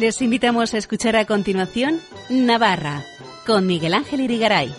Les 0.00 0.22
invitamos 0.22 0.72
a 0.72 0.78
escuchar 0.78 1.14
a 1.14 1.26
continuación 1.26 2.00
Navarra 2.30 3.04
con 3.46 3.66
Miguel 3.66 3.92
Ángel 3.92 4.20
Irigaray. 4.20 4.74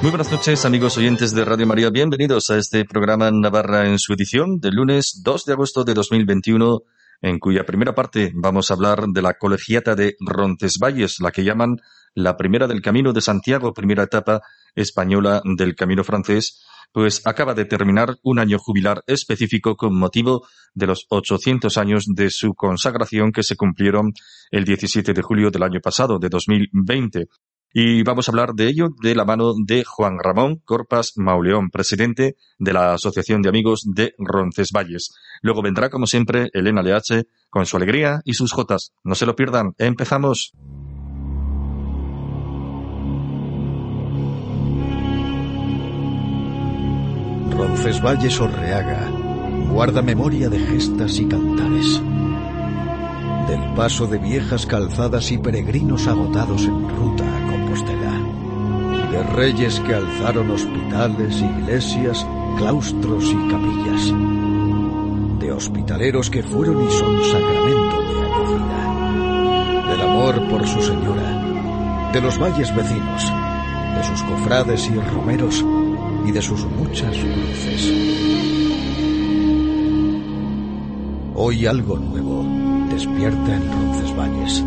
Muy 0.00 0.10
buenas 0.10 0.32
noches, 0.32 0.64
amigos 0.64 0.96
oyentes 0.96 1.34
de 1.34 1.44
Radio 1.44 1.66
María. 1.66 1.90
Bienvenidos 1.90 2.48
a 2.48 2.56
este 2.56 2.86
programa 2.86 3.30
Navarra 3.30 3.86
en 3.88 3.98
su 3.98 4.14
edición 4.14 4.58
del 4.58 4.76
lunes 4.76 5.20
2 5.22 5.44
de 5.44 5.52
agosto 5.52 5.84
de 5.84 5.92
2021, 5.92 6.80
en 7.20 7.38
cuya 7.38 7.66
primera 7.66 7.94
parte 7.94 8.32
vamos 8.34 8.70
a 8.70 8.74
hablar 8.74 9.04
de 9.08 9.20
la 9.20 9.34
colegiata 9.34 9.94
de 9.94 10.16
Roncesvalles, 10.18 11.20
la 11.20 11.30
que 11.30 11.44
llaman 11.44 11.82
la 12.18 12.36
primera 12.36 12.66
del 12.66 12.82
Camino 12.82 13.12
de 13.12 13.20
Santiago, 13.20 13.72
primera 13.72 14.02
etapa 14.02 14.42
española 14.74 15.40
del 15.44 15.76
Camino 15.76 16.02
francés, 16.02 16.64
pues 16.92 17.24
acaba 17.24 17.54
de 17.54 17.64
terminar 17.64 18.16
un 18.22 18.40
año 18.40 18.58
jubilar 18.58 19.04
específico 19.06 19.76
con 19.76 19.96
motivo 19.96 20.44
de 20.74 20.88
los 20.88 21.06
800 21.10 21.76
años 21.76 22.06
de 22.08 22.30
su 22.30 22.54
consagración 22.54 23.30
que 23.30 23.44
se 23.44 23.54
cumplieron 23.54 24.14
el 24.50 24.64
17 24.64 25.12
de 25.12 25.22
julio 25.22 25.50
del 25.52 25.62
año 25.62 25.80
pasado, 25.80 26.18
de 26.18 26.28
2020. 26.28 27.26
Y 27.72 28.02
vamos 28.02 28.28
a 28.28 28.32
hablar 28.32 28.54
de 28.54 28.66
ello 28.66 28.88
de 29.00 29.14
la 29.14 29.24
mano 29.24 29.52
de 29.64 29.84
Juan 29.84 30.18
Ramón 30.18 30.56
Corpas 30.64 31.12
Mauleón, 31.16 31.68
presidente 31.68 32.34
de 32.58 32.72
la 32.72 32.94
Asociación 32.94 33.42
de 33.42 33.50
Amigos 33.50 33.82
de 33.84 34.14
Roncesvalles. 34.18 35.10
Luego 35.42 35.62
vendrá, 35.62 35.88
como 35.88 36.06
siempre, 36.06 36.48
Elena 36.52 36.82
Leache 36.82 37.24
con 37.50 37.66
su 37.66 37.76
alegría 37.76 38.22
y 38.24 38.32
sus 38.32 38.52
jotas. 38.52 38.92
No 39.04 39.14
se 39.14 39.26
lo 39.26 39.36
pierdan. 39.36 39.74
Empezamos. 39.78 40.52
Roncesvalles 47.58 48.40
Orreaga 48.40 49.10
guarda 49.68 50.00
memoria 50.00 50.48
de 50.48 50.60
gestas 50.60 51.18
y 51.18 51.26
cantares, 51.26 52.00
del 53.48 53.74
paso 53.74 54.06
de 54.06 54.18
viejas 54.18 54.64
calzadas 54.64 55.32
y 55.32 55.38
peregrinos 55.38 56.06
agotados 56.06 56.62
en 56.62 56.88
ruta 56.88 57.24
a 57.24 57.50
Compostela, 57.50 58.12
de 59.10 59.22
reyes 59.34 59.80
que 59.80 59.92
alzaron 59.92 60.52
hospitales, 60.52 61.42
iglesias, 61.42 62.24
claustros 62.58 63.24
y 63.24 63.50
capillas, 63.50 64.14
de 65.40 65.50
hospitaleros 65.50 66.30
que 66.30 66.44
fueron 66.44 66.80
y 66.86 66.90
son 66.92 67.24
sacramento 67.24 68.02
de 68.02 68.22
acogida, 68.22 69.90
del 69.90 70.00
amor 70.00 70.48
por 70.48 70.64
su 70.64 70.80
señora, 70.80 72.10
de 72.12 72.20
los 72.20 72.38
valles 72.38 72.72
vecinos, 72.72 73.32
de 73.96 74.04
sus 74.04 74.22
cofrades 74.22 74.88
y 74.88 74.94
romeros, 74.94 75.64
y 76.28 76.32
de 76.32 76.42
sus 76.42 76.62
muchas 76.66 77.16
luces. 77.16 77.90
Hoy 81.34 81.64
algo 81.64 81.98
nuevo 81.98 82.44
despierta 82.90 83.56
en 83.56 83.72
Roncesvalles. 83.72 84.64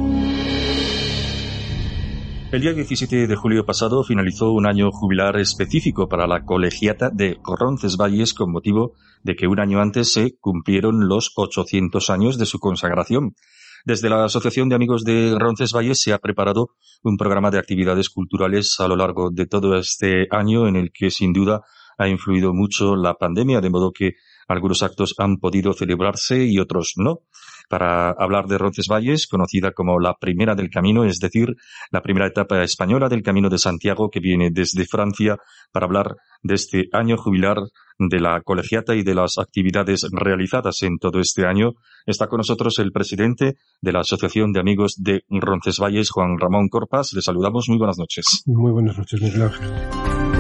El 2.51 2.61
día 2.61 2.73
17 2.73 3.27
de 3.27 3.35
julio 3.35 3.63
pasado 3.63 4.03
finalizó 4.03 4.51
un 4.51 4.65
año 4.65 4.91
jubilar 4.91 5.37
específico 5.37 6.09
para 6.09 6.25
la 6.25 6.45
colegiata 6.45 7.11
de 7.11 7.37
Roncesvalles 7.43 8.33
con 8.33 8.51
motivo 8.51 8.93
de 9.23 9.35
que 9.35 9.47
un 9.47 9.59
año 9.59 9.81
antes 9.81 10.11
se 10.11 10.35
cumplieron 10.39 11.07
los 11.07 11.31
800 11.35 12.09
años 12.09 12.39
de 12.39 12.47
su 12.47 12.59
consagración. 12.59 13.35
Desde 13.83 14.09
la 14.09 14.25
Asociación 14.25 14.69
de 14.69 14.75
Amigos 14.75 15.03
de 15.03 15.35
Roncesvalles 15.39 15.99
se 15.99 16.13
ha 16.13 16.19
preparado 16.19 16.69
un 17.03 17.17
programa 17.17 17.49
de 17.49 17.57
actividades 17.57 18.09
culturales 18.09 18.75
a 18.79 18.87
lo 18.87 18.95
largo 18.95 19.31
de 19.31 19.47
todo 19.47 19.75
este 19.75 20.27
año 20.29 20.67
en 20.67 20.75
el 20.75 20.91
que 20.91 21.09
sin 21.09 21.33
duda 21.33 21.61
ha 21.97 22.07
influido 22.07 22.53
mucho 22.53 22.95
la 22.95 23.15
pandemia, 23.15 23.59
de 23.59 23.69
modo 23.71 23.91
que 23.91 24.13
algunos 24.47 24.83
actos 24.83 25.15
han 25.17 25.37
podido 25.37 25.73
celebrarse 25.73 26.45
y 26.45 26.59
otros 26.59 26.93
no. 26.97 27.21
Para 27.71 28.11
hablar 28.11 28.47
de 28.47 28.57
Roncesvalles, 28.57 29.27
conocida 29.27 29.71
como 29.71 29.97
la 29.97 30.15
primera 30.15 30.55
del 30.55 30.69
camino, 30.69 31.05
es 31.05 31.19
decir, 31.19 31.55
la 31.89 32.01
primera 32.01 32.27
etapa 32.27 32.61
española 32.61 33.07
del 33.07 33.23
Camino 33.23 33.47
de 33.47 33.57
Santiago 33.57 34.09
que 34.09 34.19
viene 34.19 34.49
desde 34.51 34.85
Francia, 34.85 35.37
para 35.71 35.85
hablar 35.85 36.17
de 36.43 36.55
este 36.55 36.89
año 36.91 37.15
jubilar 37.15 37.59
de 37.97 38.19
la 38.19 38.41
colegiata 38.41 38.93
y 38.93 39.03
de 39.03 39.15
las 39.15 39.37
actividades 39.37 40.05
realizadas 40.11 40.81
en 40.81 40.97
todo 40.97 41.21
este 41.21 41.45
año, 41.45 41.71
está 42.05 42.27
con 42.27 42.39
nosotros 42.39 42.77
el 42.79 42.91
presidente 42.91 43.55
de 43.79 43.91
la 43.93 44.01
Asociación 44.01 44.51
de 44.51 44.59
Amigos 44.59 44.95
de 44.97 45.23
Roncesvalles, 45.29 46.09
Juan 46.09 46.39
Ramón 46.39 46.67
Corpas. 46.67 47.13
Le 47.13 47.21
saludamos. 47.21 47.69
Muy 47.69 47.77
buenas 47.77 47.97
noches. 47.97 48.43
Muy 48.47 48.71
buenas 48.73 48.97
noches, 48.97 49.21
Miguel 49.21 49.43
Ángel. 49.43 50.30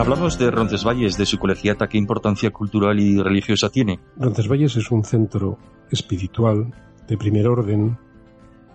Hablamos 0.00 0.38
de 0.38 0.50
Roncesvalles, 0.50 1.18
de 1.18 1.26
su 1.26 1.38
colegiata, 1.38 1.86
¿qué 1.86 1.98
importancia 1.98 2.50
cultural 2.50 2.98
y 2.98 3.20
religiosa 3.20 3.68
tiene? 3.68 4.00
Roncesvalles 4.16 4.76
es 4.76 4.90
un 4.90 5.04
centro 5.04 5.58
espiritual 5.90 6.72
de 7.06 7.18
primer 7.18 7.46
orden, 7.46 7.98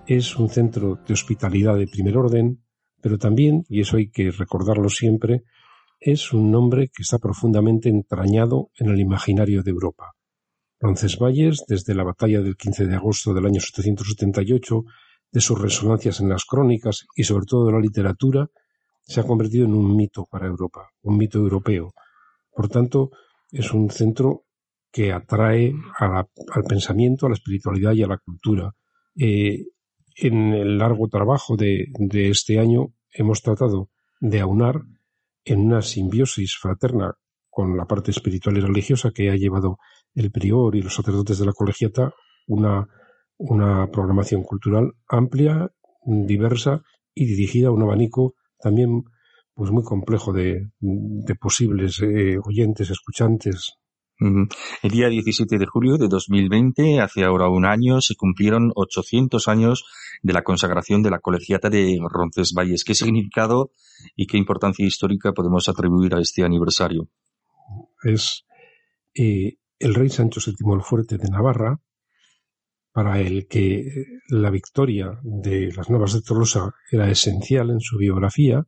es 0.05 0.35
un 0.35 0.49
centro 0.49 0.99
de 1.07 1.13
hospitalidad 1.15 1.77
de 1.77 1.87
primer 1.87 2.15
orden, 2.15 2.63
pero 3.01 3.17
también, 3.17 3.65
y 3.69 3.81
eso 3.81 3.97
hay 3.97 4.11
que 4.11 4.29
recordarlo 4.29 4.87
siempre, 4.87 5.41
es 5.99 6.31
un 6.31 6.51
nombre 6.51 6.89
que 6.89 7.01
está 7.01 7.17
profundamente 7.17 7.89
entrañado 7.89 8.69
en 8.77 8.91
el 8.91 8.99
imaginario 8.99 9.63
de 9.63 9.71
Europa. 9.71 10.13
Roncesvalles, 10.79 11.65
desde 11.67 11.95
la 11.95 12.03
batalla 12.03 12.41
del 12.41 12.55
15 12.55 12.85
de 12.85 12.95
agosto 12.97 13.33
del 13.33 13.47
año 13.47 13.61
778, 13.61 14.83
de 15.31 15.41
sus 15.41 15.59
resonancias 15.59 16.19
en 16.19 16.29
las 16.29 16.45
crónicas 16.45 17.07
y 17.15 17.23
sobre 17.23 17.47
todo 17.47 17.65
de 17.65 17.73
la 17.73 17.79
literatura, 17.79 18.47
se 19.05 19.19
ha 19.19 19.23
convertido 19.23 19.66
en 19.66 19.73
un 19.73 19.95
mito 19.95 20.25
para 20.29 20.47
Europa, 20.47 20.89
un 21.03 21.17
mito 21.17 21.38
europeo. 21.38 21.93
Por 22.51 22.69
tanto, 22.69 23.11
es 23.51 23.71
un 23.71 23.89
centro 23.89 24.45
que 24.91 25.11
atrae 25.11 25.73
al 25.99 26.63
pensamiento, 26.67 27.25
a 27.25 27.29
la 27.29 27.35
espiritualidad 27.35 27.93
y 27.93 28.03
a 28.03 28.07
la 28.07 28.17
cultura. 28.17 28.71
Eh, 29.17 29.66
en 30.16 30.53
el 30.53 30.77
largo 30.77 31.07
trabajo 31.09 31.55
de, 31.57 31.88
de 31.99 32.29
este 32.29 32.59
año 32.59 32.93
hemos 33.11 33.41
tratado 33.41 33.89
de 34.19 34.39
aunar 34.39 34.81
en 35.43 35.59
una 35.59 35.81
simbiosis 35.81 36.55
fraterna 36.57 37.13
con 37.49 37.77
la 37.77 37.85
parte 37.85 38.11
espiritual 38.11 38.57
y 38.57 38.61
religiosa 38.61 39.11
que 39.11 39.29
ha 39.29 39.35
llevado 39.35 39.77
el 40.13 40.31
prior 40.31 40.75
y 40.75 40.81
los 40.81 40.95
sacerdotes 40.95 41.37
de 41.39 41.45
la 41.45 41.53
colegiata 41.53 42.13
una, 42.47 42.87
una 43.37 43.87
programación 43.91 44.43
cultural 44.43 44.93
amplia, 45.07 45.72
diversa 46.05 46.81
y 47.13 47.25
dirigida 47.25 47.69
a 47.69 47.72
un 47.72 47.83
abanico 47.83 48.35
también 48.59 49.03
pues 49.53 49.72
muy 49.72 49.84
complejo 49.84 50.34
de, 50.34 50.69
de 50.79 51.35
posibles 51.35 52.02
eh, 52.02 52.37
oyentes, 52.43 52.90
escuchantes. 52.90 53.78
El 54.17 54.91
día 54.91 55.09
17 55.09 55.57
de 55.57 55.66
julio 55.66 55.97
de 55.97 56.07
2020, 56.07 57.02
hace 57.02 57.25
ahora 57.25 57.49
un 57.49 57.66
año, 57.66 57.99
se 57.99 58.16
cumplieron 58.16 58.72
800 58.73 59.47
años 59.49 59.84
de 60.22 60.31
la 60.31 60.43
consagración 60.43 61.03
de 61.03 61.09
la 61.09 61.19
colegiata 61.19 61.69
de 61.69 61.99
Roncesvalles. 62.02 62.85
¿Qué 62.85 62.96
significado 62.96 63.72
y 64.16 64.28
qué 64.28 64.37
importancia 64.37 64.85
histórica 64.85 65.34
podemos 65.34 65.67
atribuir 65.67 66.16
a 66.16 66.22
este 66.22 66.43
aniversario? 66.43 67.09
Es 68.03 68.46
eh, 69.13 69.57
el 69.79 69.93
rey 69.93 70.09
Sancho 70.09 70.40
VII 70.46 70.73
el 70.73 70.81
Fuerte 70.81 71.17
de 71.17 71.29
Navarra, 71.29 71.81
para 72.95 73.19
el 73.19 73.45
que 73.47 74.05
la 74.29 74.49
victoria 74.49 75.19
de 75.21 75.69
las 75.73 75.89
Nuevas 75.89 76.13
de 76.13 76.21
Tolosa 76.21 76.73
era 76.89 77.11
esencial 77.11 77.69
en 77.69 77.81
su 77.81 77.97
biografía, 77.97 78.63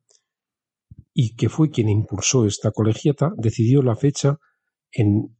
y 1.14 1.34
que 1.38 1.48
fue 1.48 1.72
quien 1.72 1.88
impulsó 1.88 2.46
esta 2.46 2.72
colegiata, 2.72 3.32
decidió 3.38 3.82
la 3.82 3.96
fecha 3.96 4.38
en 4.92 5.34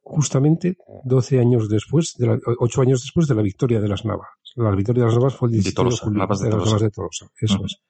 justamente 0.00 0.78
12 1.04 1.40
años 1.40 1.68
después, 1.68 2.14
de 2.16 2.28
la, 2.28 2.38
8 2.58 2.80
años 2.80 3.02
después 3.02 3.28
de 3.28 3.34
la 3.34 3.42
victoria 3.42 3.82
de 3.82 3.88
las 3.88 4.02
Navas. 4.06 4.28
La 4.56 4.74
victoria 4.74 5.02
de 5.02 5.08
las 5.10 5.18
Navas 5.18 5.36
fue 5.36 5.48
el 5.48 5.52
17 5.52 5.84
de, 5.84 5.90
de 5.90 5.96
julio, 5.98 6.26
de, 6.26 6.44
de, 6.44 6.56
las 6.56 6.64
Navas 6.64 6.80
de 6.80 6.90
Tolosa. 6.90 7.30
Eso 7.38 7.54
uh 7.54 7.58
-huh. 7.58 7.66
es. 7.66 7.82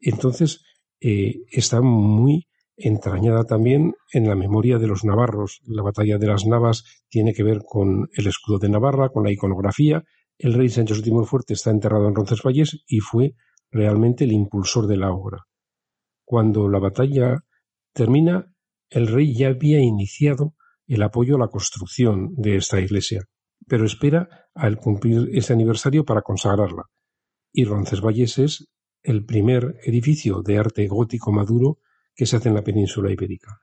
Entonces, 0.00 0.64
eh, 1.00 1.42
está 1.50 1.82
muy 1.82 2.48
entrañada 2.76 3.44
también 3.44 3.94
en 4.12 4.28
la 4.28 4.34
memoria 4.34 4.78
de 4.78 4.86
los 4.86 5.04
navarros. 5.04 5.60
La 5.64 5.82
batalla 5.82 6.18
de 6.18 6.26
las 6.26 6.46
Navas 6.46 6.84
tiene 7.08 7.32
que 7.32 7.42
ver 7.42 7.62
con 7.64 8.08
el 8.12 8.26
escudo 8.26 8.58
de 8.58 8.68
Navarra, 8.68 9.10
con 9.10 9.24
la 9.24 9.32
iconografía. 9.32 10.02
El 10.38 10.54
rey 10.54 10.68
Sancho 10.68 10.94
VII 10.94 11.24
Fuerte 11.24 11.54
está 11.54 11.70
enterrado 11.70 12.08
en 12.08 12.14
Roncesvalles 12.14 12.82
y 12.86 13.00
fue 13.00 13.34
realmente 13.70 14.24
el 14.24 14.32
impulsor 14.32 14.86
de 14.86 14.96
la 14.96 15.12
obra. 15.12 15.44
Cuando 16.24 16.68
la 16.68 16.78
batalla 16.78 17.44
termina, 17.92 18.52
el 18.90 19.08
rey 19.08 19.34
ya 19.34 19.48
había 19.48 19.80
iniciado 19.80 20.54
el 20.86 21.02
apoyo 21.02 21.36
a 21.36 21.38
la 21.38 21.48
construcción 21.48 22.34
de 22.36 22.56
esta 22.56 22.80
iglesia, 22.80 23.24
pero 23.66 23.84
espera 23.84 24.48
al 24.54 24.76
cumplir 24.76 25.28
ese 25.32 25.52
aniversario 25.52 26.04
para 26.04 26.22
consagrarla. 26.22 26.84
Y 27.52 27.64
Roncesvalles 27.64 28.38
es 28.38 28.68
el 29.02 29.24
primer 29.24 29.76
edificio 29.84 30.42
de 30.42 30.58
arte 30.58 30.86
gótico 30.88 31.32
maduro 31.32 31.78
que 32.14 32.26
se 32.26 32.36
hace 32.36 32.48
en 32.48 32.54
la 32.54 32.62
península 32.62 33.10
ibérica. 33.10 33.60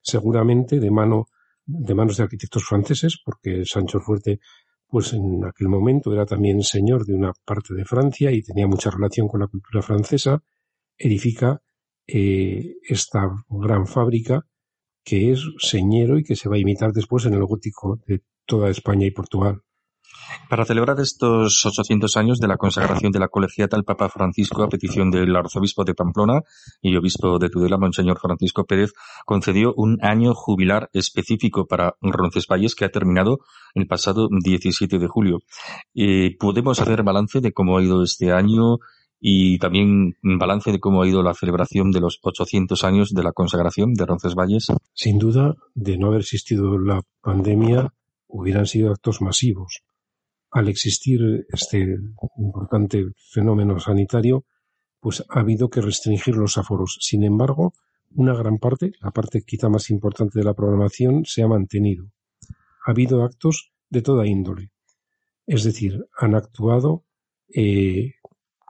Seguramente 0.00 0.80
de 0.80 0.90
mano 0.90 1.26
de 1.66 1.94
manos 1.94 2.16
de 2.16 2.24
arquitectos 2.24 2.64
franceses, 2.64 3.20
porque 3.24 3.64
Sancho 3.64 4.00
Fuerte, 4.00 4.40
pues 4.86 5.12
en 5.12 5.44
aquel 5.44 5.68
momento 5.68 6.12
era 6.12 6.26
también 6.26 6.62
señor 6.62 7.06
de 7.06 7.14
una 7.14 7.32
parte 7.44 7.74
de 7.74 7.84
Francia 7.84 8.30
y 8.30 8.42
tenía 8.42 8.66
mucha 8.66 8.90
relación 8.90 9.28
con 9.28 9.40
la 9.40 9.46
cultura 9.46 9.82
francesa, 9.82 10.42
edifica 10.96 11.62
eh, 12.06 12.76
esta 12.86 13.30
gran 13.48 13.86
fábrica 13.86 14.46
que 15.02 15.32
es 15.32 15.42
señero 15.58 16.18
y 16.18 16.24
que 16.24 16.36
se 16.36 16.48
va 16.48 16.56
a 16.56 16.58
imitar 16.58 16.92
después 16.92 17.26
en 17.26 17.34
el 17.34 17.44
gótico 17.44 18.00
de 18.06 18.22
toda 18.46 18.70
España 18.70 19.06
y 19.06 19.10
Portugal. 19.10 19.62
Para 20.48 20.64
celebrar 20.64 21.00
estos 21.00 21.64
800 21.64 22.16
años 22.16 22.38
de 22.38 22.48
la 22.48 22.56
consagración 22.56 23.12
de 23.12 23.18
la 23.18 23.28
colegiata, 23.28 23.76
el 23.76 23.84
Papa 23.84 24.08
Francisco, 24.08 24.62
a 24.62 24.68
petición 24.68 25.10
del 25.10 25.34
arzobispo 25.34 25.84
de 25.84 25.94
Pamplona 25.94 26.42
y 26.82 26.96
obispo 26.96 27.38
de 27.38 27.48
Tudela, 27.48 27.78
Monseñor 27.78 28.18
Francisco 28.20 28.64
Pérez, 28.64 28.92
concedió 29.24 29.74
un 29.76 29.98
año 30.02 30.34
jubilar 30.34 30.90
específico 30.92 31.66
para 31.66 31.94
Roncesvalles 32.00 32.74
que 32.74 32.84
ha 32.84 32.90
terminado 32.90 33.38
el 33.74 33.86
pasado 33.86 34.28
17 34.30 34.98
de 34.98 35.08
julio. 35.08 35.38
Eh, 35.94 36.36
¿Podemos 36.38 36.80
hacer 36.80 37.02
balance 37.02 37.40
de 37.40 37.52
cómo 37.52 37.78
ha 37.78 37.82
ido 37.82 38.02
este 38.02 38.32
año 38.32 38.78
y 39.18 39.58
también 39.58 40.16
balance 40.22 40.70
de 40.70 40.80
cómo 40.80 41.02
ha 41.02 41.08
ido 41.08 41.22
la 41.22 41.34
celebración 41.34 41.90
de 41.90 42.00
los 42.00 42.18
800 42.22 42.84
años 42.84 43.14
de 43.14 43.22
la 43.22 43.32
consagración 43.32 43.94
de 43.94 44.04
Roncesvalles? 44.04 44.66
Sin 44.92 45.18
duda, 45.18 45.54
de 45.74 45.96
no 45.96 46.08
haber 46.08 46.20
existido 46.20 46.78
la 46.78 47.00
pandemia, 47.22 47.94
hubieran 48.28 48.66
sido 48.66 48.90
actos 48.92 49.22
masivos 49.22 49.82
al 50.54 50.68
existir 50.68 51.46
este 51.52 51.96
importante 52.38 53.04
fenómeno 53.32 53.80
sanitario, 53.80 54.44
pues 55.00 55.24
ha 55.28 55.40
habido 55.40 55.68
que 55.68 55.80
restringir 55.80 56.36
los 56.36 56.56
aforos. 56.56 56.96
Sin 57.00 57.24
embargo, 57.24 57.74
una 58.14 58.34
gran 58.34 58.58
parte, 58.58 58.92
la 59.00 59.10
parte 59.10 59.42
quizá 59.44 59.68
más 59.68 59.90
importante 59.90 60.38
de 60.38 60.44
la 60.44 60.54
programación, 60.54 61.24
se 61.24 61.42
ha 61.42 61.48
mantenido. 61.48 62.06
Ha 62.86 62.92
habido 62.92 63.24
actos 63.24 63.72
de 63.90 64.02
toda 64.02 64.28
índole. 64.28 64.70
Es 65.44 65.64
decir, 65.64 66.06
han 66.16 66.36
actuado 66.36 67.04
eh, 67.52 68.12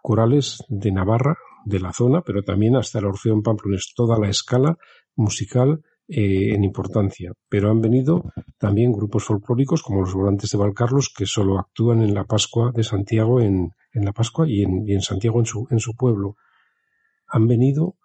corales 0.03 0.65
de 0.69 0.91
Navarra, 0.91 1.37
de 1.67 1.81
la 1.81 1.93
zona, 1.93 2.23
pero 2.23 2.43
también 2.43 2.77
hasta 2.77 2.99
el 2.99 3.05
Orfeo 3.05 3.35
en 3.35 3.43
Pamplones, 3.43 3.93
toda 3.95 4.19
la 4.19 4.31
escala 4.31 4.79
musical 5.17 5.85
eh, 6.07 6.55
en 6.55 6.65
importancia, 6.65 7.33
pero 7.49 7.71
han 7.71 7.81
venido 7.81 8.31
también 8.59 8.93
grupos 8.93 9.25
folclóricos 9.25 9.83
como 9.83 10.03
los 10.03 10.13
volantes 10.13 10.51
de 10.51 10.59
Valcarlos 10.59 11.09
que 11.09 11.25
solo 11.25 11.59
actúan 11.59 12.03
en 12.03 12.13
la 12.13 12.25
Pascua 12.25 12.73
de 12.75 12.85
Santiago 12.85 13.41
en, 13.41 13.71
en 13.95 14.05
la 14.05 14.13
Pascua 14.13 14.47
y 14.47 14.63
en, 14.63 14.87
y 14.87 14.93
en 14.93 15.01
Santiago 15.01 15.39
en 15.41 15.47
su, 15.47 15.67
en 15.71 15.81
su 15.81 15.95
pueblo. 15.97 16.37
Han 17.29 17.47
venido 17.47 17.97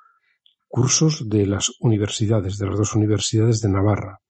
cursos 0.70 1.28
de 1.28 1.46
las 1.46 1.74
universidades, 1.82 2.58
de 2.58 2.68
las 2.68 2.78
dos 2.78 2.96
universidades 2.96 3.60
de 3.60 3.68
Navarra. 3.68 4.22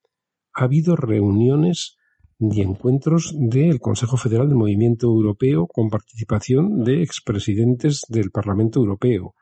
Ha 0.52 0.64
habido 0.64 0.96
reuniones 0.96 1.96
y 2.40 2.62
encuentros 2.62 3.32
del 3.38 3.78
Consejo 3.78 4.16
Federal 4.16 4.48
del 4.48 4.58
Movimiento 4.58 5.06
Europeo 5.06 5.68
con 5.68 5.90
participación 5.90 6.82
de 6.82 7.04
expresidentes 7.04 8.02
del 8.08 8.32
Parlamento 8.32 8.80
Europeo, 8.80 9.34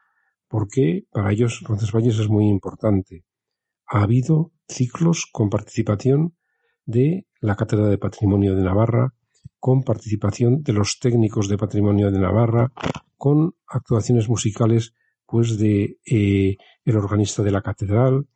porque 0.49 1.05
para 1.11 1.33
ellos 1.33 1.63
Roncesvalles 1.65 2.19
es 2.19 2.29
muy 2.29 2.47
importante 2.49 3.25
ha 3.89 4.03
habido 4.03 4.53
ciclos 4.69 5.27
con 5.33 5.49
participación 5.51 6.37
de 6.85 7.27
la 7.41 7.57
Cátedra 7.57 7.89
de 7.89 7.99
Patrimonio 7.99 8.55
de 8.55 8.63
Navarra, 8.63 9.15
con 9.59 9.83
participación 9.83 10.63
de 10.63 10.73
los 10.73 10.99
técnicos 11.01 11.49
de 11.49 11.59
Patrimonio 11.59 12.11
de 12.11 12.19
Navarra, 12.19 12.73
con 13.17 13.55
actuaciones 13.67 14.29
musicales 14.29 14.93
pues 15.27 15.59
de 15.59 15.99
eh, 16.07 16.57
el 16.85 16.97
organista 16.97 17.43
de 17.43 17.51
la 17.51 17.61
catedral, 17.61 18.27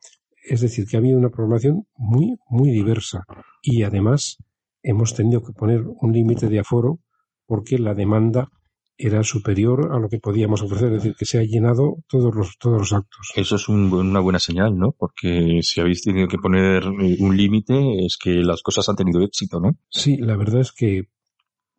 es 0.43 0.61
decir, 0.61 0.85
que 0.85 0.97
ha 0.97 0.99
habido 0.99 1.17
una 1.17 1.29
programación 1.29 1.87
muy, 1.95 2.35
muy 2.49 2.69
diversa. 2.69 3.23
Y 3.61 3.83
además 3.83 4.37
hemos 4.83 5.15
tenido 5.15 5.41
que 5.41 5.53
poner 5.53 5.83
un 5.87 6.11
límite 6.11 6.49
de 6.49 6.59
aforo 6.59 6.99
porque 7.45 7.79
la 7.79 7.93
demanda 7.93 8.49
era 8.97 9.23
superior 9.23 9.89
a 9.91 9.99
lo 9.99 10.07
que 10.07 10.19
podíamos 10.19 10.61
ofrecer, 10.61 10.89
es 10.89 11.03
decir, 11.03 11.15
que 11.17 11.25
se 11.25 11.39
ha 11.39 11.43
llenado 11.43 11.97
todos 12.07 12.33
los, 12.35 12.57
todos 12.57 12.79
los 12.79 12.93
actos. 12.93 13.31
Eso 13.35 13.55
es 13.55 13.67
una 13.67 14.19
buena 14.19 14.39
señal, 14.39 14.77
¿no? 14.77 14.91
Porque 14.91 15.59
si 15.63 15.81
habéis 15.81 16.03
tenido 16.03 16.27
que 16.27 16.37
poner 16.37 16.83
eh, 16.83 17.17
un 17.19 17.35
límite 17.35 18.05
es 18.05 18.17
que 18.17 18.31
las 18.43 18.61
cosas 18.61 18.87
han 18.89 18.95
tenido 18.95 19.21
éxito, 19.21 19.59
¿no? 19.59 19.77
Sí, 19.89 20.17
la 20.17 20.37
verdad 20.37 20.61
es 20.61 20.71
que 20.71 21.09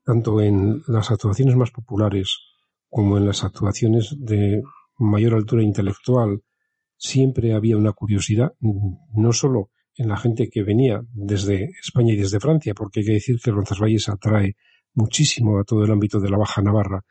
tanto 0.04 0.40
en 0.40 0.82
las 0.86 1.10
actuaciones 1.10 1.56
más 1.56 1.70
populares 1.70 2.38
como 2.90 3.16
en 3.16 3.26
las 3.26 3.42
actuaciones 3.44 4.14
de 4.18 4.62
mayor 4.98 5.34
altura 5.34 5.62
intelectual 5.62 6.42
siempre 6.96 7.54
había 7.54 7.76
una 7.76 7.92
curiosidad, 7.92 8.52
no 8.60 9.32
solo 9.32 9.70
en 9.96 10.08
la 10.08 10.16
gente 10.16 10.48
que 10.50 10.62
venía 10.62 11.02
desde 11.12 11.70
España 11.82 12.12
y 12.12 12.16
desde 12.16 12.40
Francia, 12.40 12.74
porque 12.74 13.00
hay 13.00 13.06
que 13.06 13.12
decir 13.12 13.36
que 13.42 13.50
Roncesvalles 13.50 14.08
atrae 14.08 14.56
muchísimo 14.94 15.58
a 15.58 15.64
todo 15.64 15.84
el 15.84 15.90
ámbito 15.90 16.20
de 16.20 16.30
la 16.30 16.38
Baja 16.38 16.62
Navarra. 16.62 17.04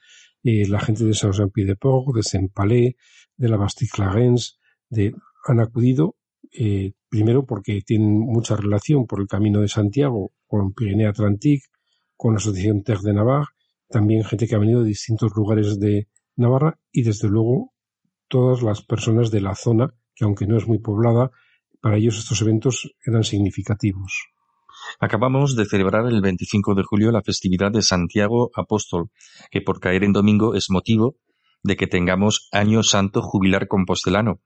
Eh, 0.43 0.67
la 0.67 0.79
gente 0.79 1.05
de 1.05 1.13
Saint-Jean-Pied-de-Port, 1.13 2.15
de 2.15 2.23
Saint-Palais, 2.23 2.95
de 3.37 3.49
la 3.49 3.57
Bastille-Clarens, 3.57 4.59
de, 4.89 5.13
han 5.45 5.59
acudido 5.59 6.15
eh, 6.51 6.93
primero 7.09 7.45
porque 7.45 7.81
tienen 7.81 8.19
mucha 8.19 8.55
relación 8.55 9.07
por 9.07 9.21
el 9.21 9.27
camino 9.27 9.61
de 9.61 9.67
Santiago 9.67 10.33
con 10.47 10.73
Pirinea 10.73 11.09
Atlantique, 11.09 11.67
con 12.15 12.33
la 12.33 12.37
Asociación 12.37 12.83
Terre 12.83 13.01
de 13.03 13.13
Navarre, 13.13 13.47
también 13.89 14.23
gente 14.23 14.47
que 14.47 14.55
ha 14.55 14.59
venido 14.59 14.81
de 14.81 14.89
distintos 14.89 15.31
lugares 15.35 15.79
de 15.79 16.07
Navarra 16.35 16.79
y 16.91 17.03
desde 17.03 17.29
luego 17.29 17.73
todas 18.27 18.61
las 18.63 18.83
personas 18.83 19.31
de 19.31 19.41
la 19.41 19.55
zona, 19.55 19.93
que 20.15 20.25
aunque 20.25 20.47
no 20.47 20.57
es 20.57 20.67
muy 20.67 20.79
poblada, 20.79 21.31
para 21.81 21.97
ellos 21.97 22.17
estos 22.17 22.41
eventos 22.41 22.95
eran 23.05 23.23
significativos. 23.23 24.32
Acabamos 24.99 25.55
de 25.55 25.65
celebrar 25.65 26.05
el 26.07 26.21
25 26.21 26.75
de 26.75 26.83
julio 26.83 27.11
la 27.11 27.21
festividad 27.21 27.71
de 27.71 27.81
Santiago 27.81 28.51
Apóstol, 28.55 29.09
que 29.51 29.61
por 29.61 29.79
caer 29.79 30.03
en 30.03 30.13
domingo 30.13 30.55
es 30.55 30.69
motivo 30.69 31.15
de 31.63 31.77
que 31.77 31.87
tengamos 31.87 32.49
Año 32.51 32.83
Santo 32.83 33.21
Jubilar 33.21 33.67
Compostelano, 33.67 34.41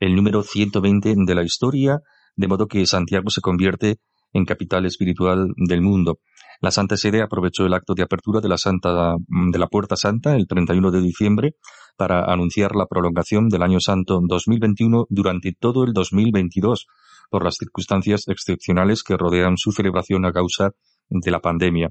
el 0.00 0.16
número 0.16 0.42
120 0.42 1.14
de 1.26 1.34
la 1.34 1.44
historia, 1.44 2.00
de 2.34 2.48
modo 2.48 2.66
que 2.66 2.86
Santiago 2.86 3.30
se 3.30 3.42
convierte 3.42 3.98
en 4.32 4.44
capital 4.44 4.86
espiritual 4.86 5.48
del 5.56 5.82
mundo. 5.82 6.18
La 6.60 6.70
Santa 6.70 6.96
Sede 6.96 7.22
aprovechó 7.22 7.66
el 7.66 7.74
acto 7.74 7.94
de 7.94 8.02
apertura 8.02 8.40
de 8.40 8.48
la, 8.48 8.56
Santa, 8.56 9.16
de 9.28 9.58
la 9.58 9.66
Puerta 9.66 9.96
Santa 9.96 10.36
el 10.36 10.46
31 10.46 10.90
de 10.90 11.00
diciembre 11.00 11.56
para 11.96 12.32
anunciar 12.32 12.74
la 12.76 12.86
prolongación 12.86 13.48
del 13.48 13.62
Año 13.62 13.80
Santo 13.80 14.20
2021 14.22 15.06
durante 15.10 15.52
todo 15.58 15.84
el 15.84 15.92
2022, 15.92 16.86
por 17.32 17.44
las 17.44 17.56
circunstancias 17.56 18.28
excepcionales 18.28 19.02
que 19.02 19.16
rodean 19.16 19.56
su 19.56 19.72
celebración 19.72 20.26
a 20.26 20.32
causa 20.32 20.72
de 21.08 21.30
la 21.30 21.40
pandemia. 21.40 21.88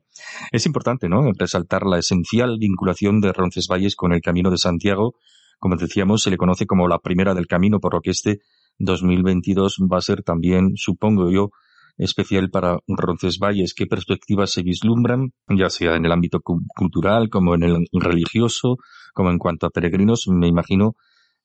Es 0.52 0.68
importante, 0.68 1.10
¿no?, 1.10 1.24
resaltar 1.38 1.88
la 1.88 1.98
esencial 1.98 2.58
vinculación 2.60 3.22
de 3.22 3.34
Roncesvalles 3.34 3.96
con 3.96 4.14
el 4.14 4.22
Camino 4.22 4.52
de 4.52 4.58
Santiago. 4.58 5.16
Como 5.60 5.78
decíamos, 5.78 6.22
se 6.22 6.30
le 6.30 6.38
conoce 6.38 6.68
como 6.68 6.88
la 6.88 7.00
primera 7.00 7.34
del 7.34 7.48
camino, 7.48 7.80
por 7.80 7.96
lo 7.96 8.02
que 8.02 8.12
este 8.12 8.38
2022 8.78 9.80
va 9.92 9.98
a 9.98 10.02
ser 10.02 10.22
también, 10.22 10.74
supongo 10.76 11.32
yo, 11.32 11.50
especial 11.98 12.50
para 12.52 12.78
Roncesvalles. 12.88 13.74
¿Qué 13.74 13.88
perspectivas 13.88 14.52
se 14.52 14.62
vislumbran, 14.62 15.34
ya 15.50 15.70
sea 15.70 15.96
en 15.96 16.06
el 16.06 16.12
ámbito 16.12 16.40
cultural, 16.42 17.30
como 17.30 17.56
en 17.56 17.64
el 17.64 17.88
religioso, 17.94 18.78
como 19.14 19.32
en 19.32 19.40
cuanto 19.40 19.66
a 19.66 19.72
peregrinos? 19.72 20.28
Me 20.28 20.48
imagino 20.48 20.94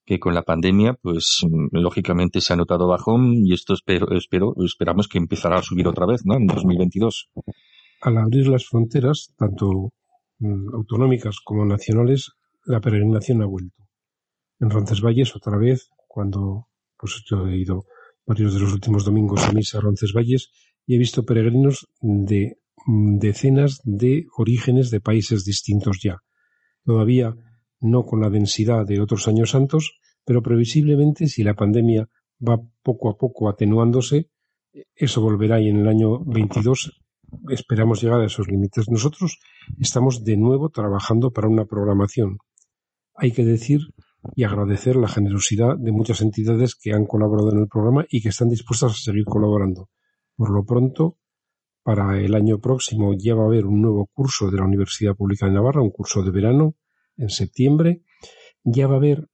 que 0.07 0.21
con 0.21 0.35
la 0.35 0.43
pandemia, 0.43 0.95
pues 0.95 1.41
mm, 1.43 1.77
lógicamente 1.77 2.41
se 2.41 2.53
ha 2.53 2.57
notado 2.57 2.87
bajón 2.87 3.35
y 3.35 3.53
esto 3.53 3.75
espero, 3.75 4.17
espero, 4.17 4.55
esperamos 4.65 5.09
que 5.09 5.19
empezará 5.19 5.59
a 5.59 5.63
subir 5.63 5.89
otra 5.89 6.07
vez, 6.07 6.25
¿no? 6.25 6.37
En 6.37 6.47
2022. 6.47 7.29
Al 8.03 8.17
abrir 8.17 8.47
las 8.47 8.67
fronteras, 8.67 9.35
tanto 9.37 9.93
mm, 10.39 10.75
autonómicas 10.75 11.41
como 11.45 11.67
nacionales, 11.67 12.31
la 12.65 12.81
peregrinación 12.81 13.43
ha 13.43 13.47
vuelto. 13.47 13.83
En 14.61 14.71
Roncesvalles, 14.71 15.35
otra 15.35 15.59
vez, 15.59 15.91
cuando 16.07 16.69
pues 16.97 17.23
yo 17.29 17.47
he 17.49 17.59
ido 17.59 17.85
varios 18.25 18.55
de 18.55 18.61
los 18.61 18.73
últimos 18.73 19.05
domingos 19.05 19.47
a 19.47 19.53
misa 19.53 19.79
a 19.79 19.81
Roncesvalles 19.81 20.51
y 20.87 20.95
he 20.95 20.99
visto 20.99 21.25
peregrinos 21.25 21.89
de 22.01 22.59
mm, 22.87 23.19
decenas 23.19 23.81
de 23.83 24.27
orígenes 24.39 24.91
de 24.91 25.01
países 25.01 25.45
distintos 25.45 25.99
ya. 26.03 26.19
Todavía 26.85 27.35
no 27.81 28.05
con 28.05 28.21
la 28.21 28.31
densidad 28.31 28.87
de 28.87 29.01
otros 29.01 29.29
años 29.29 29.51
santos, 29.51 29.99
pero 30.25 30.43
previsiblemente 30.43 31.27
si 31.29 31.43
la 31.43 31.55
pandemia 31.55 32.09
va 32.47 32.61
poco 32.83 33.11
a 33.11 33.17
poco 33.17 33.49
atenuándose, 33.49 34.31
eso 34.95 35.21
volverá 35.21 35.61
y 35.61 35.69
en 35.69 35.79
el 35.79 35.89
año 35.89 36.25
22 36.25 37.01
esperamos 37.51 38.03
llegar 38.03 38.21
a 38.21 38.27
esos 38.27 38.49
límites. 38.49 38.91
Nosotros 38.91 39.39
estamos 39.79 40.25
de 40.25 40.37
nuevo 40.37 40.71
trabajando 40.71 41.33
para 41.33 41.49
una 41.49 41.65
programación. 41.65 42.39
Hay 43.15 43.33
que 43.33 43.45
decir 43.45 43.81
y 44.35 44.45
agradecer 44.45 44.97
la 44.97 45.09
generosidad 45.09 45.77
de 45.79 45.93
muchas 45.93 46.21
entidades 46.21 46.75
que 46.75 46.93
han 46.93 47.07
colaborado 47.07 47.53
en 47.53 47.61
el 47.61 47.69
programa 47.69 48.05
y 48.11 48.21
que 48.21 48.31
están 48.31 48.49
dispuestas 48.49 48.93
a 48.93 48.95
seguir 48.95 49.25
colaborando. 49.25 49.89
Por 50.37 50.51
lo 50.51 50.65
pronto, 50.65 51.17
para 51.83 52.21
el 52.21 52.35
año 52.35 52.59
próximo 52.59 53.15
ya 53.17 53.35
va 53.35 53.45
a 53.45 53.47
haber 53.47 53.67
un 53.67 53.81
nuevo 53.81 54.07
curso 54.13 54.51
de 54.51 54.59
la 54.59 54.65
Universidad 54.65 55.15
Pública 55.15 55.47
de 55.47 55.53
Navarra, 55.53 55.83
un 55.83 55.91
curso 55.91 56.23
de 56.23 56.33
verano 56.33 56.75
en 57.17 57.31
septiembre. 57.31 58.03
Ya 58.65 58.87
va 58.87 58.95
a 58.95 58.99
haber 58.99 59.29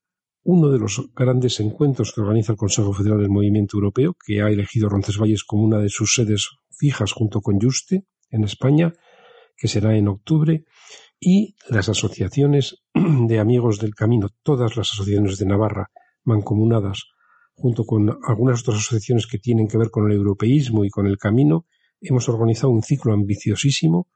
uno 0.45 0.71
de 0.71 0.79
los 0.79 1.01
grandes 1.15 1.61
encuentros 1.61 2.13
que 2.13 2.21
organiza 2.21 2.53
el 2.53 2.59
Consejo 2.59 2.93
Federal 2.93 3.21
del 3.21 3.31
Movimiento 3.31 3.77
Europeo, 3.77 4.17
que 4.27 4.43
ha 4.43 4.49
elegido 4.49 4.89
Roncesvalles 4.89 5.45
como 5.45 5.65
una 5.65 5.79
de 5.79 5.89
sus 5.89 6.15
sedes 6.15 6.51
fijas 6.71 7.13
junto 7.13 7.41
con 7.41 7.61
Juste 7.61 8.07
en 8.31 8.45
España, 8.45 8.93
que 9.57 9.69
será 9.69 9.97
en 9.97 10.09
octubre, 10.09 10.65
y 11.21 11.55
las 11.69 11.89
asociaciones 11.89 12.83
de 12.95 13.39
amigos 13.39 13.79
del 13.79 13.95
camino, 13.95 14.31
todas 14.43 14.77
las 14.77 14.91
asociaciones 14.93 15.39
de 15.39 15.47
Navarra 15.47 15.91
mancomunadas, 16.25 17.05
junto 17.55 17.85
con 17.85 18.19
algunas 18.25 18.63
otras 18.63 18.79
asociaciones 18.79 19.27
que 19.27 19.39
tienen 19.39 19.69
que 19.69 19.79
ver 19.79 19.91
con 19.91 20.11
el 20.11 20.17
europeísmo 20.17 20.85
y 20.85 20.91
con 20.91 21.07
el 21.07 21.19
camino, 21.19 21.67
hemos 22.01 22.29
organizado 22.29 22.73
un 22.73 22.83
ciclo 22.83 23.13
ambiciosísimo 23.13 24.09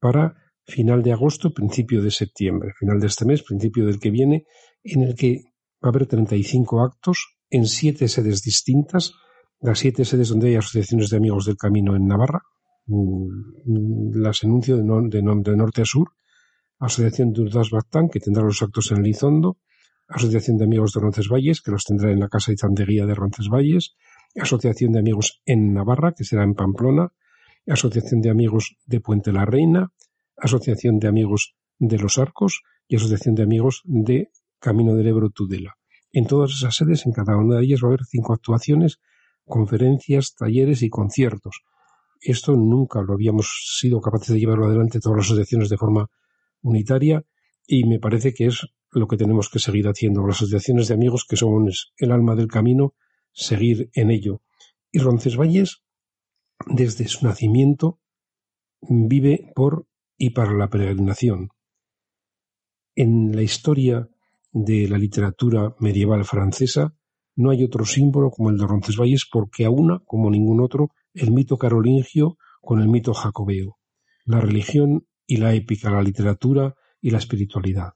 para 0.00 0.36
final 0.66 1.02
de 1.02 1.12
agosto, 1.12 1.52
principio 1.52 2.02
de 2.02 2.10
septiembre, 2.10 2.72
final 2.78 2.98
de 2.98 3.06
este 3.06 3.24
mes, 3.24 3.42
principio 3.42 3.86
del 3.86 4.00
que 4.00 4.10
viene, 4.10 4.44
en 4.82 5.02
el 5.02 5.14
que 5.14 5.42
va 5.82 5.88
a 5.88 5.88
haber 5.88 6.06
35 6.06 6.82
actos 6.82 7.38
en 7.50 7.66
siete 7.66 8.08
sedes 8.08 8.42
distintas, 8.42 9.12
las 9.60 9.78
siete 9.78 10.04
sedes 10.04 10.28
donde 10.28 10.48
hay 10.48 10.56
asociaciones 10.56 11.08
de 11.10 11.16
amigos 11.16 11.46
del 11.46 11.56
camino 11.56 11.94
en 11.94 12.06
Navarra, 12.06 12.42
mm, 12.86 14.16
las 14.16 14.42
enuncio 14.42 14.76
de, 14.76 14.82
de, 14.82 15.56
norte 15.56 15.82
a 15.82 15.84
sur, 15.84 16.08
Asociación 16.78 17.32
de 17.32 17.42
Urdas 17.42 17.70
Bactán, 17.70 18.08
que 18.08 18.20
tendrá 18.20 18.42
los 18.42 18.60
actos 18.60 18.90
en 18.90 18.98
Elizondo, 18.98 19.58
Asociación 20.08 20.58
de 20.58 20.64
Amigos 20.64 20.92
de 20.92 21.00
Roncesvalles, 21.00 21.62
que 21.62 21.70
los 21.70 21.84
tendrá 21.84 22.10
en 22.12 22.20
la 22.20 22.28
Casa 22.28 22.52
de 22.52 22.58
Zandeguía 22.58 23.06
de 23.06 23.14
Roncesvalles, 23.14 23.96
Asociación 24.38 24.92
de 24.92 24.98
Amigos 24.98 25.40
en 25.46 25.72
Navarra, 25.72 26.12
que 26.12 26.24
será 26.24 26.44
en 26.44 26.54
Pamplona, 26.54 27.12
Asociación 27.66 28.20
de 28.20 28.30
Amigos 28.30 28.76
de 28.84 29.00
Puente 29.00 29.32
la 29.32 29.46
Reina, 29.46 29.90
Asociación 30.36 30.98
de 30.98 31.08
Amigos 31.08 31.54
de 31.78 31.98
los 31.98 32.18
Arcos 32.18 32.62
y 32.88 32.96
Asociación 32.96 33.34
de 33.34 33.42
Amigos 33.42 33.82
de 33.84 34.30
Camino 34.58 34.94
del 34.94 35.06
Ebro 35.08 35.30
Tudela. 35.30 35.76
En 36.12 36.26
todas 36.26 36.52
esas 36.52 36.74
sedes, 36.74 37.06
en 37.06 37.12
cada 37.12 37.36
una 37.36 37.56
de 37.56 37.64
ellas 37.64 37.80
va 37.82 37.88
a 37.88 37.90
haber 37.90 38.04
cinco 38.04 38.32
actuaciones, 38.32 38.98
conferencias, 39.44 40.34
talleres 40.34 40.82
y 40.82 40.88
conciertos. 40.88 41.62
Esto 42.20 42.52
nunca 42.52 43.02
lo 43.02 43.14
habíamos 43.14 43.76
sido 43.78 44.00
capaces 44.00 44.28
de 44.28 44.40
llevarlo 44.40 44.66
adelante 44.66 45.00
todas 45.00 45.18
las 45.18 45.26
asociaciones 45.26 45.68
de 45.68 45.76
forma 45.76 46.08
unitaria 46.62 47.24
y 47.66 47.84
me 47.84 47.98
parece 47.98 48.32
que 48.32 48.46
es 48.46 48.66
lo 48.90 49.06
que 49.06 49.16
tenemos 49.16 49.50
que 49.50 49.58
seguir 49.58 49.86
haciendo. 49.88 50.26
Las 50.26 50.36
asociaciones 50.36 50.88
de 50.88 50.94
amigos 50.94 51.26
que 51.28 51.36
son 51.36 51.68
el 51.98 52.12
alma 52.12 52.34
del 52.34 52.48
camino, 52.48 52.94
seguir 53.32 53.90
en 53.94 54.10
ello. 54.10 54.40
Y 54.90 54.98
Roncesvalles 55.00 55.82
desde 56.66 57.06
su 57.08 57.26
nacimiento, 57.26 58.00
vive 58.80 59.52
por 59.54 59.86
y 60.18 60.30
para 60.30 60.52
la 60.52 60.68
peregrinación. 60.68 61.50
En 62.94 63.34
la 63.34 63.42
historia 63.42 64.08
de 64.52 64.88
la 64.88 64.98
literatura 64.98 65.74
medieval 65.80 66.24
francesa 66.24 66.94
no 67.36 67.50
hay 67.50 67.62
otro 67.62 67.84
símbolo 67.84 68.30
como 68.30 68.50
el 68.50 68.56
de 68.56 68.66
Roncesvalles 68.66 69.28
porque 69.30 69.66
aúna, 69.66 70.00
como 70.06 70.30
ningún 70.30 70.60
otro, 70.62 70.90
el 71.12 71.30
mito 71.30 71.58
carolingio 71.58 72.38
con 72.62 72.80
el 72.80 72.88
mito 72.88 73.12
jacobeo, 73.12 73.76
la 74.24 74.40
religión 74.40 75.06
y 75.26 75.36
la 75.36 75.52
épica, 75.52 75.90
la 75.90 76.02
literatura 76.02 76.74
y 77.00 77.10
la 77.10 77.18
espiritualidad. 77.18 77.92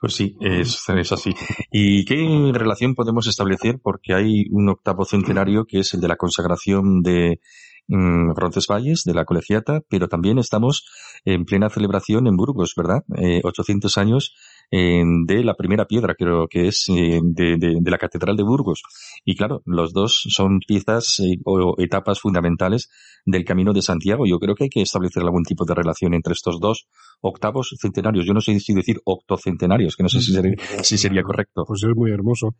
Pues 0.00 0.14
sí, 0.14 0.36
es, 0.40 0.88
es, 0.88 1.12
así. 1.12 1.34
¿Y 1.70 2.04
qué 2.04 2.52
relación 2.52 2.94
podemos 2.94 3.26
establecer? 3.26 3.80
Porque 3.82 4.14
hay 4.14 4.46
un 4.50 4.68
octavo 4.68 5.04
centenario 5.04 5.64
que 5.64 5.80
es 5.80 5.94
el 5.94 6.00
de 6.00 6.08
la 6.08 6.16
consagración 6.16 7.02
de 7.02 7.40
Roncesvalles, 7.88 9.04
de 9.04 9.14
la 9.14 9.24
colegiata, 9.24 9.80
pero 9.88 10.08
también 10.08 10.38
estamos 10.38 10.86
en 11.24 11.44
plena 11.44 11.70
celebración 11.70 12.26
en 12.26 12.36
Burgos, 12.36 12.74
¿verdad? 12.76 13.02
Eh, 13.16 13.40
800 13.44 13.98
años 13.98 14.34
de 14.70 15.44
la 15.44 15.54
primera 15.54 15.86
piedra, 15.86 16.14
creo 16.14 16.48
que 16.48 16.68
es 16.68 16.86
eh, 16.88 17.20
de, 17.22 17.56
de, 17.58 17.90
la 17.90 17.98
Catedral 17.98 18.36
de 18.36 18.42
Burgos. 18.42 18.82
Y 19.24 19.36
claro, 19.36 19.62
los 19.66 19.92
dos 19.92 20.24
son 20.28 20.58
piezas 20.66 21.20
eh, 21.20 21.38
o 21.44 21.74
etapas 21.78 22.20
fundamentales 22.20 22.90
del 23.24 23.44
Camino 23.44 23.72
de 23.72 23.82
Santiago. 23.82 24.26
Yo 24.26 24.38
creo 24.38 24.54
que 24.54 24.64
hay 24.64 24.70
que 24.70 24.82
establecer 24.82 25.22
algún 25.22 25.44
tipo 25.44 25.64
de 25.64 25.74
relación 25.74 26.14
entre 26.14 26.32
estos 26.32 26.60
dos 26.60 26.86
octavos 27.20 27.74
centenarios. 27.80 28.26
Yo 28.26 28.34
no 28.34 28.40
sé 28.40 28.58
si 28.58 28.74
decir 28.74 29.00
octocentenarios, 29.04 29.96
que 29.96 30.02
no 30.02 30.08
sé 30.08 30.20
si 30.20 30.32
sería, 30.32 30.56
si 30.82 30.98
sería 30.98 31.22
correcto. 31.22 31.64
Pues 31.66 31.82
es 31.84 31.94
muy 31.94 32.10
hermoso. 32.10 32.56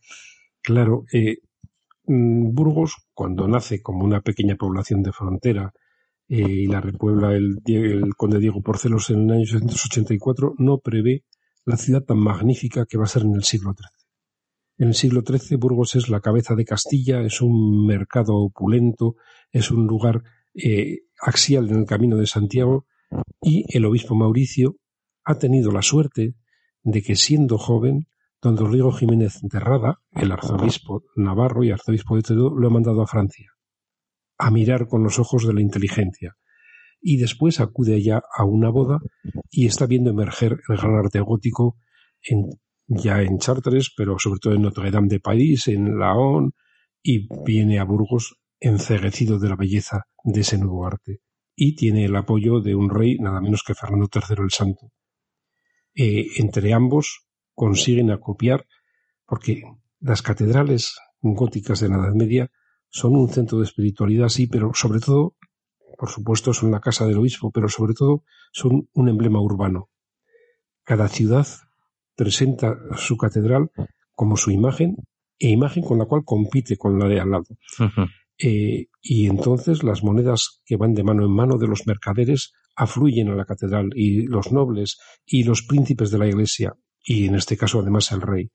Claro, 0.63 1.05
eh, 1.13 1.39
mm, 1.43 1.54
Burgos, 2.07 2.97
cuando 3.15 3.49
nace 3.49 3.81
como 3.81 4.05
una 4.05 4.21
pequeña 4.21 4.57
población 4.57 5.03
de 5.03 5.13
frontera, 5.13 5.73
y 6.27 6.67
la 6.67 6.81
repuebla 6.81 7.35
el, 7.35 7.61
conde 8.17 8.39
Diego 8.39 8.63
Porcelos 8.63 9.11
en 9.11 9.25
el 9.25 9.31
año 9.33 9.43
884, 9.43 10.55
no 10.59 10.79
prevé 10.79 11.25
la 11.65 11.77
ciudad 11.77 12.03
tan 12.03 12.19
magnífica 12.19 12.87
que 12.87 12.99
va 12.99 13.05
a 13.05 13.09
ser 13.09 13.23
en 13.23 13.35
el 13.35 13.45
siglo 13.45 13.75
XIII. 13.75 13.89
En 14.77 14.89
el 14.89 14.95
siglo 14.95 15.23
XIII 15.27 15.57
Burgos 15.57 15.95
es 15.95 16.09
la 16.09 16.21
cabeza 16.21 16.55
de 16.55 16.65
Castilla, 16.65 17.21
es 17.21 17.41
un 17.41 17.87
mercado 17.87 18.37
opulento, 18.37 19.17
es 19.53 19.71
un 19.71 19.87
lugar 19.87 20.23
eh, 20.55 21.03
axial 21.21 21.71
en 21.71 21.81
el 21.81 21.87
camino 21.87 22.17
de 22.17 22.27
Santiago 22.27 22.87
y 23.41 23.65
el 23.77 23.85
obispo 23.85 24.15
Mauricio 24.15 24.77
ha 25.25 25.39
tenido 25.39 25.71
la 25.71 25.83
suerte 25.83 26.35
de 26.83 27.03
que 27.03 27.17
siendo 27.17 27.57
joven, 27.57 28.09
don 28.45 28.59
Rodrigo 28.59 28.93
Jiménez 28.93 29.39
de 29.41 29.59
Rada, 29.59 30.03
el 30.13 30.31
arzobispo 30.31 31.03
navarro 31.17 31.65
y 31.65 31.71
arzobispo 31.71 32.15
de 32.17 32.23
Toledo, 32.23 32.51
lo 32.55 32.69
ha 32.69 32.71
mandado 32.71 33.01
a 33.01 33.07
Francia 33.07 33.51
a 34.37 34.51
mirar 34.51 34.87
con 34.87 35.03
los 35.03 35.19
ojos 35.19 35.47
de 35.47 35.55
la 35.55 35.63
inteligencia, 35.63 36.37
y 37.01 37.17
después 37.17 37.61
acude 37.61 37.95
allá 37.95 38.21
a 38.37 38.45
una 38.45 38.69
boda 38.69 38.99
y 39.51 39.67
está 39.67 39.87
viendo 39.87 40.11
emerger 40.11 40.61
el 40.69 40.77
gran 40.77 40.97
arte 40.97 41.21
gótico 41.21 41.79
ya 42.87 43.23
en 43.23 43.39
Chartres, 43.39 43.93
pero 43.97 44.19
sobre 44.19 44.41
todo 44.41 44.55
en 44.55 44.63
Notre 44.63 44.91
Dame 44.91 45.09
de 45.09 45.21
París, 45.21 45.69
en 45.69 45.99
Laon, 45.99 46.53
y 47.03 47.29
viene 47.45 47.79
a 47.79 47.85
Burgos 47.85 48.37
enceguecido 48.61 49.39
de 49.39 49.49
la 49.49 49.57
belleza 49.57 50.03
de 50.23 50.41
ese 50.41 50.59
nuevo 50.59 50.87
arte. 50.87 51.21
Y 51.57 51.77
tiene 51.77 52.05
el 52.07 52.17
apoyo 52.17 52.61
de 52.61 52.75
un 52.75 52.91
rey, 52.91 53.17
nada 53.19 53.41
menos 53.41 53.63
que 53.63 53.75
Fernando 53.75 54.09
III 54.13 54.43
el 54.43 54.51
Santo. 54.51 54.91
Eh, 55.95 56.27
entre 56.39 56.73
ambos 56.73 57.24
consiguen 57.55 58.11
acopiar, 58.11 58.67
porque 59.27 59.63
las 60.01 60.23
catedrales 60.23 60.97
góticas 61.21 61.81
de 61.81 61.89
la 61.89 61.97
Edad 61.97 62.15
Media 62.15 62.51
son 62.91 63.17
un 63.17 63.29
centro 63.29 63.59
de 63.59 63.65
espiritualidad, 63.65 64.29
sí, 64.29 64.47
pero 64.47 64.73
sobre 64.75 65.01
todo 65.01 65.37
por 65.97 66.11
supuesto 66.11 66.53
son 66.53 66.71
la 66.71 66.81
casa 66.81 67.07
del 67.07 67.19
obispo, 67.19 67.51
pero 67.51 67.69
sobre 67.69 67.95
todo 67.95 68.25
son 68.53 68.89
un 68.93 69.09
emblema 69.09 69.41
urbano. 69.41 69.91
Cada 70.83 71.09
ciudad 71.09 71.47
presenta 72.15 72.77
su 72.97 73.17
catedral 73.17 73.71
como 74.13 74.37
su 74.37 74.51
imagen 74.51 74.97
e 75.39 75.51
imagen 75.51 75.83
con 75.83 75.99
la 75.99 76.07
cual 76.07 76.23
compite 76.25 76.77
con 76.77 76.99
la 76.99 77.09
de 77.09 77.21
al 77.21 77.31
lado. 77.31 77.47
Eh, 78.39 78.87
y 79.01 79.27
entonces 79.27 79.83
las 79.83 80.03
monedas 80.03 80.63
que 80.65 80.77
van 80.77 80.95
de 80.95 81.05
mano 81.05 81.25
en 81.25 81.33
mano 81.33 81.57
de 81.57 81.69
los 81.69 81.87
mercaderes 81.87 82.53
afluyen 82.77 83.29
a 83.29 83.35
la 83.35 83.45
catedral 83.45 83.91
y 83.95 84.27
los 84.27 84.51
nobles 84.51 84.99
y 85.25 85.45
los 85.45 85.63
príncipes 85.63 86.11
de 86.11 86.19
la 86.19 86.27
iglesia 86.27 86.75
y 87.05 87.27
en 87.27 87.35
este 87.35 87.57
caso 87.57 87.81
además 87.81 88.11
el 88.13 88.23
rey. 88.23 88.51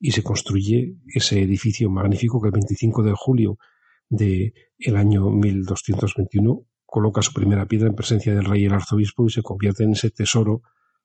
Y 0.00 0.10
se 0.10 0.22
construye 0.22 0.96
ese 1.06 1.40
edificio 1.40 1.88
magnífico 1.88 2.40
que 2.40 2.48
el 2.48 2.52
25 2.52 3.04
de 3.04 3.12
julio 3.14 3.56
de 4.08 4.52
el 4.78 4.96
año 4.96 5.30
1221 5.30 6.66
coloca 6.84 7.22
su 7.22 7.32
primera 7.32 7.66
piedra 7.66 7.88
en 7.88 7.94
presencia 7.94 8.34
del 8.34 8.44
rey 8.44 8.62
y 8.62 8.66
el 8.66 8.74
arzobispo 8.74 9.24
y 9.26 9.30
se 9.30 9.42
convierte 9.42 9.84
en 9.84 9.92
ese 9.92 10.10
tesoro, 10.10 10.60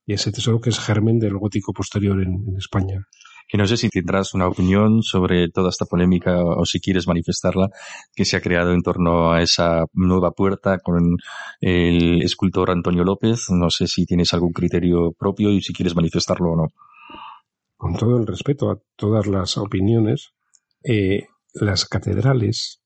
y 0.06 0.14
ese 0.14 0.32
tesoro 0.32 0.60
que 0.60 0.70
es 0.70 0.80
germen 0.80 1.20
del 1.20 1.38
gótico 1.38 1.72
posterior 1.72 2.22
en, 2.22 2.56
España. 2.58 3.08
Que 3.48 3.58
no 3.58 3.66
sé 3.66 3.78
si 3.78 3.90
tendrás 3.90 4.34
una 4.34 4.48
opinión 4.48 5.04
sobre 5.04 5.50
toda 5.50 5.70
esta 5.70 5.86
polémica 5.86 6.44
o 6.44 6.66
si 6.66 6.82
quieres 6.82 7.08
manifestarla 7.08 7.70
que 8.14 8.26
se 8.26 8.36
ha 8.36 8.42
creado 8.42 8.74
en 8.74 8.82
torno 8.82 9.32
a 9.32 9.42
esa 9.42 9.86
nueva 9.94 10.32
puerta 10.32 10.80
con 10.80 11.18
el 11.62 12.22
escultor 12.22 12.72
Antonio 12.72 13.04
López. 13.04 13.46
No 13.50 13.70
sé 13.70 13.88
si 13.88 14.06
tienes 14.06 14.34
algún 14.34 14.52
criterio 14.52 15.14
propio 15.14 15.52
y 15.52 15.62
si 15.62 15.74
quieres 15.74 15.96
manifestarlo 15.96 16.52
o 16.52 16.56
no. 16.58 16.68
Con 17.78 17.96
todo 17.96 18.18
el 18.18 18.28
respeto 18.28 18.72
a 18.72 18.80
todas 18.96 19.28
las 19.28 19.58
opiniones, 19.58 20.34
eh, 20.84 21.28
las 21.54 21.86
catedrales, 21.86 22.82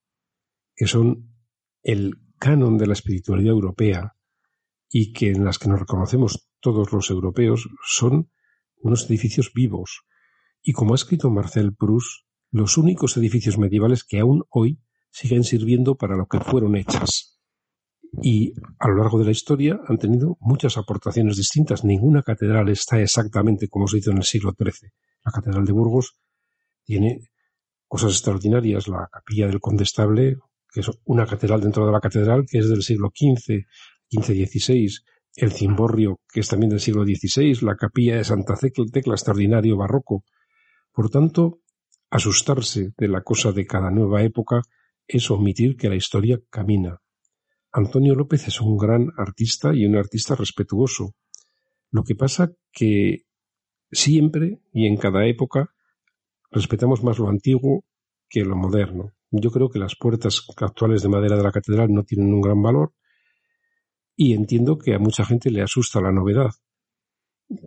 que 0.75 0.86
son 0.86 1.32
el 1.82 2.15
canon 2.38 2.77
de 2.77 2.88
la 2.88 2.94
espiritualidad 2.94 3.51
europea 3.51 4.15
y 4.89 5.13
que 5.13 5.30
en 5.32 5.46
las 5.46 5.58
que 5.58 5.70
nos 5.70 5.80
reconocemos 5.80 6.50
todos 6.60 6.91
los 6.91 7.10
europeos 7.10 7.70
son 7.86 8.30
unos 8.77 9.10
edificios 9.10 9.51
vivos. 9.53 10.03
Y 10.62 10.74
como 10.74 10.94
ha 10.94 10.96
escrito 10.96 11.30
Marcel 11.30 11.74
Proust, 11.75 12.25
los 12.51 12.77
únicos 12.77 13.18
edificios 13.18 13.58
medievales 13.58 14.03
que 14.03 14.20
aún 14.20 14.44
hoy 14.50 14.80
siguen 15.10 15.44
sirviendo 15.44 15.96
para 15.96 16.15
lo 16.15 16.27
que 16.27 16.39
fueron 16.39 16.75
hechas. 16.75 17.39
Y 18.22 18.53
a 18.80 18.89
lo 18.89 18.98
largo 18.98 19.20
de 19.20 19.25
la 19.25 19.32
historia 19.32 19.80
han 19.88 19.98
tenido 19.98 20.38
muchas 20.41 20.77
aportaciones 20.77 21.38
distintas. 21.38 21.86
Ninguna 21.86 22.24
catedral 22.24 22.68
está 22.70 23.00
exactamente 23.00 23.70
como 23.70 23.88
se 23.88 24.00
hizo 24.00 24.12
en 24.12 24.18
el 24.18 24.24
siglo 24.24 24.53
XIII. 24.58 24.91
La 25.24 25.32
Catedral 25.32 25.65
de 25.65 25.72
Burgos 25.72 26.18
tiene 26.84 27.30
cosas 27.88 28.12
extraordinarias. 28.12 28.88
La 28.88 29.08
capilla 29.12 29.48
del 29.48 29.62
Condestable, 29.62 30.38
que 30.74 30.82
es 30.82 30.91
una 31.06 31.25
catedral 31.25 31.62
dentro 31.62 31.86
de 31.86 31.91
la 31.91 32.01
catedral, 32.01 32.46
que 32.50 32.58
es 32.58 32.70
del 32.70 32.84
siglo 32.84 33.12
XV, 33.15 33.65
XV-XVI. 34.10 34.89
El 35.36 35.53
cimborrio, 35.53 36.20
que 36.32 36.41
es 36.41 36.50
también 36.50 36.72
del 36.72 36.82
siglo 36.82 37.06
XVI. 37.06 37.60
La 37.62 37.77
capilla 37.77 38.18
de 38.18 38.25
Santa 38.25 38.56
Tecla, 38.56 39.13
extraordinario 39.13 39.77
barroco. 39.77 40.25
Por 40.91 41.10
tanto, 41.10 41.62
asustarse 42.10 42.93
de 42.98 43.07
la 43.07 43.21
cosa 43.21 43.51
de 43.51 43.65
cada 43.65 43.91
nueva 43.91 44.24
época 44.24 44.62
es 45.07 45.31
omitir 45.31 45.77
que 45.77 45.89
la 45.89 45.95
historia 45.95 46.39
camina. 46.50 47.01
Antonio 47.71 48.15
López 48.15 48.48
es 48.48 48.60
un 48.60 48.77
gran 48.77 49.12
artista 49.17 49.74
y 49.74 49.86
un 49.86 49.95
artista 49.95 50.36
respetuoso. 50.36 51.15
Lo 51.89 52.03
que 52.03 52.15
pasa 52.15 52.51
que 52.71 53.24
siempre 53.91 54.62
y 54.74 54.88
en 54.88 54.98
cada 54.98 55.25
época 55.25 55.74
respetamos 56.51 57.03
más 57.03 57.17
lo 57.17 57.29
antiguo 57.29 57.86
que 58.29 58.43
lo 58.43 58.55
moderno. 58.55 59.13
Yo 59.31 59.51
creo 59.51 59.69
que 59.69 59.79
las 59.79 59.95
puertas 59.95 60.43
actuales 60.57 61.01
de 61.01 61.10
madera 61.10 61.38
de 61.38 61.43
la 61.43 61.51
catedral 61.51 61.93
no 61.93 62.03
tienen 62.03 62.33
un 62.33 62.41
gran 62.41 62.62
valor 62.62 62.93
y 64.15 64.33
entiendo 64.33 64.77
que 64.77 64.93
a 64.93 65.00
mucha 65.00 65.24
gente 65.24 65.50
le 65.50 65.62
asusta 65.62 66.01
la 66.01 66.12
novedad. 66.12 66.51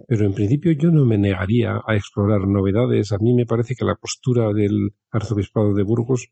Pero 0.07 0.27
en 0.27 0.35
principio 0.35 0.73
yo 0.73 0.91
no 0.91 1.05
me 1.05 1.19
negaría 1.19 1.81
a 1.87 1.95
explorar 1.95 2.47
novedades. 2.47 3.13
A 3.13 3.19
mí 3.19 3.35
me 3.35 3.47
parece 3.47 3.75
que 3.75 3.85
la 3.85 3.97
postura 3.97 4.53
del 4.53 4.95
arzobispado 5.11 5.75
de 5.75 5.83
Burgos 5.83 6.29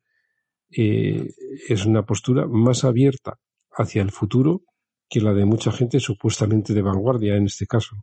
eh, 0.71 1.29
es 1.69 1.87
una 1.87 2.05
postura 2.05 2.47
más 2.47 2.85
abierta 2.85 3.39
hacia 3.73 4.03
el 4.03 4.11
futuro 4.11 4.63
que 5.09 5.21
la 5.21 5.35
de 5.35 5.45
mucha 5.45 5.73
gente 5.73 6.01
supuestamente 6.01 6.73
de 6.73 6.83
vanguardia 6.83 7.37
en 7.37 7.45
este 7.45 7.67
caso. 7.67 7.97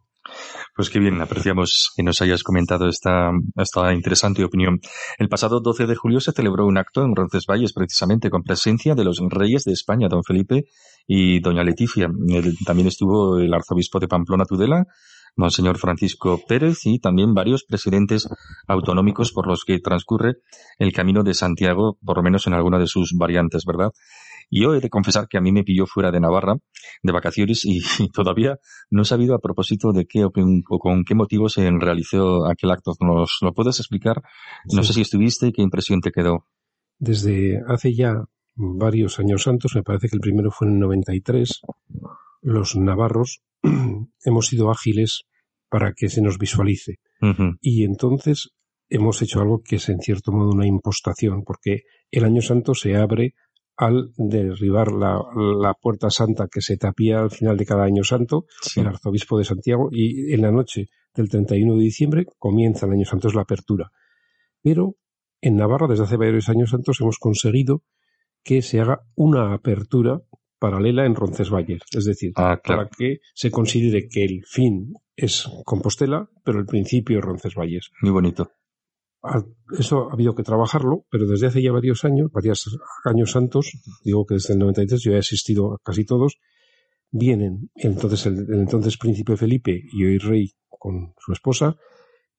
Pues 0.75 0.89
qué 0.89 0.99
bien, 0.99 1.19
apreciamos 1.21 1.91
que 1.95 2.03
nos 2.03 2.21
hayas 2.21 2.43
comentado 2.43 2.87
esta, 2.87 3.31
esta 3.55 3.93
interesante 3.93 4.43
opinión. 4.43 4.79
El 5.17 5.27
pasado 5.27 5.59
12 5.59 5.87
de 5.87 5.95
julio 5.95 6.19
se 6.19 6.31
celebró 6.31 6.67
un 6.67 6.77
acto 6.77 7.03
en 7.03 7.15
Roncesvalles, 7.15 7.73
precisamente 7.73 8.29
con 8.29 8.43
presencia 8.43 8.93
de 8.95 9.03
los 9.03 9.19
reyes 9.29 9.63
de 9.63 9.73
España, 9.73 10.07
don 10.07 10.23
Felipe 10.23 10.65
y 11.07 11.39
doña 11.39 11.63
Leticia. 11.63 12.09
también 12.65 12.87
estuvo 12.87 13.39
el 13.39 13.53
arzobispo 13.53 13.99
de 13.99 14.07
Pamplona 14.07 14.45
Tudela, 14.45 14.85
Monseñor 15.35 15.77
Francisco 15.77 16.39
Pérez 16.47 16.85
y 16.85 16.99
también 16.99 17.33
varios 17.33 17.63
presidentes 17.63 18.27
autonómicos 18.67 19.31
por 19.31 19.47
los 19.47 19.63
que 19.63 19.79
transcurre 19.79 20.35
el 20.77 20.93
Camino 20.93 21.23
de 21.23 21.33
Santiago, 21.33 21.97
por 22.03 22.17
lo 22.17 22.23
menos 22.23 22.47
en 22.47 22.53
alguna 22.53 22.79
de 22.79 22.87
sus 22.87 23.13
variantes, 23.17 23.65
¿verdad? 23.65 23.91
Y 24.49 24.63
yo 24.63 24.73
he 24.73 24.79
de 24.79 24.89
confesar 24.89 25.27
que 25.27 25.37
a 25.37 25.41
mí 25.41 25.51
me 25.51 25.63
pilló 25.63 25.85
fuera 25.85 26.11
de 26.11 26.19
Navarra 26.19 26.55
de 27.03 27.11
vacaciones 27.11 27.65
y, 27.65 27.81
todavía 28.13 28.57
no 28.89 29.03
he 29.03 29.05
sabido 29.05 29.35
a 29.35 29.39
propósito 29.39 29.91
de 29.91 30.05
qué 30.05 30.25
o, 30.25 30.31
con 30.31 31.03
qué 31.03 31.15
motivo 31.15 31.49
se 31.49 31.69
realizó 31.71 32.45
aquel 32.47 32.71
acto. 32.71 32.93
¿Nos 32.99 33.37
lo 33.41 33.53
puedes 33.53 33.79
explicar? 33.79 34.21
No 34.73 34.83
sé 34.83 34.93
si 34.93 35.01
estuviste 35.01 35.47
y 35.47 35.51
qué 35.51 35.61
impresión 35.61 36.01
te 36.01 36.11
quedó. 36.11 36.45
Desde 36.97 37.61
hace 37.67 37.93
ya 37.93 38.25
varios 38.55 39.19
años 39.19 39.43
santos, 39.43 39.75
me 39.75 39.83
parece 39.83 40.09
que 40.09 40.15
el 40.15 40.21
primero 40.21 40.51
fue 40.51 40.67
en 40.67 40.73
el 40.73 40.79
93, 40.79 41.61
los 42.41 42.75
navarros 42.75 43.41
hemos 44.23 44.47
sido 44.47 44.71
ágiles 44.71 45.23
para 45.69 45.93
que 45.93 46.09
se 46.09 46.21
nos 46.21 46.37
visualice. 46.37 46.95
Y 47.61 47.83
entonces 47.83 48.49
hemos 48.89 49.21
hecho 49.21 49.41
algo 49.41 49.61
que 49.61 49.75
es 49.75 49.89
en 49.89 49.99
cierto 49.99 50.31
modo 50.31 50.51
una 50.51 50.65
impostación, 50.65 51.43
porque 51.43 51.83
el 52.11 52.23
año 52.23 52.41
santo 52.41 52.73
se 52.73 52.95
abre 52.95 53.33
al 53.75 54.11
derribar 54.17 54.91
la, 54.91 55.73
puerta 55.81 56.09
santa 56.09 56.47
que 56.51 56.61
se 56.61 56.77
tapía 56.77 57.19
al 57.19 57.31
final 57.31 57.55
de 57.55 57.65
cada 57.65 57.83
año 57.83 58.03
santo, 58.03 58.45
el 58.75 58.87
arzobispo 58.87 59.37
de 59.37 59.45
Santiago, 59.45 59.89
y 59.91 60.33
en 60.33 60.41
la 60.41 60.51
noche 60.51 60.87
del 61.13 61.29
31 61.29 61.75
de 61.75 61.81
diciembre 61.81 62.25
comienza 62.37 62.85
el 62.85 62.93
año 62.93 63.05
santo, 63.05 63.29
es 63.29 63.35
la 63.35 63.43
apertura. 63.43 63.91
Pero 64.61 64.95
en 65.41 65.55
Navarra, 65.55 65.87
desde 65.87 66.03
hace 66.03 66.17
varios 66.17 66.49
años 66.49 66.71
santos, 66.71 66.99
hemos 66.99 67.17
conseguido 67.19 67.83
que 68.43 68.61
se 68.61 68.81
haga 68.81 69.01
una 69.15 69.53
apertura 69.53 70.19
paralela 70.59 71.05
en 71.05 71.15
Roncesvalles, 71.15 71.81
es 71.91 72.05
decir, 72.05 72.33
ah, 72.35 72.59
para 72.63 72.89
que 72.89 73.19
se 73.33 73.49
considere 73.49 74.07
que 74.07 74.25
el 74.25 74.43
fin 74.45 74.93
es 75.15 75.47
Compostela, 75.65 76.29
pero 76.43 76.59
el 76.59 76.65
principio 76.65 77.19
es 77.19 77.25
Roncesvalles. 77.25 77.91
Muy 78.01 78.11
bonito. 78.11 78.51
Eso 79.77 80.09
ha 80.09 80.13
habido 80.13 80.33
que 80.33 80.43
trabajarlo, 80.43 81.05
pero 81.09 81.27
desde 81.27 81.47
hace 81.47 81.61
ya 81.61 81.71
varios 81.71 82.05
años, 82.05 82.31
varios 82.31 82.79
años 83.03 83.31
santos, 83.31 83.71
digo 84.03 84.25
que 84.25 84.35
desde 84.35 84.53
el 84.53 84.59
93 84.59 85.01
yo 85.01 85.11
he 85.13 85.17
asistido 85.17 85.73
a 85.73 85.77
casi 85.83 86.05
todos, 86.05 86.39
vienen 87.11 87.69
entonces 87.75 88.25
el, 88.27 88.45
entonces 88.53 88.97
príncipe 88.97 89.35
Felipe 89.35 89.81
y 89.91 90.05
hoy 90.05 90.17
rey 90.19 90.53
con 90.69 91.13
su 91.17 91.33
esposa 91.33 91.75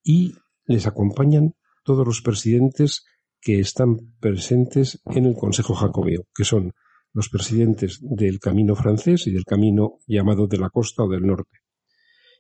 y 0.03 0.35
les 0.65 0.87
acompañan 0.87 1.55
todos 1.85 2.07
los 2.07 2.23
presidentes 2.23 3.05
que 3.41 3.59
están 3.59 3.97
presentes 4.21 5.03
en 5.07 5.27
el 5.27 5.35
Consejo 5.35 5.75
Jacobeo, 5.75 6.27
que 6.35 6.45
son 6.45 6.73
los 7.13 7.29
presidentes 7.29 7.99
del 8.03 8.39
camino 8.39 8.75
francés 8.77 9.27
y 9.27 9.33
del 9.33 9.45
camino 9.45 9.99
llamado 10.07 10.47
de 10.47 10.59
la 10.59 10.71
costa 10.71 11.05
o 11.05 11.09
del 11.09 11.27
norte. 11.27 11.59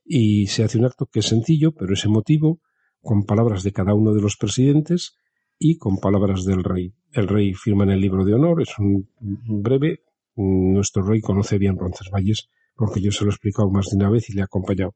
Y 0.04 0.46
se 0.46 0.64
hace 0.64 0.78
un 0.78 0.84
acto 0.84 1.06
que 1.06 1.20
es 1.20 1.26
sencillo, 1.26 1.72
pero 1.72 1.94
es 1.94 2.04
emotivo, 2.04 2.60
con 3.00 3.24
palabras 3.24 3.62
de 3.62 3.72
cada 3.72 3.94
uno 3.94 4.12
de 4.12 4.20
los 4.20 4.36
presidentes 4.36 5.16
y 5.58 5.76
con 5.78 5.98
palabras 5.98 6.44
del 6.44 6.64
rey. 6.64 6.94
El 7.12 7.28
rey 7.28 7.54
firma 7.54 7.84
en 7.84 7.90
el 7.90 8.00
libro 8.00 8.24
de 8.24 8.34
honor, 8.34 8.62
es 8.62 8.78
un 8.78 9.08
breve. 9.18 10.04
Nuestro 10.36 11.02
rey 11.02 11.20
conoce 11.20 11.58
bien 11.58 11.76
Roncesvalles 11.76 12.48
porque 12.80 13.02
yo 13.02 13.12
se 13.12 13.24
lo 13.24 13.30
he 13.30 13.34
explicado 13.34 13.70
más 13.70 13.88
de 13.90 13.96
una 13.96 14.08
vez 14.08 14.30
y 14.30 14.32
le 14.32 14.40
he 14.40 14.44
acompañado. 14.44 14.94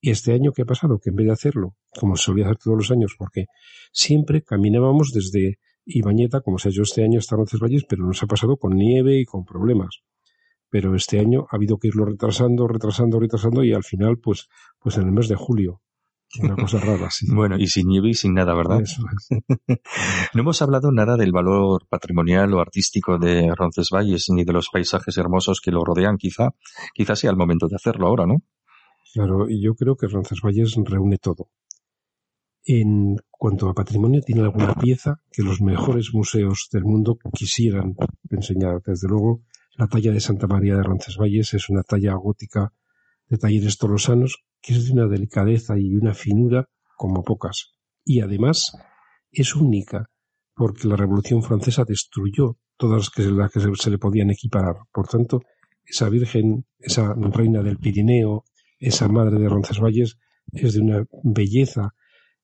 Y 0.00 0.10
este 0.10 0.32
año, 0.32 0.50
¿qué 0.52 0.62
ha 0.62 0.64
pasado? 0.64 0.98
Que 0.98 1.10
en 1.10 1.16
vez 1.16 1.26
de 1.28 1.32
hacerlo, 1.32 1.76
como 1.90 2.16
se 2.16 2.24
solía 2.24 2.46
hacer 2.46 2.56
todos 2.56 2.76
los 2.76 2.90
años, 2.90 3.14
porque 3.16 3.44
siempre 3.92 4.42
caminábamos 4.42 5.12
desde 5.12 5.58
Ibañeta, 5.90 6.40
como 6.40 6.58
se 6.58 6.68
ha 6.68 6.70
hecho 6.70 6.82
este 6.82 7.04
año, 7.04 7.18
hasta 7.18 7.36
Roncesvalles, 7.36 7.84
pero 7.84 8.04
nos 8.04 8.22
ha 8.22 8.26
pasado 8.26 8.56
con 8.56 8.74
nieve 8.76 9.18
y 9.20 9.24
con 9.24 9.44
problemas. 9.44 10.02
Pero 10.68 10.94
este 10.94 11.18
año 11.18 11.46
ha 11.50 11.56
habido 11.56 11.78
que 11.78 11.88
irlo 11.88 12.04
retrasando, 12.04 12.68
retrasando, 12.68 13.18
retrasando 13.18 13.64
y 13.64 13.72
al 13.72 13.84
final, 13.84 14.18
pues, 14.18 14.48
pues 14.78 14.96
en 14.96 15.04
el 15.04 15.12
mes 15.12 15.28
de 15.28 15.36
julio 15.36 15.82
una 16.38 16.54
cosa 16.54 16.78
rara, 16.78 17.10
sí. 17.10 17.26
Bueno, 17.34 17.56
y 17.58 17.66
sin 17.66 17.88
nieve 17.88 18.10
y 18.10 18.14
sin 18.14 18.34
nada, 18.34 18.54
¿verdad? 18.54 18.82
no 20.34 20.40
hemos 20.40 20.62
hablado 20.62 20.92
nada 20.92 21.16
del 21.16 21.32
valor 21.32 21.86
patrimonial 21.88 22.52
o 22.54 22.60
artístico 22.60 23.18
de 23.18 23.52
Roncesvalles 23.54 24.26
ni 24.30 24.44
de 24.44 24.52
los 24.52 24.68
paisajes 24.70 25.16
hermosos 25.18 25.60
que 25.60 25.72
lo 25.72 25.84
rodean, 25.84 26.16
quizá. 26.16 26.50
Quizá 26.94 27.16
sea 27.16 27.30
el 27.30 27.36
momento 27.36 27.66
de 27.66 27.76
hacerlo 27.76 28.06
ahora, 28.06 28.26
¿no? 28.26 28.36
Claro, 29.12 29.48
y 29.48 29.60
yo 29.60 29.74
creo 29.74 29.96
que 29.96 30.06
Roncesvalles 30.06 30.76
reúne 30.84 31.18
todo. 31.18 31.48
En 32.64 33.16
cuanto 33.30 33.68
a 33.68 33.74
patrimonio, 33.74 34.20
tiene 34.20 34.42
alguna 34.42 34.74
pieza 34.74 35.22
que 35.30 35.42
los 35.42 35.60
mejores 35.60 36.12
museos 36.12 36.68
del 36.70 36.84
mundo 36.84 37.18
quisieran 37.32 37.96
enseñar. 38.30 38.82
Desde 38.84 39.08
luego, 39.08 39.42
la 39.76 39.86
talla 39.86 40.12
de 40.12 40.20
Santa 40.20 40.46
María 40.46 40.76
de 40.76 40.82
Roncesvalles 40.82 41.54
es 41.54 41.70
una 41.70 41.82
talla 41.82 42.14
gótica 42.14 42.74
de 43.28 43.38
talleres 43.38 43.78
tolosanos 43.78 44.44
que 44.60 44.74
es 44.74 44.86
de 44.86 44.92
una 44.92 45.06
delicadeza 45.06 45.78
y 45.78 45.94
una 45.94 46.12
finura 46.12 46.68
como 46.96 47.24
pocas. 47.24 47.72
Y 48.04 48.20
además 48.20 48.76
es 49.30 49.54
única 49.54 50.10
porque 50.54 50.88
la 50.88 50.96
Revolución 50.96 51.42
Francesa 51.42 51.84
destruyó 51.84 52.58
todas 52.76 52.98
las 52.98 53.10
que, 53.10 53.82
se 53.82 53.90
le 53.90 53.98
podían 53.98 54.30
equiparar. 54.30 54.76
Por 54.92 55.08
tanto, 55.08 55.40
esa 55.84 56.08
Virgen, 56.10 56.66
esa 56.78 57.14
reina 57.14 57.62
del 57.62 57.78
Pirineo, 57.78 58.44
esa 58.78 59.08
madre 59.08 59.38
de 59.38 59.48
Roncesvalles, 59.48 60.18
es 60.52 60.74
de 60.74 60.80
una 60.80 61.06
belleza 61.22 61.94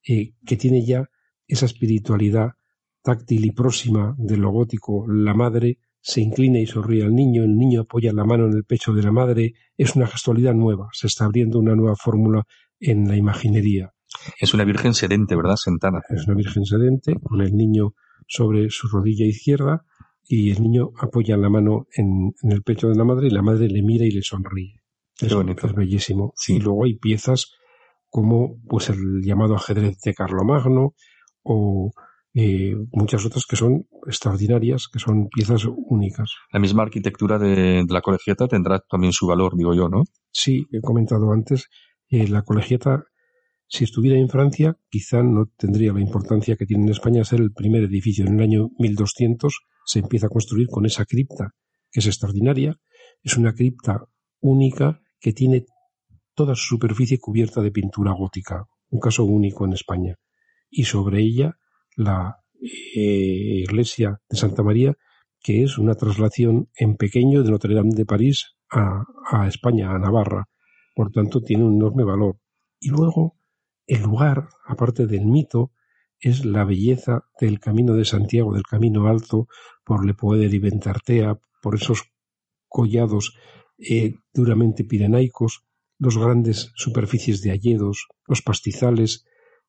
eh, 0.06 0.34
que 0.44 0.56
tiene 0.56 0.84
ya 0.84 1.08
esa 1.46 1.66
espiritualidad 1.66 2.52
táctil 3.02 3.44
y 3.44 3.52
próxima 3.52 4.14
de 4.18 4.36
lo 4.36 4.50
gótico. 4.50 5.06
La 5.08 5.34
madre 5.34 5.78
se 6.00 6.20
inclina 6.20 6.58
y 6.58 6.66
sonríe 6.66 7.04
al 7.04 7.14
niño, 7.14 7.42
el 7.42 7.56
niño 7.56 7.82
apoya 7.82 8.12
la 8.12 8.24
mano 8.24 8.46
en 8.46 8.52
el 8.52 8.64
pecho 8.64 8.92
de 8.92 9.02
la 9.02 9.12
madre, 9.12 9.54
es 9.76 9.96
una 9.96 10.06
gestualidad 10.06 10.54
nueva, 10.54 10.88
se 10.92 11.08
está 11.08 11.24
abriendo 11.24 11.58
una 11.58 11.74
nueva 11.74 11.96
fórmula 11.96 12.44
en 12.78 13.08
la 13.08 13.16
imaginería. 13.16 13.92
Es 14.40 14.54
una 14.54 14.64
virgen 14.64 14.94
sedente, 14.94 15.34
¿verdad? 15.34 15.56
Sentada. 15.56 16.02
Es 16.08 16.26
una 16.26 16.36
virgen 16.36 16.64
sedente, 16.64 17.14
con 17.20 17.40
el 17.40 17.54
niño 17.54 17.94
sobre 18.28 18.70
su 18.70 18.88
rodilla 18.88 19.26
izquierda 19.26 19.84
y 20.28 20.50
el 20.50 20.62
niño 20.62 20.90
apoya 20.98 21.36
la 21.36 21.48
mano 21.48 21.86
en, 21.92 22.34
el 22.42 22.62
pecho 22.62 22.88
de 22.88 22.96
la 22.96 23.04
madre 23.04 23.28
y 23.28 23.30
la 23.30 23.42
madre 23.42 23.68
le 23.68 23.82
mira 23.82 24.04
y 24.04 24.10
le 24.10 24.22
sonríe. 24.22 24.82
Es, 25.20 25.34
bonito. 25.34 25.66
es 25.66 25.74
bellísimo. 25.74 26.34
Y 26.48 26.58
luego 26.58 26.84
hay 26.84 26.98
piezas 26.98 27.52
como 28.16 28.56
pues 28.66 28.88
el 28.88 29.20
llamado 29.22 29.54
ajedrez 29.54 29.98
de 30.02 30.14
Carlomagno 30.14 30.94
o 31.42 31.90
eh, 32.32 32.74
muchas 32.92 33.26
otras 33.26 33.44
que 33.44 33.56
son 33.56 33.86
extraordinarias, 34.06 34.88
que 34.90 34.98
son 34.98 35.28
piezas 35.28 35.66
únicas. 35.66 36.32
La 36.50 36.58
misma 36.58 36.84
arquitectura 36.84 37.38
de, 37.38 37.84
la 37.86 38.00
colegiata 38.00 38.48
tendrá 38.48 38.82
también 38.88 39.12
su 39.12 39.26
valor, 39.26 39.54
digo 39.54 39.74
yo, 39.74 39.90
¿no? 39.90 40.04
Sí, 40.32 40.64
he 40.72 40.80
comentado 40.80 41.30
antes, 41.30 41.68
eh, 42.08 42.26
la 42.26 42.40
colegiata 42.40 43.04
Si 43.68 43.84
estuviera 43.84 44.18
en 44.18 44.30
Francia, 44.30 44.78
quizá 44.88 45.22
no 45.22 45.50
tendría 45.58 45.92
la 45.92 46.00
importancia 46.00 46.56
que 46.56 46.64
tiene 46.64 46.84
en 46.84 46.92
España 46.92 47.22
ser 47.22 47.42
el 47.42 47.52
primer 47.52 47.82
edificio. 47.82 48.24
En 48.24 48.36
el 48.36 48.42
año 48.42 48.70
1200 48.78 49.60
se 49.84 49.98
empieza 49.98 50.28
a 50.28 50.30
construir 50.30 50.68
con 50.68 50.86
esa 50.86 51.04
cripta, 51.04 51.50
que 51.90 52.00
es 52.00 52.06
extraordinaria. 52.06 52.76
Es 53.22 53.36
una 53.36 53.52
cripta 53.52 54.06
única 54.40 55.02
que 55.20 55.34
tiene 55.34 55.66
toda 56.36 56.54
su 56.54 56.76
superficie 56.76 57.18
cubierta 57.18 57.60
de 57.62 57.72
pintura 57.72 58.12
gótica, 58.12 58.66
un 58.90 59.00
caso 59.00 59.24
único 59.24 59.64
en 59.64 59.72
España. 59.72 60.16
Y 60.70 60.84
sobre 60.84 61.22
ella 61.22 61.56
la 61.96 62.36
eh, 62.60 63.64
iglesia 63.64 64.20
de 64.28 64.36
Santa 64.36 64.62
María, 64.62 64.94
que 65.40 65.64
es 65.64 65.78
una 65.78 65.94
traslación 65.94 66.68
en 66.76 66.96
pequeño 66.96 67.42
de 67.42 67.50
Notre 67.50 67.74
Dame 67.74 67.94
de 67.94 68.04
París 68.04 68.56
a, 68.70 69.46
España, 69.48 69.90
a 69.90 69.98
Navarra. 69.98 70.48
Por 70.94 71.10
tanto, 71.10 71.40
tiene 71.40 71.64
un 71.64 71.76
enorme 71.76 72.04
valor. 72.04 72.38
Y 72.80 72.90
luego, 72.90 73.36
el 73.86 74.02
lugar, 74.02 74.48
aparte 74.66 75.06
del 75.06 75.26
mito, 75.26 75.72
es 76.18 76.44
la 76.44 76.64
belleza 76.64 77.24
del 77.40 77.60
camino 77.60 77.94
de 77.94 78.04
Santiago, 78.04 78.54
del 78.54 78.64
camino 78.64 79.06
alto, 79.06 79.46
por 79.84 80.04
Le 80.04 80.14
Poeder 80.14 80.52
y 80.52 80.58
Ventartea, 80.58 81.38
por 81.62 81.76
esos 81.76 82.12
collados 82.68 83.36
eh, 83.78 84.14
duramente 84.32 84.84
pirenaicos, 84.84 85.65
los 85.98 86.18
grandes 86.18 86.72
superficies 86.74 87.42
de 87.42 87.52
alledos, 87.52 88.06
los 88.26 88.42
pastizales, 88.42 89.24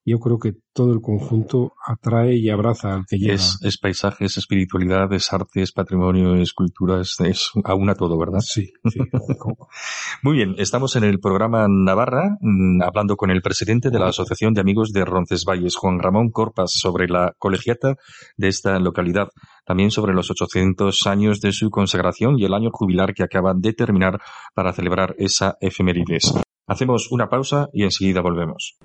yo 0.07 0.19
creo 0.19 0.39
que 0.39 0.53
todo 0.73 0.93
el 0.93 1.01
conjunto 1.01 1.73
atrae 1.85 2.37
y 2.37 2.49
abraza 2.49 2.93
al 2.93 3.05
que 3.05 3.17
llega. 3.17 3.33
Es, 3.33 3.59
es 3.61 3.77
paisaje, 3.77 4.23
es 4.23 4.37
espiritualidad, 4.37 5.11
es 5.11 5.33
arte, 5.33 5.61
es 5.61 5.73
patrimonio, 5.73 6.35
es 6.35 6.53
cultura, 6.53 7.01
es, 7.01 7.19
es 7.19 7.51
aún 7.65 7.89
a 7.89 7.95
todo, 7.95 8.17
¿verdad? 8.17 8.39
Sí, 8.39 8.71
sí. 8.89 8.99
Muy 10.23 10.37
bien, 10.37 10.55
estamos 10.59 10.95
en 10.95 11.03
el 11.03 11.19
programa 11.19 11.67
Navarra, 11.67 12.37
mm, 12.39 12.83
hablando 12.83 13.17
con 13.17 13.31
el 13.31 13.41
presidente 13.41 13.89
de 13.89 13.99
la 13.99 14.07
Asociación 14.07 14.53
de 14.53 14.61
Amigos 14.61 14.93
de 14.93 15.03
Roncesvalles, 15.03 15.75
Juan 15.75 15.99
Ramón 15.99 16.31
Corpas, 16.31 16.71
sobre 16.71 17.09
la 17.09 17.33
colegiata 17.37 17.97
de 18.37 18.47
esta 18.47 18.79
localidad, 18.79 19.27
también 19.65 19.91
sobre 19.91 20.13
los 20.13 20.31
800 20.31 21.05
años 21.05 21.41
de 21.41 21.51
su 21.51 21.69
consagración 21.69 22.39
y 22.39 22.45
el 22.45 22.53
año 22.53 22.69
jubilar 22.71 23.13
que 23.13 23.23
acaban 23.23 23.59
de 23.59 23.73
terminar 23.73 24.21
para 24.55 24.71
celebrar 24.71 25.15
esa 25.17 25.57
efemérides. 25.59 26.33
Hacemos 26.65 27.11
una 27.11 27.27
pausa 27.27 27.67
y 27.73 27.83
enseguida 27.83 28.21
volvemos. 28.21 28.77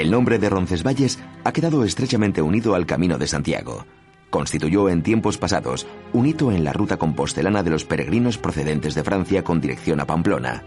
El 0.00 0.10
nombre 0.10 0.38
de 0.38 0.48
Roncesvalles 0.48 1.18
ha 1.44 1.52
quedado 1.52 1.84
estrechamente 1.84 2.40
unido 2.40 2.74
al 2.74 2.86
Camino 2.86 3.18
de 3.18 3.26
Santiago. 3.26 3.84
Constituyó 4.30 4.88
en 4.88 5.02
tiempos 5.02 5.36
pasados 5.36 5.86
un 6.14 6.24
hito 6.24 6.52
en 6.52 6.64
la 6.64 6.72
ruta 6.72 6.96
compostelana 6.96 7.62
de 7.62 7.68
los 7.68 7.84
peregrinos 7.84 8.38
procedentes 8.38 8.94
de 8.94 9.04
Francia 9.04 9.44
con 9.44 9.60
dirección 9.60 10.00
a 10.00 10.06
Pamplona. 10.06 10.64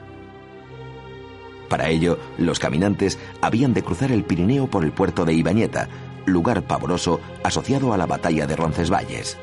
Para 1.68 1.90
ello, 1.90 2.20
los 2.38 2.60
caminantes 2.60 3.18
habían 3.42 3.74
de 3.74 3.82
cruzar 3.82 4.12
el 4.12 4.24
Pirineo 4.24 4.68
por 4.68 4.84
el 4.84 4.92
puerto 4.92 5.26
de 5.26 5.34
Ibañeta, 5.34 5.90
lugar 6.28 6.62
pavoroso 6.62 7.20
asociado 7.44 7.92
a 7.92 7.98
la 7.98 8.06
batalla 8.06 8.46
de 8.46 8.56
Roncesvalles. 8.56 9.40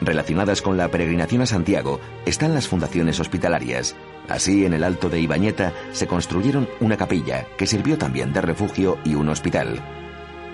Relacionadas 0.00 0.60
con 0.60 0.76
la 0.76 0.88
peregrinación 0.88 1.42
a 1.42 1.46
Santiago 1.46 2.00
están 2.26 2.54
las 2.54 2.68
fundaciones 2.68 3.18
hospitalarias. 3.18 3.96
Así, 4.28 4.66
en 4.66 4.74
el 4.74 4.84
Alto 4.84 5.08
de 5.08 5.20
Ibañeta 5.20 5.72
se 5.92 6.06
construyeron 6.06 6.68
una 6.80 6.96
capilla 6.96 7.46
que 7.56 7.66
sirvió 7.66 7.96
también 7.96 8.32
de 8.32 8.42
refugio 8.42 8.98
y 9.04 9.14
un 9.14 9.28
hospital. 9.28 9.80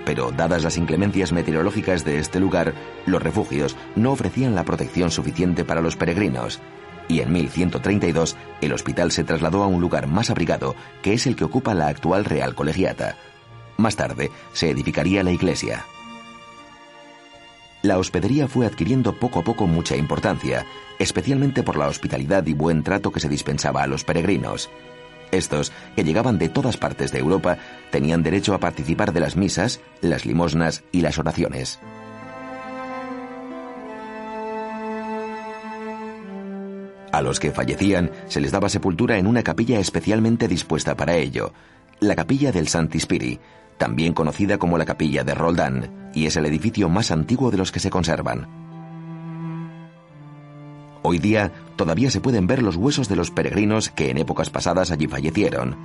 Pero 0.05 0.31
dadas 0.31 0.63
las 0.63 0.77
inclemencias 0.77 1.33
meteorológicas 1.33 2.05
de 2.05 2.19
este 2.19 2.41
lugar, 2.41 2.75
los 3.07 3.23
refugios 3.23 3.77
no 3.97 4.13
ofrecían 4.13 4.55
la 4.55 4.65
protección 4.65 5.11
suficiente 5.11 5.65
para 5.65 5.81
los 5.81 5.97
peregrinos. 5.97 6.61
Y 7.09 7.21
en 7.21 7.33
1132 7.33 8.37
el 8.61 8.73
hospital 8.73 9.11
se 9.11 9.25
trasladó 9.25 9.65
a 9.65 9.67
un 9.67 9.81
lugar 9.81 10.07
más 10.07 10.31
abrigado, 10.31 10.77
que 11.03 11.15
es 11.15 11.27
el 11.27 11.37
que 11.37 11.45
ocupa 11.45 11.75
la 11.75 11.89
actual 11.89 12.25
Real 12.25 12.55
Colegiata. 12.55 13.17
Más 13.77 13.97
tarde 13.97 14.31
se 14.53 14.71
edificaría 14.71 15.25
la 15.25 15.33
iglesia 15.33 15.85
la 17.83 17.99
hospedería 17.99 18.49
fue 18.49 18.65
adquiriendo 18.67 19.13
poco 19.15 19.41
a 19.41 19.45
poco 19.45 19.67
mucha 19.67 19.97
importancia, 19.97 20.65
especialmente 20.99 21.63
por 21.63 21.77
la 21.77 21.89
hospitalidad 21.89 22.47
y 22.47 22.55
buen 22.55 22.83
trato 22.83 23.11
que 23.11 23.21
se 23.21 23.29
dispensaba 23.29 23.83
a 23.83 23.87
los 23.87 24.05
peregrinos. 24.05 24.71
Estos, 25.33 25.73
que 25.97 26.05
llegaban 26.05 26.39
de 26.39 26.49
todas 26.49 26.77
partes 26.77 27.11
de 27.11 27.19
Europa, 27.19 27.59
tenían 27.91 28.23
derecho 28.23 28.55
a 28.55 28.61
participar 28.61 29.13
de 29.13 29.21
las 29.21 29.37
misas, 29.37 29.81
las 30.01 30.27
limosnas 30.27 30.85
y 30.93 31.01
las 31.01 31.19
oraciones. 31.19 31.81
A 37.11 37.21
los 37.21 37.41
que 37.41 37.51
fallecían 37.51 38.11
se 38.29 38.41
les 38.41 38.53
daba 38.53 38.69
sepultura 38.69 39.19
en 39.19 39.27
una 39.27 39.43
capilla 39.43 39.79
especialmente 39.79 40.49
dispuesta 40.49 40.97
para 40.97 41.17
ello, 41.17 41.53
la 42.01 42.17
capilla 42.17 42.53
del 42.53 42.69
Santi 42.69 43.01
Spiri, 43.01 43.39
también 43.79 44.13
conocida 44.13 44.59
como 44.59 44.79
la 44.79 44.85
capilla 44.85 45.25
de 45.25 45.35
Roldán, 45.35 46.11
y 46.15 46.27
es 46.27 46.37
el 46.37 46.47
edificio 46.47 46.89
más 46.89 47.11
antiguo 47.11 47.51
de 47.51 47.59
los 47.59 47.73
que 47.73 47.81
se 47.81 47.91
conservan. 47.91 48.49
Hoy 51.03 51.19
día 51.19 51.53
todavía 51.77 52.11
se 52.11 52.21
pueden 52.21 52.47
ver 52.47 52.63
los 52.63 52.77
huesos 52.77 53.09
de 53.09 53.17
los 53.17 53.31
peregrinos 53.31 53.91
que 53.91 54.11
en 54.11 54.19
épocas 54.19 54.51
pasadas 54.51 54.93
allí 54.93 55.09
fallecieron. 55.09 55.77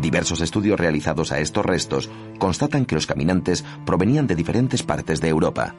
Diversos 0.00 0.40
estudios 0.40 0.78
realizados 0.78 1.30
a 1.30 1.38
estos 1.38 1.64
restos 1.64 2.10
constatan 2.38 2.84
que 2.84 2.96
los 2.96 3.06
caminantes 3.06 3.64
provenían 3.84 4.26
de 4.26 4.34
diferentes 4.34 4.82
partes 4.82 5.20
de 5.20 5.28
Europa. 5.28 5.74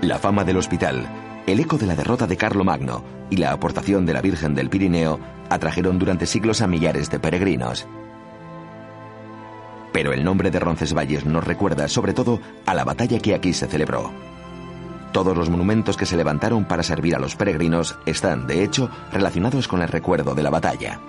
La 0.00 0.18
fama 0.18 0.44
del 0.44 0.56
hospital 0.56 1.06
el 1.50 1.60
eco 1.60 1.78
de 1.78 1.86
la 1.86 1.96
derrota 1.96 2.26
de 2.26 2.36
Carlomagno 2.36 3.02
y 3.28 3.36
la 3.36 3.52
aportación 3.52 4.06
de 4.06 4.12
la 4.12 4.20
Virgen 4.22 4.54
del 4.54 4.70
Pirineo 4.70 5.18
atrajeron 5.48 5.98
durante 5.98 6.26
siglos 6.26 6.60
a 6.60 6.66
millares 6.66 7.10
de 7.10 7.18
peregrinos. 7.18 7.86
Pero 9.92 10.12
el 10.12 10.22
nombre 10.22 10.50
de 10.50 10.60
Roncesvalles 10.60 11.26
nos 11.26 11.44
recuerda 11.44 11.88
sobre 11.88 12.12
todo 12.12 12.40
a 12.66 12.74
la 12.74 12.84
batalla 12.84 13.18
que 13.18 13.34
aquí 13.34 13.52
se 13.52 13.66
celebró. 13.66 14.12
Todos 15.12 15.36
los 15.36 15.50
monumentos 15.50 15.96
que 15.96 16.06
se 16.06 16.16
levantaron 16.16 16.66
para 16.66 16.84
servir 16.84 17.16
a 17.16 17.18
los 17.18 17.34
peregrinos 17.34 17.98
están, 18.06 18.46
de 18.46 18.62
hecho, 18.62 18.88
relacionados 19.12 19.66
con 19.66 19.82
el 19.82 19.88
recuerdo 19.88 20.36
de 20.36 20.42
la 20.44 20.50
batalla. 20.50 21.00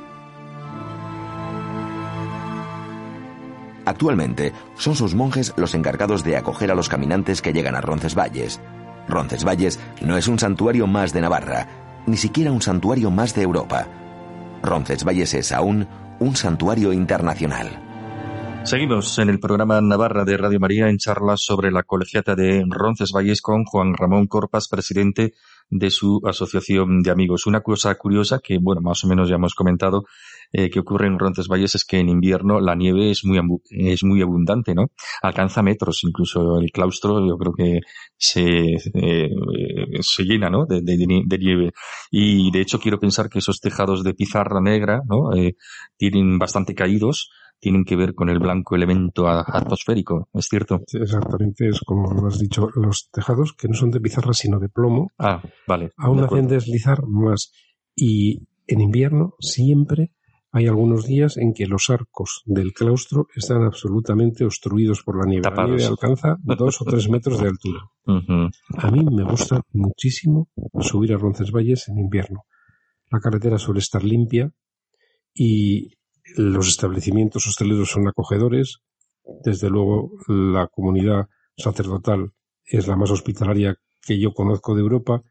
Actualmente 3.86 4.54
son 4.76 4.96
sus 4.96 5.14
monjes 5.14 5.54
los 5.56 5.76
encargados 5.76 6.24
de 6.24 6.38
acoger 6.38 6.72
a 6.72 6.76
los 6.76 6.90
caminantes 6.90 7.42
que 7.42 7.54
llegan 7.54 7.76
a 7.76 7.82
Roncesvalles, 7.82 8.60
Roncesvalles 9.08 9.80
no 10.02 10.18
es 10.18 10.28
un 10.28 10.40
santuario 10.40 10.88
más 10.88 11.14
de 11.14 11.22
Navarra, 11.22 11.68
ni 12.06 12.18
siquiera 12.18 12.52
un 12.52 12.62
santuario 12.62 13.12
más 13.12 13.36
de 13.36 13.44
Europa. 13.44 13.88
Roncesvalles 14.64 15.34
es 15.34 15.52
aún 15.52 15.88
un 16.20 16.36
santuario 16.36 16.94
internacional. 16.94 17.70
Seguimos 18.64 19.18
en 19.18 19.30
el 19.30 19.40
programa 19.40 19.82
Navarra 19.82 20.24
de 20.24 20.38
Radio 20.38 20.60
María 20.60 20.88
en 20.88 21.00
charlas 21.00 21.42
sobre 21.42 21.72
la 21.72 21.82
colegiata 21.82 22.36
de 22.36 22.64
Roncesvalles 22.70 23.42
con 23.42 23.66
Juan 23.66 23.96
Ramón 23.96 24.28
Corpas, 24.28 24.68
presidente 24.68 25.34
de 25.72 25.90
su 25.90 26.22
asociación 26.26 27.02
de 27.02 27.12
amigos. 27.12 27.48
Una 27.48 27.62
cosa 27.62 27.96
curiosa 27.96 28.40
que, 28.40 28.58
bueno, 28.62 28.82
más 28.82 29.04
o 29.04 29.08
menos 29.08 29.30
ya 29.30 29.36
hemos 29.36 29.56
comentado, 29.56 30.04
eh, 30.52 30.70
que 30.70 30.80
ocurre 30.80 31.08
en 31.08 31.18
Roncesvalles 31.18 31.76
es 31.76 31.86
que 31.86 31.98
en 31.98 32.10
invierno 32.10 32.60
la 32.60 32.76
nieve 32.76 33.10
es 33.10 33.24
muy, 33.24 33.40
es 33.70 34.04
muy 34.04 34.22
abundante, 34.22 34.76
¿no? 34.76 34.88
Alcanza 35.22 35.64
metros, 35.64 36.04
incluso 36.04 36.60
el 36.60 36.72
claustro 36.72 37.26
yo 37.26 37.38
creo 37.38 37.54
que 37.54 37.80
se, 38.18 38.76
eh, 38.94 39.30
se 40.02 40.24
llena, 40.24 40.50
¿no? 40.50 40.66
De, 40.66 40.82
nieve. 40.84 41.72
Y 42.12 42.52
de 42.52 42.62
hecho 42.62 42.80
quiero 42.80 43.00
pensar 43.00 43.30
que 43.30 43.40
esos 43.40 43.62
tejados 43.62 44.04
de 44.04 44.14
pizarra 44.14 44.60
negra, 44.60 45.02
¿no? 45.08 45.34
Eh, 45.34 45.56
tienen 45.96 46.38
bastante 46.38 46.76
caídos 46.76 47.30
tienen 47.62 47.86
que 47.86 47.96
ver 47.96 48.16
con 48.16 48.30
el 48.30 48.40
blanco 48.40 48.76
elemento 48.76 49.30
atmosférico, 49.30 50.28
¿es 50.34 50.48
cierto? 50.50 50.82
exactamente, 50.92 51.70
es 51.70 51.80
como 51.82 52.12
lo 52.12 52.28
has 52.28 52.40
dicho, 52.40 52.70
los 52.76 53.10
tejados 53.12 53.54
que 53.54 53.68
no 53.68 53.76
son 53.76 53.92
de 53.92 54.02
pizarra 54.02 54.34
sino 54.34 54.60
de 54.60 54.68
plomo, 54.68 55.12
ah, 55.20 55.42
vale, 55.68 55.92
aún 55.96 56.24
hacen 56.24 56.48
deslizar 56.48 57.06
más. 57.08 57.54
Y 57.96 58.48
en 58.68 58.82
invierno 58.82 59.36
siempre 59.40 60.14
hay 60.52 60.68
algunos 60.68 61.06
días 61.06 61.38
en 61.38 61.54
que 61.54 61.66
los 61.66 61.90
arcos 61.90 62.42
del 62.46 62.74
claustro 62.74 63.28
están 63.36 63.64
absolutamente 63.64 64.44
obstruidos 64.44 65.04
por 65.04 65.18
la 65.18 65.30
nieve. 65.30 65.50
La 65.50 65.66
nieve 65.66 65.86
alcanza 65.86 66.38
dos 66.42 66.82
o 66.82 66.86
tres 66.86 67.10
metros 67.10 67.40
de 67.40 67.48
altura. 67.48 67.80
A 68.78 68.92
mí 68.92 69.06
me 69.06 69.24
gusta 69.24 69.62
muchísimo 69.72 70.50
subir 70.80 71.14
a 71.14 71.18
Roncesvalles 71.18 71.88
en 71.90 72.00
invierno. 72.00 72.44
La 73.12 73.20
carretera 73.20 73.58
suele 73.58 73.80
estar 73.80 74.04
limpia 74.04 74.52
y 75.34 75.94
los 76.36 76.68
establecimientos 76.68 77.48
hosteleros 77.48 77.90
son 77.90 78.08
acogedores. 78.08 78.80
Desde 79.44 79.70
luego, 79.70 80.12
la 80.28 80.68
comunidad 80.68 81.28
sacerdotal 81.58 82.32
es 82.66 82.88
la 82.88 82.96
más 82.96 83.12
hospitalaria 83.12 83.78
que 84.02 84.20
yo 84.20 84.34
conozco 84.34 84.76
de 84.76 84.82
Europa. 84.82 85.22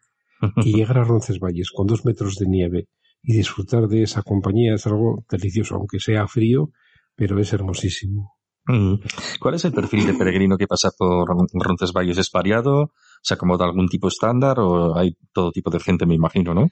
Y 0.64 0.72
llegar 0.72 0.96
a 0.96 1.04
Roncesvalles 1.04 1.70
con 1.70 1.86
dos 1.86 2.06
metros 2.06 2.36
de 2.36 2.46
nieve 2.48 2.88
y 3.22 3.34
disfrutar 3.36 3.88
de 3.88 4.04
esa 4.04 4.22
compañía 4.22 4.74
es 4.74 4.86
algo 4.86 5.22
delicioso, 5.28 5.74
aunque 5.74 5.98
sea 5.98 6.26
frío, 6.26 6.70
pero 7.14 7.38
es 7.38 7.52
hermosísimo. 7.52 8.38
Mm. 8.66 8.94
¿Cuál 9.38 9.54
es 9.54 9.64
el 9.66 9.72
perfil 9.72 10.06
de 10.06 10.14
peregrino 10.14 10.56
que 10.56 10.66
pasa 10.66 10.90
por 10.96 11.28
Roncesvalles? 11.52 12.16
¿Es 12.16 12.30
variado? 12.30 12.92
¿Se 13.22 13.34
acomoda 13.34 13.66
algún 13.66 13.88
tipo 13.88 14.08
estándar 14.08 14.60
o 14.60 14.96
hay 14.96 15.16
todo 15.32 15.50
tipo 15.50 15.70
de 15.70 15.80
gente, 15.80 16.06
me 16.06 16.14
imagino, 16.14 16.54
no? 16.54 16.68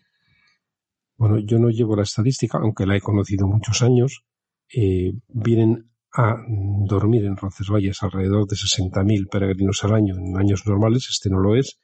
Bueno, 1.19 1.39
yo 1.39 1.59
no 1.59 1.69
llevo 1.69 1.97
la 1.97 2.05
estadística, 2.05 2.59
aunque 2.59 2.87
la 2.87 2.97
he 2.97 3.01
conocido 3.01 3.47
muchos 3.49 3.83
años. 3.83 4.25
Eh, 4.73 5.13
vienen 5.29 5.91
a 6.13 6.37
dormir 6.87 7.25
en 7.25 7.37
Roncesvalles 7.37 8.03
alrededor 8.03 8.47
de 8.47 8.57
60.000 8.57 9.29
peregrinos 9.29 9.85
al 9.85 9.95
año 9.95 10.15
en 10.17 10.37
años 10.39 10.67
normales, 10.67 11.09
este 11.11 11.29
no 11.29 11.39
lo 11.39 11.57
es, 11.57 11.79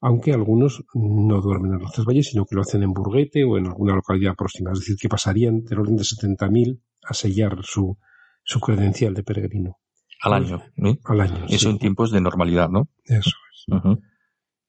aunque 0.00 0.32
algunos 0.32 0.84
no 0.94 1.40
duermen 1.40 1.72
en 1.72 1.80
Roncesvalles, 1.80 2.28
sino 2.28 2.44
que 2.44 2.56
lo 2.56 2.62
hacen 2.62 2.82
en 2.82 2.92
Burguete 2.92 3.44
o 3.44 3.56
en 3.56 3.66
alguna 3.66 3.94
localidad 3.94 4.34
próxima, 4.34 4.72
es 4.72 4.80
decir, 4.80 4.96
que 5.00 5.08
pasarían 5.08 5.64
del 5.64 5.78
orden 5.78 5.96
de 5.96 6.02
70.000 6.02 6.80
a 7.04 7.14
sellar 7.14 7.58
su, 7.62 7.96
su 8.42 8.60
credencial 8.60 9.14
de 9.14 9.22
peregrino. 9.22 9.78
Al 10.22 10.34
año, 10.34 10.62
¿eh? 10.76 10.98
Al 11.04 11.20
año. 11.20 11.46
Eso 11.48 11.70
en 11.70 11.78
tiempos 11.78 12.10
de 12.10 12.20
normalidad, 12.20 12.68
¿no? 12.68 12.88
Eso 13.04 13.30
es. 13.52 13.66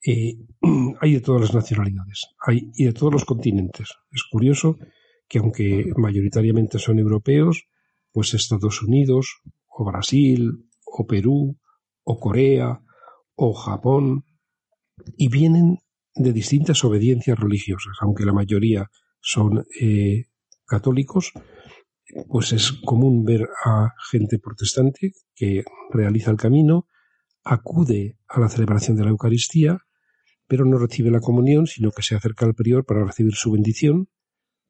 Eh, 0.06 0.38
hay 1.02 1.14
de 1.14 1.22
todas 1.22 1.42
las 1.42 1.54
nacionalidades, 1.54 2.28
hay 2.46 2.72
y 2.76 2.86
de 2.86 2.94
todos 2.94 3.12
los 3.12 3.26
continentes. 3.26 3.90
Es 4.12 4.24
curioso 4.24 4.78
que 5.28 5.40
aunque 5.40 5.92
mayoritariamente 5.98 6.78
son 6.78 7.00
europeos, 7.00 7.68
pues 8.12 8.34
Estados 8.34 8.82
Unidos, 8.84 9.42
o 9.68 9.84
Brasil, 9.86 10.70
o 10.86 11.06
Perú, 11.06 11.58
o 12.04 12.20
Corea, 12.20 12.82
o 13.36 13.54
Japón, 13.54 14.24
y 15.18 15.28
vienen 15.28 15.80
de 16.14 16.32
distintas 16.32 16.84
obediencias 16.86 17.38
religiosas, 17.38 17.98
aunque 18.00 18.26
la 18.26 18.32
mayoría 18.32 18.90
son 19.20 19.66
eh, 19.82 20.26
católicos, 20.66 21.34
pues 22.30 22.54
es 22.54 22.72
común 22.72 23.26
ver 23.26 23.50
a 23.66 23.90
gente 24.10 24.40
protestante 24.40 25.12
que 25.34 25.64
realiza 25.92 26.32
el 26.32 26.38
camino, 26.38 26.88
acude 27.44 28.18
a 28.28 28.40
la 28.40 28.48
celebración 28.48 28.96
de 28.96 29.04
la 29.04 29.10
Eucaristía, 29.10 29.80
pero 30.48 30.66
no 30.66 30.78
recibe 30.78 31.12
la 31.12 31.20
comunión, 31.20 31.68
sino 31.68 31.92
que 31.92 32.04
se 32.04 32.16
acerca 32.16 32.46
al 32.46 32.54
prior 32.54 32.86
para 32.86 33.04
recibir 33.04 33.34
su 33.34 33.52
bendición, 33.52 34.10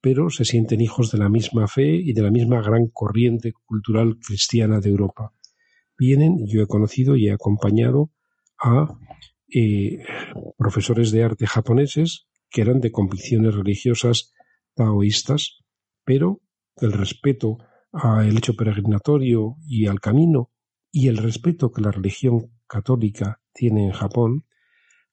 pero 0.01 0.29
se 0.29 0.45
sienten 0.45 0.81
hijos 0.81 1.11
de 1.11 1.17
la 1.17 1.29
misma 1.29 1.67
fe 1.67 1.95
y 1.95 2.13
de 2.13 2.21
la 2.21 2.31
misma 2.31 2.61
gran 2.61 2.87
corriente 2.87 3.53
cultural 3.65 4.17
cristiana 4.19 4.79
de 4.79 4.89
Europa. 4.89 5.33
Vienen, 5.97 6.45
yo 6.45 6.61
he 6.61 6.67
conocido 6.67 7.15
y 7.15 7.27
he 7.27 7.31
acompañado 7.31 8.11
a 8.61 8.97
eh, 9.53 10.03
profesores 10.57 11.11
de 11.11 11.23
arte 11.23 11.47
japoneses 11.47 12.27
que 12.49 12.61
eran 12.61 12.79
de 12.79 12.91
convicciones 12.91 13.55
religiosas 13.55 14.33
taoístas, 14.75 15.59
pero 16.03 16.41
el 16.77 16.91
respeto 16.91 17.57
al 17.91 18.37
hecho 18.37 18.55
peregrinatorio 18.55 19.55
y 19.67 19.87
al 19.87 19.99
camino 19.99 20.51
y 20.91 21.07
el 21.07 21.17
respeto 21.17 21.71
que 21.71 21.81
la 21.81 21.91
religión 21.91 22.51
católica 22.67 23.41
tiene 23.53 23.85
en 23.85 23.91
Japón, 23.91 24.45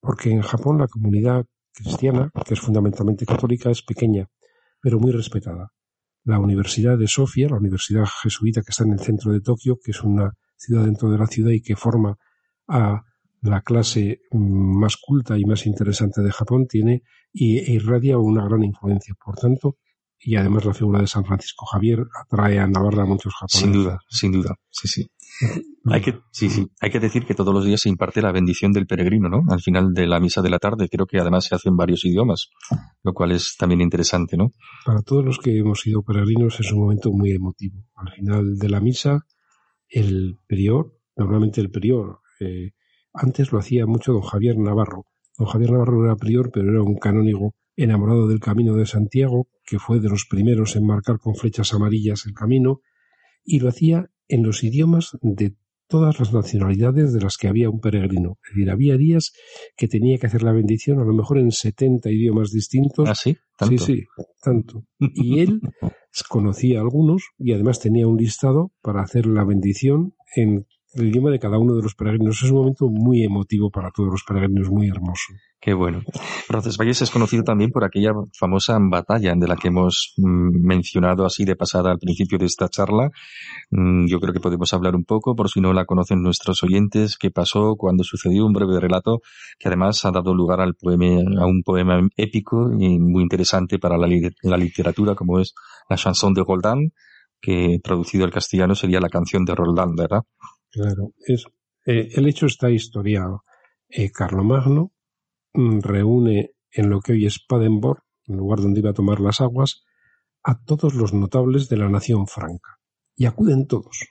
porque 0.02 0.30
en 0.30 0.42
Japón 0.42 0.78
la 0.78 0.88
comunidad 0.88 1.46
cristiana, 1.72 2.30
que 2.44 2.54
es 2.54 2.60
fundamentalmente 2.60 3.24
católica, 3.24 3.70
es 3.70 3.82
pequeña, 3.82 4.28
pero 4.80 4.98
muy 4.98 5.12
respetada. 5.12 5.72
La 6.24 6.38
Universidad 6.38 6.98
de 6.98 7.06
Sofía, 7.06 7.48
la 7.48 7.56
universidad 7.56 8.04
jesuita 8.22 8.62
que 8.62 8.70
está 8.70 8.84
en 8.84 8.92
el 8.92 9.00
centro 9.00 9.32
de 9.32 9.40
Tokio, 9.40 9.78
que 9.82 9.92
es 9.92 10.02
una 10.02 10.32
ciudad 10.56 10.84
dentro 10.84 11.08
de 11.08 11.18
la 11.18 11.26
ciudad 11.26 11.52
y 11.52 11.62
que 11.62 11.76
forma 11.76 12.16
a 12.68 13.02
la 13.42 13.60
clase 13.62 14.20
más 14.32 14.96
culta 14.96 15.38
y 15.38 15.44
más 15.44 15.66
interesante 15.66 16.20
de 16.20 16.32
Japón, 16.32 16.66
tiene 16.66 17.02
y 17.32 17.58
e 17.58 17.72
irradia 17.72 18.18
una 18.18 18.44
gran 18.44 18.62
influencia. 18.64 19.14
Por 19.24 19.36
tanto, 19.36 19.76
y 20.18 20.36
además 20.36 20.64
la 20.64 20.74
figura 20.74 21.00
de 21.00 21.06
San 21.06 21.24
Francisco 21.24 21.64
Javier 21.66 22.04
atrae 22.24 22.58
a 22.58 22.66
Navarra 22.66 23.04
a 23.04 23.06
muchos 23.06 23.34
japoneses. 23.34 23.60
Sin 23.60 23.72
duda, 23.72 24.00
sin 24.08 24.32
duda, 24.32 24.56
sí, 24.68 24.88
sí. 24.88 25.10
Hay 25.84 26.00
que, 26.00 26.20
sí, 26.30 26.48
sí, 26.48 26.68
hay 26.80 26.90
que 26.90 27.00
decir 27.00 27.26
que 27.26 27.34
todos 27.34 27.52
los 27.52 27.64
días 27.64 27.80
se 27.80 27.88
imparte 27.88 28.22
la 28.22 28.30
bendición 28.30 28.72
del 28.72 28.86
peregrino, 28.86 29.28
¿no? 29.28 29.42
Al 29.48 29.60
final 29.60 29.92
de 29.92 30.06
la 30.06 30.20
misa 30.20 30.40
de 30.40 30.50
la 30.50 30.60
tarde, 30.60 30.88
creo 30.88 31.06
que 31.06 31.18
además 31.18 31.44
se 31.44 31.56
hace 31.56 31.70
en 31.70 31.76
varios 31.76 32.04
idiomas, 32.04 32.50
lo 33.02 33.12
cual 33.12 33.32
es 33.32 33.56
también 33.58 33.80
interesante, 33.80 34.36
¿no? 34.36 34.52
Para 34.86 35.02
todos 35.02 35.24
los 35.24 35.38
que 35.38 35.58
hemos 35.58 35.80
sido 35.80 36.02
peregrinos 36.02 36.60
es 36.60 36.70
un 36.72 36.80
momento 36.82 37.10
muy 37.10 37.32
emotivo. 37.32 37.84
Al 37.96 38.12
final 38.12 38.58
de 38.58 38.68
la 38.68 38.80
misa, 38.80 39.26
el 39.88 40.38
prior, 40.46 40.94
normalmente 41.16 41.60
el 41.60 41.70
prior, 41.70 42.20
eh, 42.38 42.70
antes 43.12 43.50
lo 43.50 43.58
hacía 43.58 43.84
mucho 43.84 44.12
don 44.12 44.22
Javier 44.22 44.56
Navarro. 44.58 45.06
Don 45.36 45.48
Javier 45.48 45.72
Navarro 45.72 46.04
era 46.04 46.16
prior, 46.16 46.50
pero 46.52 46.70
era 46.70 46.82
un 46.82 46.96
canónigo 46.96 47.54
enamorado 47.74 48.28
del 48.28 48.38
camino 48.38 48.74
de 48.74 48.86
Santiago, 48.86 49.48
que 49.64 49.78
fue 49.78 49.98
de 49.98 50.08
los 50.08 50.26
primeros 50.26 50.76
en 50.76 50.86
marcar 50.86 51.18
con 51.18 51.34
flechas 51.34 51.74
amarillas 51.74 52.24
el 52.26 52.34
camino, 52.34 52.80
y 53.44 53.58
lo 53.58 53.68
hacía 53.68 54.10
en 54.28 54.44
los 54.44 54.62
idiomas 54.62 55.18
de 55.20 55.56
todas 55.92 56.18
las 56.18 56.32
nacionalidades 56.32 57.12
de 57.12 57.20
las 57.20 57.36
que 57.36 57.48
había 57.48 57.68
un 57.68 57.78
peregrino. 57.78 58.38
Es 58.42 58.54
decir, 58.54 58.70
había 58.70 58.96
días 58.96 59.32
que 59.76 59.88
tenía 59.88 60.16
que 60.16 60.26
hacer 60.26 60.42
la 60.42 60.52
bendición 60.52 60.98
a 61.00 61.04
lo 61.04 61.12
mejor 61.12 61.38
en 61.38 61.52
70 61.52 62.10
idiomas 62.10 62.50
distintos. 62.50 63.06
¿Ah, 63.06 63.14
sí? 63.14 63.36
Sí, 63.68 63.76
sí, 63.76 64.04
tanto. 64.42 64.86
Y 64.98 65.40
él 65.40 65.60
conocía 66.30 66.80
algunos 66.80 67.24
y 67.36 67.52
además 67.52 67.78
tenía 67.78 68.08
un 68.08 68.16
listado 68.16 68.72
para 68.80 69.02
hacer 69.02 69.26
la 69.26 69.44
bendición 69.44 70.14
en 70.34 70.66
el 70.94 71.08
idioma 71.08 71.30
de 71.30 71.38
cada 71.38 71.58
uno 71.58 71.74
de 71.74 71.82
los 71.82 71.94
peregrinos. 71.94 72.42
Es 72.42 72.50
un 72.50 72.58
momento 72.58 72.88
muy 72.88 73.24
emotivo 73.24 73.70
para 73.70 73.90
todos 73.90 74.10
los 74.10 74.22
peregrinos, 74.24 74.70
muy 74.70 74.88
hermoso. 74.88 75.32
Qué 75.60 75.74
bueno. 75.74 76.02
Roncesvalles 76.48 77.02
es 77.02 77.10
conocido 77.10 77.44
también 77.44 77.70
por 77.70 77.84
aquella 77.84 78.10
famosa 78.36 78.76
batalla 78.80 79.32
de 79.36 79.46
la 79.46 79.56
que 79.56 79.68
hemos 79.68 80.12
mm, 80.16 80.66
mencionado 80.66 81.24
así 81.24 81.44
de 81.44 81.54
pasada 81.54 81.92
al 81.92 81.98
principio 81.98 82.36
de 82.36 82.46
esta 82.46 82.68
charla. 82.68 83.10
Mm, 83.70 84.06
yo 84.06 84.18
creo 84.18 84.34
que 84.34 84.40
podemos 84.40 84.72
hablar 84.72 84.96
un 84.96 85.04
poco, 85.04 85.36
por 85.36 85.48
si 85.48 85.60
no 85.60 85.72
la 85.72 85.84
conocen 85.84 86.20
nuestros 86.20 86.62
oyentes, 86.64 87.16
qué 87.16 87.30
pasó, 87.30 87.76
cuándo 87.76 88.02
sucedió, 88.02 88.44
un 88.44 88.52
breve 88.52 88.80
relato 88.80 89.20
que 89.58 89.68
además 89.68 90.04
ha 90.04 90.10
dado 90.10 90.34
lugar 90.34 90.60
al 90.60 90.74
poema, 90.74 91.22
a 91.40 91.46
un 91.46 91.62
poema 91.62 92.00
épico 92.16 92.70
y 92.78 92.98
muy 92.98 93.22
interesante 93.22 93.78
para 93.78 93.96
la, 93.96 94.08
la 94.42 94.56
literatura, 94.56 95.14
como 95.14 95.38
es 95.38 95.54
la 95.88 95.96
chanson 95.96 96.34
de 96.34 96.42
Roldán, 96.42 96.92
que 97.40 97.78
traducido 97.82 98.24
al 98.24 98.32
castellano 98.32 98.74
sería 98.74 99.00
la 99.00 99.08
canción 99.08 99.44
de 99.44 99.54
Roldán, 99.54 99.94
¿verdad? 99.94 100.22
Claro, 100.72 101.12
es, 101.26 101.44
eh, 101.84 102.08
el 102.14 102.26
hecho 102.26 102.46
está 102.46 102.70
historiado. 102.70 103.44
Eh, 103.88 104.10
Carlomagno 104.10 104.92
mm, 105.52 105.80
reúne 105.80 106.52
en 106.70 106.88
lo 106.88 107.00
que 107.00 107.12
hoy 107.12 107.26
es 107.26 107.44
Padenborg, 107.46 108.02
el 108.26 108.36
lugar 108.36 108.60
donde 108.60 108.80
iba 108.80 108.90
a 108.90 108.94
tomar 108.94 109.20
las 109.20 109.42
aguas, 109.42 109.84
a 110.42 110.58
todos 110.64 110.94
los 110.94 111.12
notables 111.12 111.68
de 111.68 111.76
la 111.76 111.90
nación 111.90 112.26
franca. 112.26 112.78
Y 113.14 113.26
acuden 113.26 113.66
todos, 113.66 114.08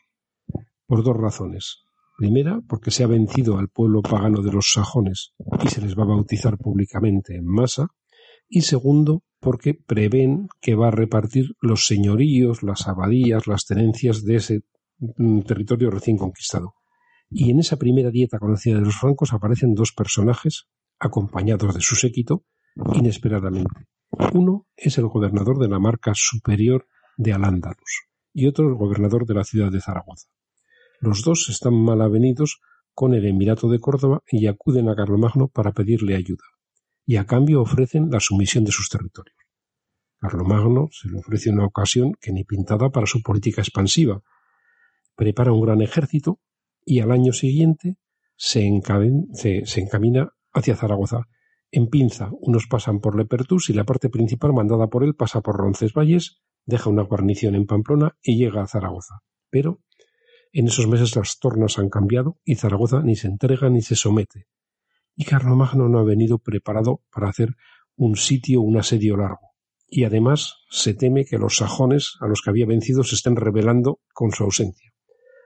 por 0.86 1.04
dos 1.04 1.18
razones. 1.18 1.84
Primera, 2.16 2.62
porque 2.68 2.92
se 2.92 3.04
ha 3.04 3.08
vencido 3.08 3.58
al 3.58 3.70
pueblo 3.70 4.04
pagano 4.04 4.44
de 4.44 4.52
los 4.52 4.72
sajones 4.72 5.34
y 5.64 5.68
se 5.70 5.82
les 5.82 5.98
va 5.98 6.04
a 6.04 6.10
bautizar 6.10 6.60
públicamente 6.60 7.36
en 7.36 7.46
masa. 7.46 7.88
Y 8.48 8.62
segundo, 8.62 9.24
porque 9.40 9.74
prevén 9.74 10.48
que 10.62 10.76
va 10.76 10.90
a 10.90 10.92
repartir 10.92 11.56
los 11.60 11.88
señoríos, 11.88 12.62
las 12.62 12.88
abadías, 12.88 13.48
las 13.48 13.66
tenencias 13.66 14.24
de 14.24 14.36
ese 14.36 14.62
territorio 15.46 15.90
recién 15.90 16.18
conquistado. 16.18 16.76
Y 17.30 17.52
en 17.52 17.60
esa 17.60 17.78
primera 17.78 18.12
dieta 18.12 18.40
conocida 18.40 18.76
de 18.76 18.86
los 18.86 18.98
francos 18.98 19.34
aparecen 19.34 19.74
dos 19.74 19.94
personajes 19.94 20.68
acompañados 21.00 21.74
de 21.74 21.82
su 21.82 21.96
séquito 21.96 22.46
inesperadamente. 22.94 23.88
Uno 24.34 24.68
es 24.76 24.98
el 24.98 25.08
gobernador 25.08 25.60
de 25.60 25.70
la 25.70 25.80
marca 25.80 26.12
superior 26.14 26.88
de 27.18 27.34
Al-Ándalus 27.34 28.08
y 28.34 28.48
otro 28.48 28.68
el 28.68 28.76
gobernador 28.76 29.26
de 29.26 29.34
la 29.34 29.44
ciudad 29.44 29.72
de 29.72 29.82
Zaragoza. 29.82 30.28
Los 31.00 31.24
dos 31.24 31.50
están 31.50 31.74
mal 31.74 32.02
avenidos 32.02 32.62
con 32.94 33.14
el 33.14 33.26
Emirato 33.26 33.70
de 33.70 33.80
Córdoba 33.80 34.22
y 34.30 34.48
acuden 34.48 34.90
a 34.90 34.96
Carlomagno 34.96 35.48
para 35.48 35.72
pedirle 35.72 36.16
ayuda, 36.16 36.44
y 37.06 37.16
a 37.16 37.26
cambio 37.26 37.62
ofrecen 37.62 38.10
la 38.12 38.20
sumisión 38.20 38.64
de 38.64 38.72
sus 38.72 38.90
territorios. 38.90 39.38
Carlomagno 40.20 40.90
se 40.92 41.10
le 41.10 41.18
ofrece 41.18 41.50
una 41.50 41.66
ocasión 41.66 42.14
que 42.22 42.32
ni 42.32 42.44
pintada 42.44 42.90
para 42.90 43.08
su 43.08 43.22
política 43.24 43.62
expansiva, 43.62 44.22
prepara 45.22 45.54
un 45.54 45.62
gran 45.62 45.82
ejército 45.84 46.40
y 46.84 47.02
al 47.02 47.12
año 47.12 47.32
siguiente 47.32 47.98
se, 48.36 48.66
encamina 48.66 50.34
hacia 50.52 50.76
Zaragoza. 50.76 51.28
En 51.70 51.90
pinza, 51.90 52.32
unos 52.40 52.66
pasan 52.66 53.02
por 53.02 53.16
Lepertus 53.16 53.70
y 53.70 53.74
la 53.74 53.84
parte 53.84 54.10
principal 54.10 54.52
mandada 54.52 54.88
por 54.88 55.04
él 55.04 55.14
pasa 55.14 55.42
por 55.42 55.58
Roncesvalles, 55.58 56.42
deja 56.66 56.90
una 56.90 57.04
guarnición 57.04 57.54
en 57.54 57.68
Pamplona 57.68 58.18
y 58.24 58.36
llega 58.36 58.64
a 58.64 58.68
Zaragoza. 58.68 59.20
Pero 59.52 59.84
en 60.54 60.66
esos 60.70 60.88
meses 60.88 61.16
las 61.16 61.38
tornas 61.38 61.78
han 61.78 61.90
cambiado 61.90 62.40
y 62.44 62.56
Zaragoza 62.56 63.04
ni 63.04 63.16
se 63.16 63.28
entrega 63.28 63.70
ni 63.70 63.84
se 63.84 63.96
somete. 63.96 64.48
Y 65.16 65.26
Carlomagno 65.26 65.88
no 65.88 66.00
ha 66.00 66.04
venido 66.04 66.40
preparado 66.40 67.04
para 67.14 67.30
hacer 67.30 67.56
un 67.96 68.16
sitio, 68.16 68.62
un 68.62 68.78
asedio 68.78 69.18
largo. 69.18 69.52
Y 69.88 70.06
además 70.06 70.56
se 70.72 70.96
teme 70.96 71.26
que 71.26 71.38
los 71.38 71.58
sajones 71.58 72.16
a 72.22 72.26
los 72.26 72.42
que 72.42 72.50
había 72.50 72.66
vencido 72.66 73.04
se 73.04 73.14
estén 73.14 73.36
rebelando 73.36 74.00
con 74.16 74.32
su 74.32 74.46
ausencia. 74.46 74.91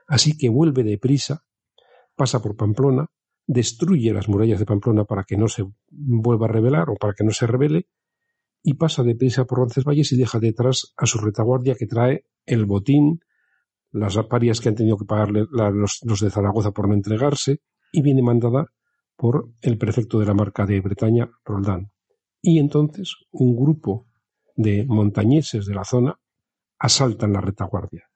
Así 0.06 0.36
que 0.36 0.48
vuelve 0.48 0.84
deprisa, 0.84 1.44
pasa 2.14 2.40
por 2.40 2.56
Pamplona, 2.56 3.06
destruye 3.46 4.12
las 4.12 4.28
murallas 4.28 4.58
de 4.58 4.66
Pamplona 4.66 5.04
para 5.04 5.24
que 5.24 5.36
no 5.36 5.48
se 5.48 5.64
vuelva 5.88 6.46
a 6.46 6.50
rebelar 6.50 6.90
o 6.90 6.94
para 6.94 7.14
que 7.14 7.24
no 7.24 7.32
se 7.32 7.46
rebele, 7.46 7.88
y 8.62 8.74
pasa 8.74 9.04
deprisa 9.04 9.44
por 9.44 9.58
Roncesvalles 9.58 10.10
y 10.12 10.16
deja 10.16 10.40
detrás 10.40 10.92
a 10.96 11.06
su 11.06 11.18
retaguardia 11.18 11.76
que 11.76 11.86
trae 11.86 12.24
el 12.44 12.66
botín, 12.66 13.20
las 13.92 14.16
parias 14.26 14.60
que 14.60 14.68
han 14.68 14.74
tenido 14.74 14.96
que 14.96 15.04
pagarle 15.04 15.46
los, 15.50 16.00
los, 16.02 16.20
de 16.20 16.30
Zaragoza 16.30 16.72
por 16.72 16.88
no 16.88 16.94
entregarse, 16.94 17.60
y 17.92 18.02
viene 18.02 18.22
mandada 18.22 18.66
por 19.16 19.50
el 19.62 19.78
prefecto 19.78 20.18
de 20.18 20.26
la 20.26 20.34
marca 20.34 20.66
de 20.66 20.80
Bretaña, 20.80 21.30
Roldán. 21.44 21.92
Y 22.42 22.58
entonces 22.58 23.14
un 23.30 23.56
grupo 23.56 24.06
de 24.56 24.84
montañeses 24.86 25.66
de 25.66 25.74
la 25.74 25.84
zona 25.84 26.18
asaltan 26.78 27.32
la 27.32 27.40
retaguardia. 27.40 28.10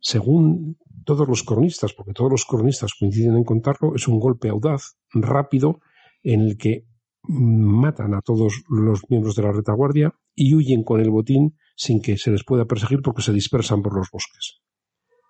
Según 0.00 0.78
todos 1.06 1.26
los 1.26 1.44
cronistas, 1.44 1.94
porque 1.94 2.12
todos 2.12 2.30
los 2.30 2.44
cronistas 2.44 2.92
coinciden 2.98 3.36
en 3.36 3.44
contarlo, 3.44 3.94
es 3.94 4.08
un 4.08 4.18
golpe 4.18 4.48
audaz, 4.50 4.98
rápido, 5.12 5.80
en 6.22 6.40
el 6.40 6.58
que 6.58 6.84
matan 7.22 8.12
a 8.14 8.20
todos 8.20 8.64
los 8.68 9.08
miembros 9.08 9.36
de 9.36 9.42
la 9.42 9.52
retaguardia 9.52 10.12
y 10.34 10.54
huyen 10.54 10.82
con 10.82 11.00
el 11.00 11.10
botín 11.10 11.56
sin 11.76 12.02
que 12.02 12.18
se 12.18 12.30
les 12.30 12.44
pueda 12.44 12.66
perseguir 12.66 13.02
porque 13.02 13.22
se 13.22 13.32
dispersan 13.32 13.82
por 13.82 13.96
los 13.96 14.10
bosques. 14.10 14.60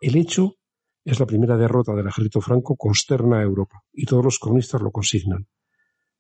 El 0.01 0.17
hecho 0.17 0.55
es 1.05 1.21
la 1.21 1.27
primera 1.27 1.57
derrota 1.57 1.95
del 1.95 2.09
ejército 2.09 2.41
franco, 2.41 2.75
consterna 2.77 3.39
a 3.39 3.43
Europa 3.43 3.83
y 3.93 4.07
todos 4.07 4.25
los 4.25 4.39
cronistas 4.39 4.81
lo 4.81 4.91
consignan. 4.91 5.47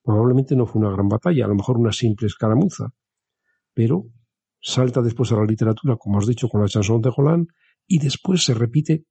Probablemente 0.02 0.54
no 0.54 0.66
fue 0.66 0.80
una 0.80 0.90
gran 0.90 1.08
batalla, 1.08 1.46
a 1.46 1.48
lo 1.48 1.54
mejor 1.54 1.78
una 1.78 1.92
simple 1.92 2.26
escaramuza, 2.26 2.90
pero 3.74 4.04
salta 4.60 5.00
después 5.00 5.32
a 5.32 5.36
la 5.36 5.44
literatura, 5.44 5.96
como 5.96 6.18
has 6.18 6.26
dicho, 6.26 6.48
con 6.48 6.60
la 6.60 6.68
chanson 6.68 7.00
de 7.00 7.10
Roland, 7.10 7.48
y 7.86 7.98
después 7.98 8.44
se 8.44 8.54
repite 8.54 9.04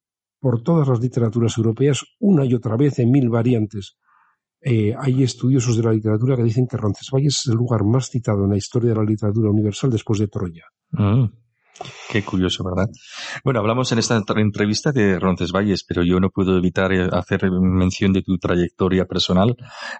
por 0.45 0.61
todas 0.61 0.87
las 0.87 0.99
literaturas 0.99 1.57
europeas 1.57 2.05
una 2.19 2.45
y 2.45 2.53
otra 2.53 2.77
vez 2.77 2.99
en 2.99 3.09
mil 3.09 3.29
variantes. 3.29 3.97
Eh, 4.61 4.93
hay 4.95 5.23
estudiosos 5.23 5.75
de 5.75 5.81
la 5.81 5.91
literatura 5.91 6.35
que 6.35 6.43
dicen 6.43 6.67
que 6.67 6.77
Roncesvalles 6.77 7.39
es 7.39 7.47
el 7.47 7.55
lugar 7.55 7.83
más 7.83 8.11
citado 8.11 8.43
en 8.43 8.51
la 8.51 8.57
historia 8.57 8.91
de 8.91 8.95
la 8.95 9.03
literatura 9.03 9.49
universal 9.49 9.89
después 9.89 10.19
de 10.19 10.27
Troya. 10.27 10.65
Mm. 10.91 11.25
Qué 12.11 12.23
curioso, 12.23 12.63
¿verdad? 12.63 12.87
Bueno, 13.43 13.59
hablamos 13.59 13.91
en 13.91 13.97
esta 13.97 14.21
entrevista 14.35 14.91
de 14.91 15.17
Roncesvalles, 15.17 15.83
pero 15.83 16.03
yo 16.03 16.19
no 16.19 16.29
puedo 16.29 16.55
evitar 16.55 16.93
eh, 16.93 17.09
hacer 17.11 17.49
mención 17.49 18.13
de 18.13 18.21
tu 18.21 18.37
trayectoria 18.37 19.05
personal. 19.05 19.55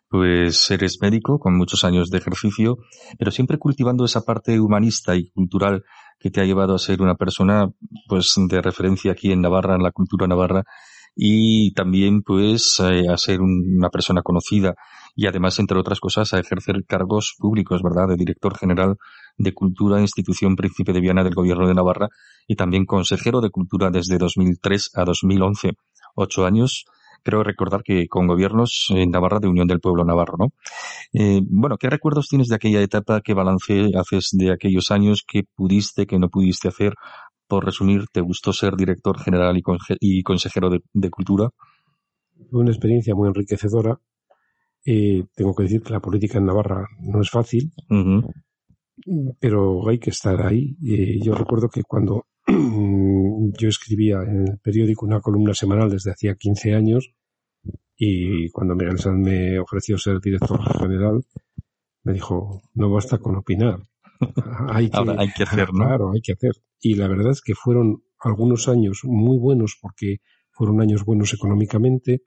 Pues 0.07 0.69
eres 0.69 0.99
médico 1.01 1.39
con 1.39 1.57
muchos 1.57 1.83
años 1.83 2.11
de 2.11 2.19
ejercicio, 2.19 2.77
pero 3.17 3.31
siempre 3.31 3.57
cultivando 3.57 4.05
esa 4.05 4.21
parte 4.21 4.59
humanista 4.59 5.15
y 5.15 5.31
cultural 5.31 5.83
que 6.25 6.31
te 6.31 6.41
ha 6.41 6.45
llevado 6.45 6.73
a 6.73 6.79
ser 6.79 7.03
una 7.03 7.13
persona, 7.13 7.69
pues, 8.07 8.33
de 8.35 8.59
referencia 8.59 9.11
aquí 9.11 9.31
en 9.31 9.41
Navarra, 9.41 9.75
en 9.75 9.83
la 9.83 9.91
cultura 9.91 10.25
navarra, 10.25 10.63
y 11.15 11.71
también, 11.75 12.23
pues, 12.23 12.79
eh, 12.79 13.03
a 13.07 13.15
ser 13.15 13.41
una 13.41 13.89
persona 13.91 14.23
conocida 14.23 14.73
y 15.15 15.27
además, 15.27 15.59
entre 15.59 15.77
otras 15.77 15.99
cosas, 15.99 16.33
a 16.33 16.39
ejercer 16.39 16.83
cargos 16.87 17.35
públicos, 17.37 17.83
¿verdad? 17.83 18.07
De 18.07 18.15
director 18.15 18.57
general 18.57 18.95
de 19.37 19.53
Cultura, 19.53 20.01
institución 20.01 20.55
Príncipe 20.55 20.93
de 20.93 20.99
Viana 20.99 21.23
del 21.23 21.35
Gobierno 21.35 21.67
de 21.67 21.75
Navarra 21.75 22.09
y 22.47 22.55
también 22.55 22.87
consejero 22.87 23.39
de 23.39 23.51
Cultura 23.51 23.91
desde 23.91 24.17
2003 24.17 24.93
a 24.95 25.05
2011. 25.05 25.73
Ocho 26.15 26.47
años, 26.47 26.85
creo 27.23 27.43
recordar 27.43 27.83
que 27.83 28.07
con 28.07 28.27
gobiernos 28.27 28.87
en 28.89 29.11
Navarra 29.11 29.39
de 29.39 29.47
Unión 29.47 29.67
del 29.67 29.79
Pueblo 29.79 30.03
Navarro, 30.03 30.35
¿no? 30.37 30.53
Eh, 31.13 31.41
bueno, 31.45 31.77
¿qué 31.77 31.89
recuerdos 31.89 32.27
tienes 32.27 32.47
de 32.47 32.55
aquella 32.55 32.81
etapa? 32.81 33.21
¿Qué 33.21 33.33
balance 33.33 33.91
haces 33.97 34.29
de 34.33 34.51
aquellos 34.51 34.91
años? 34.91 35.23
¿Qué 35.27 35.43
pudiste, 35.55 36.05
qué 36.05 36.19
no 36.19 36.29
pudiste 36.29 36.67
hacer? 36.67 36.93
Por 37.47 37.65
resumir, 37.65 38.05
¿te 38.11 38.21
gustó 38.21 38.53
ser 38.53 38.75
director 38.75 39.19
general 39.19 39.61
y, 39.99 40.23
consejero 40.23 40.69
de 40.69 41.09
Cultura? 41.09 41.49
Fue 42.49 42.61
una 42.61 42.71
experiencia 42.71 43.13
muy 43.13 43.27
enriquecedora 43.27 43.99
eh, 44.85 45.25
tengo 45.35 45.55
que 45.55 45.63
decir 45.63 45.81
que 45.81 45.91
la 45.91 45.99
política 45.99 46.37
en 46.37 46.45
Navarra 46.45 46.87
no 46.99 47.19
es 47.19 47.31
fácil, 47.31 47.73
pero 49.39 49.89
hay 49.89 49.97
que 49.97 50.11
estar 50.11 50.45
ahí. 50.45 50.77
Eh, 50.85 51.19
yo 51.23 51.33
recuerdo 51.33 51.69
que 51.69 51.81
cuando 51.83 52.27
yo 53.57 53.69
escribía 53.69 54.21
en 54.21 54.47
el 54.47 54.59
periódico 54.59 55.05
una 55.05 55.21
columna 55.21 55.53
semanal 55.53 55.89
desde 55.89 56.11
hacía 56.11 56.35
15 56.35 56.73
años 56.73 57.13
y 57.97 58.49
cuando 58.49 58.75
Miguel 58.75 58.99
Sanz 58.99 59.17
me 59.17 59.59
ofreció 59.59 59.97
ser 59.97 60.19
director 60.19 60.59
general, 60.79 61.23
me 62.03 62.13
dijo, 62.13 62.61
no 62.73 62.89
basta 62.89 63.17
con 63.17 63.35
opinar. 63.35 63.79
hay 64.69 64.89
que, 64.89 65.15
hay 65.17 65.31
que 65.31 65.43
hacer, 65.43 65.73
¿no? 65.73 65.85
Claro, 65.85 66.11
hay 66.11 66.21
que 66.21 66.33
hacer. 66.33 66.53
Y 66.79 66.95
la 66.95 67.07
verdad 67.07 67.31
es 67.31 67.41
que 67.41 67.55
fueron 67.55 68.03
algunos 68.19 68.67
años 68.67 69.01
muy 69.03 69.37
buenos 69.37 69.77
porque 69.81 70.17
fueron 70.51 70.81
años 70.81 71.03
buenos 71.03 71.33
económicamente, 71.33 72.21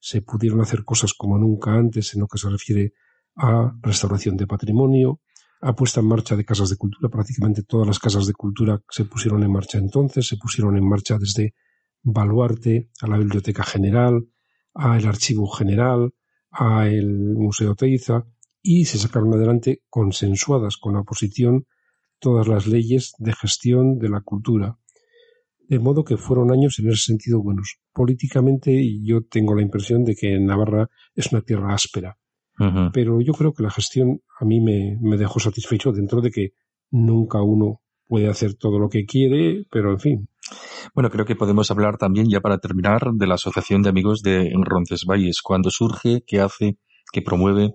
se 0.00 0.22
pudieron 0.22 0.60
hacer 0.60 0.84
cosas 0.84 1.14
como 1.14 1.38
nunca 1.38 1.72
antes 1.72 2.14
en 2.14 2.20
lo 2.20 2.28
que 2.28 2.38
se 2.38 2.48
refiere 2.48 2.92
a 3.36 3.72
restauración 3.82 4.36
de 4.36 4.46
patrimonio, 4.46 5.20
a 5.60 5.74
puesta 5.74 6.00
en 6.00 6.06
marcha 6.06 6.36
de 6.36 6.44
casas 6.44 6.70
de 6.70 6.76
cultura. 6.76 7.08
Prácticamente 7.08 7.62
todas 7.62 7.86
las 7.86 7.98
casas 7.98 8.26
de 8.26 8.32
cultura 8.32 8.80
se 8.88 9.04
pusieron 9.04 9.42
en 9.42 9.52
marcha 9.52 9.78
entonces, 9.78 10.26
se 10.26 10.36
pusieron 10.36 10.76
en 10.76 10.88
marcha 10.88 11.18
desde 11.18 11.54
Baluarte 12.02 12.90
a 13.00 13.08
la 13.08 13.18
Biblioteca 13.18 13.64
General, 13.64 14.24
a 14.74 14.96
el 14.96 15.06
Archivo 15.06 15.48
General, 15.48 16.12
a 16.50 16.88
el 16.88 17.34
Museo 17.34 17.74
Teiza 17.74 18.24
y 18.62 18.84
se 18.84 18.98
sacaron 18.98 19.34
adelante 19.34 19.82
consensuadas 19.88 20.76
con 20.76 20.94
la 20.94 21.00
oposición 21.00 21.66
todas 22.18 22.48
las 22.48 22.66
leyes 22.66 23.12
de 23.18 23.32
gestión 23.32 23.98
de 23.98 24.08
la 24.08 24.20
cultura 24.20 24.78
de 25.68 25.78
modo 25.78 26.02
que 26.02 26.16
fueron 26.16 26.50
años 26.50 26.78
en 26.78 26.88
ese 26.88 27.04
sentido 27.04 27.42
buenos. 27.42 27.78
Políticamente 27.92 28.72
yo 29.02 29.22
tengo 29.22 29.54
la 29.54 29.62
impresión 29.62 30.02
de 30.02 30.16
que 30.16 30.38
Navarra 30.40 30.88
es 31.14 31.30
una 31.30 31.42
tierra 31.42 31.74
áspera, 31.74 32.16
pero 32.92 33.20
yo 33.20 33.32
creo 33.32 33.52
que 33.52 33.62
la 33.62 33.70
gestión 33.70 34.20
a 34.40 34.44
mí 34.44 34.60
me, 34.60 35.16
dejó 35.16 35.40
satisfecho 35.40 35.92
dentro 35.92 36.20
de 36.20 36.30
que 36.30 36.48
nunca 36.90 37.42
uno 37.42 37.80
puede 38.06 38.28
hacer 38.28 38.54
todo 38.54 38.78
lo 38.78 38.88
que 38.88 39.04
quiere, 39.04 39.64
pero 39.70 39.92
en 39.92 40.00
fin. 40.00 40.28
Bueno, 40.94 41.10
creo 41.10 41.26
que 41.26 41.36
podemos 41.36 41.70
hablar 41.70 41.98
también, 41.98 42.28
ya 42.30 42.40
para 42.40 42.58
terminar, 42.58 43.12
de 43.12 43.26
la 43.26 43.34
Asociación 43.34 43.82
de 43.82 43.90
Amigos 43.90 44.22
de 44.22 44.50
Roncesvalles. 44.64 45.42
¿Cuándo 45.42 45.70
surge? 45.70 46.22
¿Qué 46.26 46.40
hace? 46.40 46.78
¿Qué 47.12 47.22
promueve? 47.22 47.72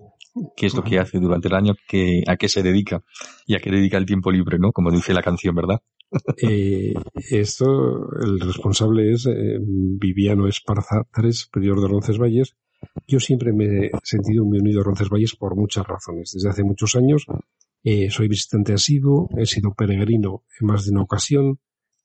¿Qué 0.56 0.66
es 0.66 0.74
lo 0.74 0.82
que 0.82 0.98
hace 0.98 1.20
durante 1.20 1.48
el 1.48 1.54
año? 1.54 1.74
¿A 2.26 2.36
qué 2.36 2.48
se 2.48 2.62
dedica? 2.62 3.02
Y 3.46 3.54
a 3.54 3.60
qué 3.60 3.70
dedica 3.70 3.96
el 3.96 4.06
tiempo 4.06 4.32
libre, 4.32 4.58
¿no? 4.58 4.72
Como 4.72 4.90
dice 4.90 5.14
la 5.14 5.22
canción, 5.22 5.54
¿verdad? 5.54 5.80
Eh, 6.42 6.94
esto, 7.30 7.66
el 8.22 8.38
responsable 8.38 9.12
es 9.12 9.26
eh, 9.26 9.58
Viviano 9.60 10.46
Esparza 10.46 11.02
III, 11.16 11.30
prior 11.50 11.80
de 11.80 11.88
Roncesvalles. 11.88 12.54
Yo 13.06 13.20
siempre 13.20 13.52
me 13.52 13.86
he 13.86 13.90
sentido 14.02 14.44
muy 14.44 14.58
unido 14.58 14.80
a 14.80 14.84
Roncesvalles 14.84 15.36
por 15.36 15.56
muchas 15.56 15.86
razones. 15.86 16.32
Desde 16.32 16.48
hace 16.48 16.64
muchos 16.64 16.94
años 16.96 17.26
eh, 17.82 18.10
soy 18.10 18.28
visitante 18.28 18.72
asiduo, 18.72 19.28
he 19.36 19.46
sido 19.46 19.74
peregrino 19.74 20.44
en 20.60 20.66
más 20.66 20.84
de 20.84 20.92
una 20.92 21.02
ocasión, 21.02 21.58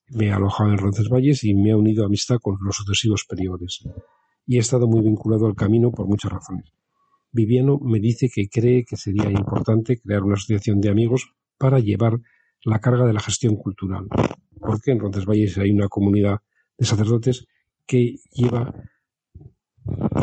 me 0.10 0.28
he 0.28 0.32
alojado 0.32 0.72
en 0.72 0.78
Roncesvalles 0.78 1.44
y 1.44 1.54
me 1.54 1.70
he 1.70 1.76
unido 1.76 2.04
a 2.04 2.08
amistad 2.08 2.38
con 2.42 2.58
los 2.62 2.76
sucesivos 2.76 3.26
priores. 3.28 3.80
Y 4.46 4.58
he 4.58 4.60
estado 4.60 4.88
muy 4.88 5.02
vinculado 5.02 5.46
al 5.46 5.56
camino 5.56 5.92
por 5.92 6.08
muchas 6.08 6.32
razones. 6.32 6.74
Viviano 7.32 7.78
me 7.80 8.00
dice 8.00 8.30
que 8.34 8.50
cree 8.50 8.84
que 8.84 8.98
sería 8.98 9.30
importante 9.30 10.00
crear 10.00 10.24
una 10.24 10.34
asociación 10.34 10.82
de 10.82 10.89
amigos 10.89 11.32
para 11.58 11.80
llevar 11.80 12.20
la 12.65 12.80
carga 12.80 13.06
de 13.06 13.13
la 13.13 13.20
gestión 13.20 13.56
cultural. 13.56 14.08
Porque 14.60 14.92
en 14.92 15.00
Roncesvalles 15.00 15.58
hay 15.60 15.72
una 15.72 15.88
comunidad 15.88 16.39
de 16.78 16.86
sacerdotes 16.86 17.46
que 17.86 18.15
lleva 18.32 18.74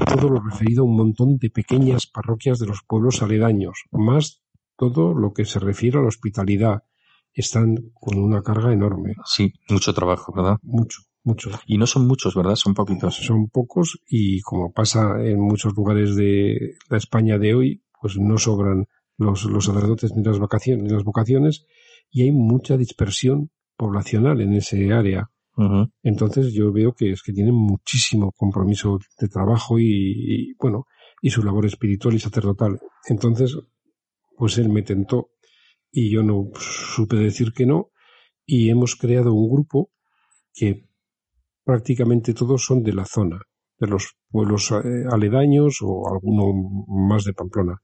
todo 0.04 0.28
lo 0.28 0.40
referido 0.40 0.82
a 0.82 0.87
un 0.87 0.96
montón 0.96 1.38
de 1.38 1.50
pequeñas 1.50 2.06
parroquias 2.06 2.59
de 2.59 2.66
los 2.66 2.82
pueblos 2.87 3.22
aledaños, 3.22 3.85
más 3.92 4.42
todo 4.76 5.14
lo 5.14 5.32
que 5.32 5.44
se 5.44 5.59
refiere 5.59 5.98
a 5.98 6.02
la 6.02 6.09
hospitalidad. 6.09 6.82
Están 7.32 7.76
con 7.92 8.18
una 8.18 8.42
carga 8.42 8.72
enorme. 8.72 9.14
Sí, 9.24 9.52
mucho 9.68 9.92
trabajo, 9.92 10.32
¿verdad? 10.35 10.56
Mucho, 10.62 11.02
mucho. 11.22 11.50
Y 11.66 11.76
no 11.76 11.87
son 11.87 12.06
muchos, 12.06 12.35
¿verdad? 12.35 12.56
Son 12.56 12.72
poquitos. 12.72 13.16
Son 13.16 13.48
pocos 13.48 14.00
y 14.09 14.40
como 14.40 14.72
pasa 14.72 15.22
en 15.22 15.40
muchos 15.40 15.74
lugares 15.76 16.16
de 16.16 16.76
la 16.88 16.96
España 16.96 17.38
de 17.38 17.54
hoy, 17.54 17.82
pues 18.00 18.16
no 18.16 18.38
sobran 18.38 18.87
los, 19.18 19.44
los 19.44 19.66
sacerdotes 19.66 20.14
ni 20.14 20.22
las 20.22 20.38
vacaciones, 20.38 20.85
ni 20.85 20.90
las 20.90 21.04
vocaciones 21.04 21.66
y 22.11 22.22
hay 22.22 22.32
mucha 22.32 22.76
dispersión 22.76 23.51
poblacional 23.76 24.40
en 24.40 24.55
ese 24.55 24.92
área. 24.92 25.30
Entonces 26.02 26.52
yo 26.52 26.70
veo 26.70 26.92
que 26.92 27.12
es 27.12 27.22
que 27.22 27.32
tienen 27.32 27.54
muchísimo 27.54 28.32
compromiso 28.32 28.98
de 29.18 29.28
trabajo 29.28 29.78
y, 29.78 30.54
bueno, 30.61 30.84
y 31.22 31.30
su 31.30 31.42
labor 31.42 31.64
espiritual 31.64 32.14
y 32.14 32.18
sacerdotal. 32.18 32.78
Entonces, 33.09 33.57
pues 34.36 34.59
él 34.59 34.68
me 34.68 34.82
tentó 34.82 35.30
y 35.90 36.11
yo 36.11 36.22
no 36.22 36.50
supe 36.59 37.16
decir 37.16 37.52
que 37.52 37.64
no 37.64 37.90
y 38.44 38.68
hemos 38.68 38.96
creado 38.96 39.32
un 39.32 39.50
grupo 39.50 39.90
que 40.52 40.88
prácticamente 41.64 42.34
todos 42.34 42.62
son 42.62 42.82
de 42.82 42.92
la 42.92 43.07
zona, 43.07 43.40
de 43.78 43.86
los 43.86 44.14
pueblos 44.28 44.70
eh, 44.72 45.04
aledaños 45.11 45.78
o 45.80 46.07
alguno 46.12 46.52
más 46.86 47.24
de 47.24 47.32
Pamplona. 47.32 47.78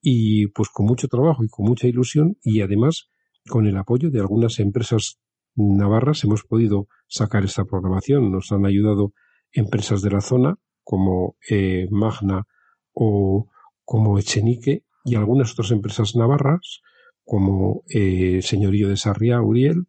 Y 0.00 0.48
pues 0.48 0.70
con 0.70 0.86
mucho 0.86 1.06
trabajo 1.08 1.44
y 1.44 1.48
con 1.48 1.66
mucha 1.66 1.86
ilusión 1.86 2.36
y 2.42 2.62
además 2.62 3.08
con 3.46 3.66
el 3.66 3.76
apoyo 3.76 4.10
de 4.10 4.20
algunas 4.20 4.58
empresas 4.58 5.18
navarras 5.56 6.24
hemos 6.24 6.44
podido 6.44 6.88
sacar 7.06 7.44
esta 7.44 7.64
programación. 7.64 8.30
Nos 8.30 8.52
han 8.52 8.66
ayudado 8.66 9.12
empresas 9.52 10.02
de 10.02 10.10
la 10.10 10.20
zona 10.20 10.56
como 10.82 11.36
eh, 11.48 11.88
Magna 11.90 12.46
o 12.92 13.48
como 13.84 14.18
Echenique 14.18 14.84
y 15.04 15.14
algunas 15.16 15.52
otras 15.52 15.70
empresas 15.70 16.16
navarras 16.16 16.80
como 17.24 17.82
eh, 17.88 18.40
Señorío 18.42 18.88
de 18.88 18.96
Sarria, 18.96 19.40
Uriel 19.40 19.86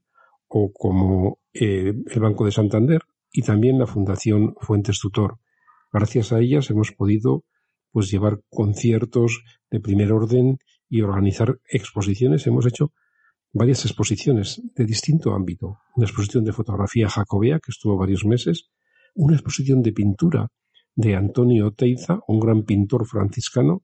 o 0.47 0.72
como 0.72 1.39
eh, 1.53 1.93
el 2.05 2.20
Banco 2.20 2.45
de 2.45 2.51
Santander 2.51 3.01
y 3.32 3.41
también 3.41 3.80
la 3.80 3.88
Fundación 3.88 4.55
Fuentes 4.61 4.99
Tutor. 4.99 5.39
Gracias 5.91 6.32
a 6.32 6.39
ellas 6.39 6.70
hemos 6.70 6.91
podido 6.91 7.43
pues 7.91 8.11
llevar 8.11 8.41
conciertos 8.49 9.43
de 9.72 9.80
primer 9.80 10.11
orden 10.11 10.59
y 10.89 11.01
organizar 11.01 11.59
exposiciones. 11.70 12.45
Hemos 12.47 12.66
hecho 12.66 12.91
varias 13.56 13.86
exposiciones 13.86 14.62
de 14.76 14.86
distinto 14.86 15.34
ámbito. 15.34 15.80
Una 15.95 16.06
exposición 16.06 16.43
de 16.43 16.51
fotografía 16.51 17.08
jacobea 17.10 17.60
que 17.60 17.72
estuvo 17.72 17.97
varios 17.97 18.26
meses, 18.26 18.70
una 19.16 19.36
exposición 19.36 19.82
de 19.82 19.93
pintura 19.93 20.49
de 20.93 21.16
Antonio 21.16 21.68
Oteiza, 21.68 22.20
un 22.28 22.41
gran 22.41 22.64
pintor 22.64 23.08
franciscano, 23.08 23.84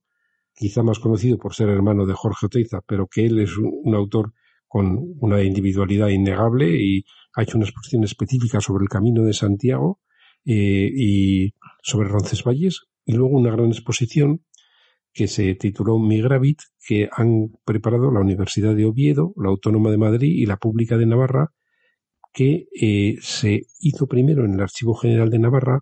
quizá 0.53 0.83
más 0.83 0.99
conocido 0.99 1.37
por 1.37 1.55
ser 1.55 1.69
hermano 1.69 2.05
de 2.05 2.13
Jorge 2.13 2.47
Oteiza, 2.47 2.81
pero 2.85 3.07
que 3.07 3.25
él 3.25 3.39
es 3.39 3.57
un, 3.57 3.95
autor 3.95 4.33
con 4.67 5.15
una 5.21 5.41
individualidad 5.41 6.09
innegable 6.09 6.75
y 6.77 7.05
ha 7.33 7.43
hecho 7.43 7.57
una 7.57 7.65
exposición 7.65 8.03
específica 8.03 8.59
sobre 8.59 8.83
el 8.83 8.89
Camino 8.89 9.23
de 9.23 9.33
Santiago 9.33 10.01
eh, 10.43 10.91
y 10.93 11.53
sobre 11.81 12.09
Roncesvalles, 12.09 12.87
y 13.05 13.13
luego 13.13 13.37
una 13.37 13.51
gran 13.51 13.67
exposición 13.67 14.43
que 15.13 15.27
se 15.27 15.55
tituló 15.55 15.99
Migravit, 15.99 16.59
que 16.85 17.09
han 17.11 17.51
preparado 17.65 18.11
la 18.11 18.21
Universidad 18.21 18.75
de 18.75 18.85
Oviedo, 18.85 19.33
la 19.35 19.49
Autónoma 19.49 19.91
de 19.91 19.97
Madrid 19.97 20.31
y 20.33 20.45
la 20.45 20.57
Pública 20.57 20.97
de 20.97 21.05
Navarra, 21.05 21.51
que 22.33 22.67
eh, 22.79 23.17
se 23.21 23.63
hizo 23.79 24.07
primero 24.07 24.45
en 24.45 24.53
el 24.53 24.61
Archivo 24.61 24.95
General 24.95 25.29
de 25.29 25.39
Navarra, 25.39 25.79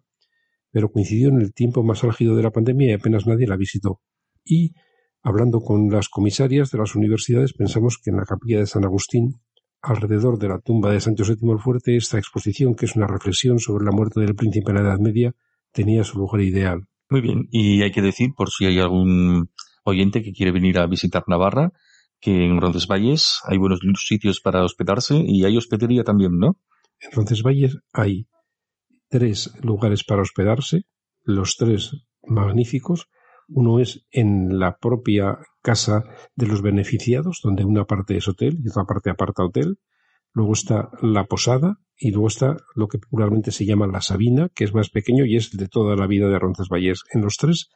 pero 0.72 0.92
coincidió 0.92 1.30
en 1.30 1.42
el 1.42 1.54
tiempo 1.54 1.84
más 1.84 2.04
álgido 2.04 2.36
de 2.36 2.44
la 2.44 2.52
pandemia 2.52 2.90
y 2.90 2.94
apenas 2.94 3.28
nadie 3.28 3.48
la 3.48 3.56
visitó. 3.56 4.02
Y, 4.44 4.74
hablando 5.22 5.62
con 5.62 5.90
las 5.90 6.10
comisarias 6.10 6.72
de 6.72 6.80
las 6.80 6.96
universidades, 6.96 7.54
pensamos 7.54 8.00
que 8.04 8.10
en 8.10 8.18
la 8.18 8.26
capilla 8.26 8.60
de 8.60 8.68
San 8.68 8.86
Agustín, 8.86 9.42
alrededor 9.82 10.38
de 10.40 10.50
la 10.50 10.60
tumba 10.60 10.92
de 10.92 11.02
Sancho 11.02 11.24
VII 11.24 11.52
el 11.52 11.60
Fuerte, 11.60 11.96
esta 11.96 12.18
exposición, 12.18 12.76
que 12.76 12.86
es 12.86 12.96
una 12.96 13.08
reflexión 13.08 13.60
sobre 13.60 13.86
la 13.86 13.92
muerte 13.92 14.20
del 14.20 14.36
príncipe 14.36 14.72
en 14.72 14.76
la 14.76 14.82
Edad 14.82 15.00
Media, 15.00 15.34
tenía 15.72 16.04
su 16.04 16.18
lugar 16.18 16.42
ideal. 16.42 16.88
Muy 17.10 17.22
bien, 17.22 17.48
y 17.52 17.82
hay 17.82 17.92
que 17.92 18.04
decir, 18.04 18.32
por 18.36 18.52
si 18.52 18.66
hay 18.66 18.80
algún 18.80 19.50
oyente 19.84 20.22
que 20.22 20.32
quiere 20.32 20.52
venir 20.52 20.78
a 20.78 20.86
visitar 20.86 21.24
Navarra, 21.28 21.72
que 22.20 22.46
en 22.46 22.62
Roncesvalles 22.62 23.40
hay 23.46 23.58
buenos 23.58 23.80
sitios 24.06 24.42
para 24.42 24.64
hospedarse 24.64 25.16
y 25.26 25.44
hay 25.46 25.58
hospedería 25.58 26.04
también, 26.04 26.38
¿no? 26.38 26.58
En 27.00 27.12
Roncesvalles 27.12 27.78
hay 27.94 28.28
tres 29.08 29.52
lugares 29.62 30.04
para 30.04 30.22
hospedarse, 30.22 30.84
los 31.24 31.56
tres 31.58 31.96
magníficos. 32.24 33.10
Uno 33.48 33.80
es 33.80 34.06
en 34.12 34.60
la 34.60 34.78
propia 34.78 35.40
casa 35.64 36.04
de 36.36 36.46
los 36.46 36.62
beneficiados, 36.62 37.40
donde 37.44 37.66
una 37.66 37.86
parte 37.86 38.18
es 38.18 38.28
hotel 38.28 38.60
y 38.64 38.70
otra 38.70 38.84
parte 38.84 39.10
aparta 39.10 39.44
hotel. 39.44 39.80
Luego 40.34 40.54
está 40.54 40.90
la 41.02 41.26
posada, 41.26 41.80
y 42.00 42.12
luego 42.12 42.28
está 42.28 42.58
lo 42.76 42.88
que 42.88 42.98
popularmente 42.98 43.52
se 43.52 43.66
llama 43.66 43.86
la 43.86 44.02
Sabina, 44.02 44.50
que 44.56 44.64
es 44.64 44.74
más 44.74 44.90
pequeño 44.90 45.26
y 45.26 45.36
es 45.36 45.52
de 45.52 45.68
toda 45.68 45.96
la 45.96 46.08
vida 46.08 46.30
de 46.30 46.40
Roncesvalles. 46.40 47.04
En 47.12 47.22
los 47.22 47.36
tres 47.36 47.70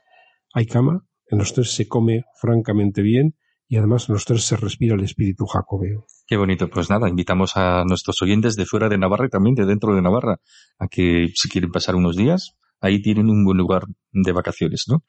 hay 0.54 0.66
cama, 0.66 1.06
en 1.28 1.40
los 1.40 1.54
tres 1.54 1.72
se 1.72 1.88
come 1.88 2.24
francamente 2.40 3.02
bien 3.02 3.36
y 3.68 3.78
además 3.78 4.08
en 4.08 4.14
los 4.14 4.26
tres 4.26 4.44
se 4.44 4.56
respira 4.56 4.96
el 4.96 5.04
espíritu 5.04 5.46
jacobeo. 5.46 6.06
Qué 6.26 6.38
bonito. 6.38 6.70
Pues 6.70 6.90
nada, 6.90 7.10
invitamos 7.10 7.58
a 7.58 7.84
nuestros 7.86 8.22
oyentes 8.22 8.56
de 8.56 8.66
fuera 8.66 8.88
de 8.88 8.98
Navarra 8.98 9.26
y 9.26 9.30
también 9.30 9.56
de 9.56 9.66
dentro 9.66 9.94
de 9.94 10.02
Navarra 10.02 10.40
a 10.80 10.88
que 10.88 11.30
si 11.36 11.50
quieren 11.50 11.72
pasar 11.72 11.96
unos 11.96 12.16
días 12.16 12.56
ahí 12.84 13.02
tienen 13.02 13.30
un 13.30 13.46
buen 13.46 13.58
lugar 13.58 13.86
de 14.12 14.32
vacaciones, 14.34 14.86
¿no? 14.90 15.04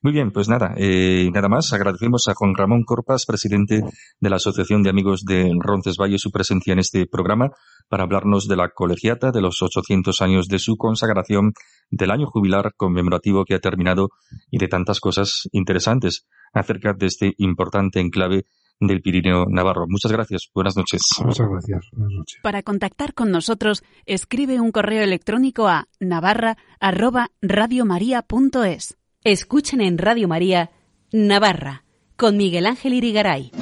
Muy 0.00 0.12
bien, 0.12 0.30
pues 0.30 0.48
nada, 0.48 0.74
eh, 0.76 1.28
nada 1.34 1.48
más. 1.48 1.72
Agradecemos 1.72 2.28
a 2.28 2.34
Juan 2.34 2.54
Ramón 2.54 2.84
Corpas, 2.84 3.26
presidente 3.26 3.82
de 4.20 4.30
la 4.30 4.36
Asociación 4.36 4.82
de 4.82 4.90
Amigos 4.90 5.24
de 5.24 5.50
Roncesvalles, 5.58 6.22
su 6.22 6.30
presencia 6.30 6.72
en 6.72 6.78
este 6.78 7.06
programa 7.06 7.50
para 7.88 8.04
hablarnos 8.04 8.46
de 8.46 8.56
la 8.56 8.70
colegiata, 8.70 9.32
de 9.32 9.42
los 9.42 9.60
800 9.60 10.22
años 10.22 10.46
de 10.46 10.60
su 10.60 10.76
consagración, 10.76 11.52
del 11.90 12.12
año 12.12 12.26
jubilar 12.26 12.74
conmemorativo 12.76 13.44
que 13.44 13.54
ha 13.54 13.60
terminado 13.60 14.10
y 14.50 14.58
de 14.58 14.68
tantas 14.68 15.00
cosas 15.00 15.48
interesantes 15.50 16.26
acerca 16.52 16.92
de 16.92 17.06
este 17.06 17.34
importante 17.38 18.00
enclave 18.00 18.44
del 18.80 19.02
Pirineo 19.02 19.44
Navarro. 19.48 19.86
Muchas 19.88 20.10
gracias. 20.12 20.50
Buenas 20.54 20.76
noches. 20.76 21.00
Muchas 21.24 21.48
gracias. 21.48 21.88
Buenas 21.92 22.18
noches. 22.18 22.38
Para 22.42 22.62
contactar 22.62 23.14
con 23.14 23.30
nosotros, 23.30 23.82
escribe 24.04 24.60
un 24.60 24.72
correo 24.72 25.02
electrónico 25.02 25.68
a 25.68 25.88
navarra@radiomaria.es. 26.00 28.98
Escuchen 29.24 29.80
en 29.80 29.96
Radio 29.98 30.28
María 30.28 30.70
Navarra 31.12 31.84
con 32.16 32.36
Miguel 32.36 32.66
Ángel 32.66 32.92
Irigaray. 32.94 33.52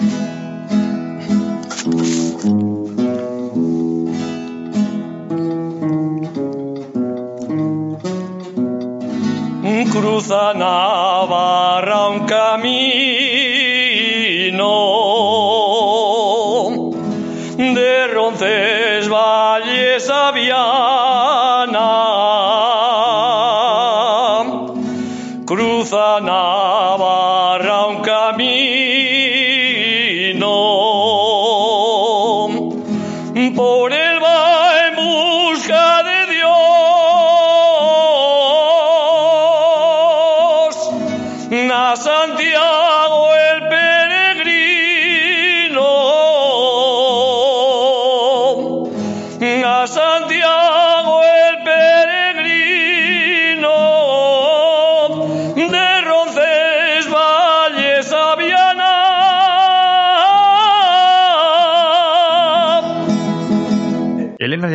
Cruza 9.95 10.53
Navarra 10.55 12.09
un 12.09 12.27
camino 12.27 13.24
Valles 19.95 21.14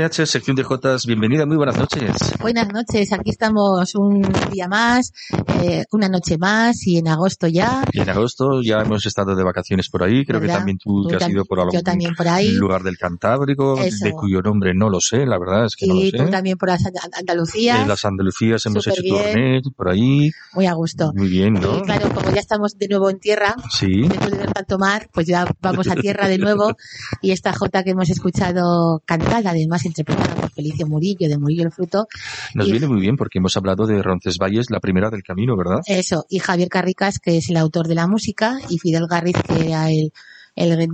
Viana. 0.10 0.26
Elena 0.26 0.26
de 0.26 0.26
H, 0.26 0.26
sección 0.26 0.55
de 0.55 0.64
Jotas, 0.64 1.05
bienvenida, 1.05 1.45
muy 1.45 1.57
buenas 1.57 1.78
noches. 1.78 2.12
Buenas 2.39 2.68
noches, 2.70 3.14
aquí 3.14 3.30
estamos 3.30 3.95
un 3.95 4.22
día 4.51 4.68
más, 4.68 5.14
eh, 5.62 5.86
una 5.91 6.10
noche 6.10 6.38
más 6.38 6.86
y 6.88 6.97
en 6.97 7.07
agosto 7.07 7.47
ya. 7.47 7.84
Y 7.91 7.99
en 8.01 8.10
agosto 8.10 8.62
ya 8.62 8.82
hemos 8.82 9.05
estado 9.05 9.36
de 9.36 9.43
vacaciones 9.43 9.89
por 9.89 10.03
ahí, 10.03 10.26
creo 10.26 10.39
que 10.39 10.47
¿Verdad? 10.47 10.60
también 10.60 10.78
tú, 10.78 11.03
Tú 11.03 11.10
te 11.10 11.16
has 11.18 11.30
ido 11.30 11.45
por 11.45 11.60
algún 11.60 11.74
yo 11.74 11.82
también 11.84 12.16
por 12.16 12.28
ahí. 12.28 12.51
lugar 12.51 12.84
del 12.84 12.97
Cantábrico, 12.97 13.80
Eso. 13.82 14.05
de 14.05 14.12
cuyo 14.14 14.41
nombre 14.41 14.74
no 14.74 14.89
lo 14.89 14.99
sé, 15.01 15.26
la 15.26 15.38
verdad 15.39 15.66
es 15.66 15.76
que 15.76 15.88
no 15.88 15.95
Y 15.95 16.12
lo 16.12 16.18
sé. 16.18 16.24
tú 16.26 16.32
también 16.32 16.57
por 16.57 16.70
las 16.70 16.86
And- 16.86 16.97
Andalucía, 17.18 17.82
En 17.82 17.88
las 17.88 18.05
Andalucías 18.05 18.66
hemos 18.66 18.86
hecho 18.88 19.01
tornet 19.07 19.64
por 19.76 19.89
ahí, 19.89 20.32
muy 20.53 20.66
a 20.66 20.74
gusto. 20.74 21.12
muy 21.16 21.28
bien, 21.28 21.53
¿no? 21.55 21.78
Y 21.80 21.82
claro, 21.82 22.10
como 22.14 22.32
ya 22.32 22.39
estamos 22.39 22.78
de 22.78 22.88
nuevo 22.88 23.10
en 23.10 23.20
tierra, 23.20 23.55
Sí, 23.72 24.07
después 24.07 24.32
de 24.32 24.38
ver 24.38 24.51
tanto 24.51 24.78
mar, 24.78 25.10
pues 25.14 25.28
ya 25.28 25.45
vamos 25.62 25.88
a 25.88 25.95
tierra 25.95 26.28
de 26.28 26.38
nuevo. 26.38 26.76
Y 27.22 27.32
esta 27.32 27.53
jota 27.53 27.84
que 27.84 27.91
hemos 27.91 28.10
escuchado 28.10 29.01
cantada, 29.05 29.49
además 29.51 29.86
interpretada 29.86 30.34
por 30.36 30.49
Felicio 30.60 30.88
Murillo, 30.88 31.28
de 31.30 31.38
Murillo 31.38 31.64
el 31.64 31.72
Fruto, 31.72 32.05
nos 32.53 32.68
y- 32.68 32.72
viene 32.72 32.88
muy 32.88 32.99
bien 32.99 33.16
porque 33.16 33.38
hemos 33.39 33.55
hablado 33.55 33.86
de 33.88 34.01
Roncesvalles, 34.03 34.70
la 34.70 34.80
primera 34.82 35.10
del 35.10 35.24
camino, 35.24 35.55
¿verdad? 35.55 35.80
Eso, 35.88 36.26
y 36.30 36.39
Javier 36.39 36.68
Carricas, 36.70 37.20
que 37.20 37.38
es 37.38 37.49
el 37.49 37.57
autor 37.57 37.88
de 37.88 37.95
la 37.95 38.07
música, 38.07 38.60
y 38.70 38.78
Fidel 38.80 39.07
Garriz, 39.07 39.38
que 39.47 39.68
era 39.68 39.89
el, 39.89 40.12
el 40.55 40.89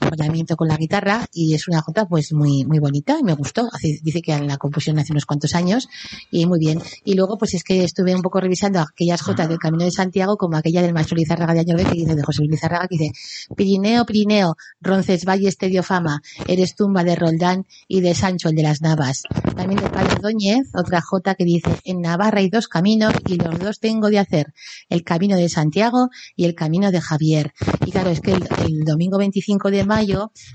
acompañamiento 0.00 0.56
con 0.56 0.68
la 0.68 0.76
guitarra, 0.76 1.26
y 1.32 1.54
es 1.54 1.68
una 1.68 1.80
jota 1.82 2.06
pues 2.06 2.32
muy, 2.32 2.64
muy 2.64 2.78
bonita, 2.78 3.16
y 3.20 3.22
me 3.22 3.34
gustó. 3.34 3.68
Hace- 3.72 4.00
dice 4.02 4.22
que 4.22 4.38
la 4.40 4.56
composición 4.56 4.98
hace 4.98 5.12
unos 5.12 5.26
cuantos 5.26 5.54
años, 5.54 5.88
y 6.30 6.46
muy 6.46 6.58
bien. 6.58 6.80
Y 7.04 7.14
luego, 7.14 7.36
pues 7.38 7.54
es 7.54 7.64
que 7.64 7.84
estuve 7.84 8.14
un 8.14 8.22
poco 8.22 8.40
revisando 8.40 8.80
aquellas 8.80 9.20
jotas 9.20 9.48
del 9.48 9.58
Camino 9.58 9.84
de 9.84 9.90
Santiago, 9.90 10.36
como 10.36 10.56
aquella 10.56 10.82
del 10.82 10.94
maestro 10.94 11.16
Lizárraga 11.16 11.54
de 11.54 11.60
Añorbe, 11.60 11.84
que 11.84 11.92
dice, 11.92 12.14
de 12.14 12.22
José 12.22 12.40
Luis 12.42 12.52
Lizárraga, 12.52 12.86
que 12.88 12.96
dice, 12.98 13.12
Pirineo, 13.56 14.04
Pirineo, 14.06 14.56
Roncesvalles 14.80 15.56
te 15.58 15.68
dio 15.68 15.82
fama, 15.82 16.22
eres 16.46 16.74
tumba 16.74 17.04
de 17.04 17.14
Roldán 17.16 17.66
y 17.86 18.00
de 18.00 18.14
Sancho 18.14 18.48
el 18.48 18.54
de 18.56 18.62
las 18.62 18.80
Navas. 18.80 19.22
También 19.56 19.80
de 19.82 19.88
Pablo 19.90 20.12
Ordóñez, 20.14 20.68
otra 20.74 21.00
jota 21.00 21.34
que 21.34 21.44
dice, 21.44 21.70
en 21.84 22.00
Navarra 22.00 22.38
hay 22.40 22.48
dos 22.48 22.68
caminos 22.68 23.12
y 23.26 23.36
los 23.36 23.58
dos 23.58 23.80
tengo 23.80 24.08
de 24.08 24.18
hacer, 24.18 24.52
el 24.88 25.02
camino 25.04 25.36
de 25.36 25.48
Santiago 25.48 26.08
y 26.36 26.44
el 26.44 26.54
camino 26.54 26.90
de 26.90 27.00
Javier. 27.00 27.52
Y 27.84 27.90
claro, 27.90 28.10
es 28.10 28.20
que 28.20 28.32
el, 28.32 28.46
el 28.66 28.84
domingo 28.84 29.18
25 29.18 29.70
de 29.70 29.84
mayo 29.84 29.97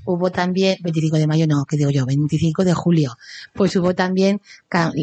hubo 0.05 0.31
también, 0.31 0.77
25 0.81 1.17
de 1.17 1.27
mayo 1.27 1.47
no, 1.47 1.65
que 1.65 1.77
digo 1.77 1.89
yo, 1.89 2.05
25 2.05 2.63
de 2.63 2.73
julio, 2.73 3.17
pues 3.53 3.75
hubo 3.75 3.93
también 3.93 4.41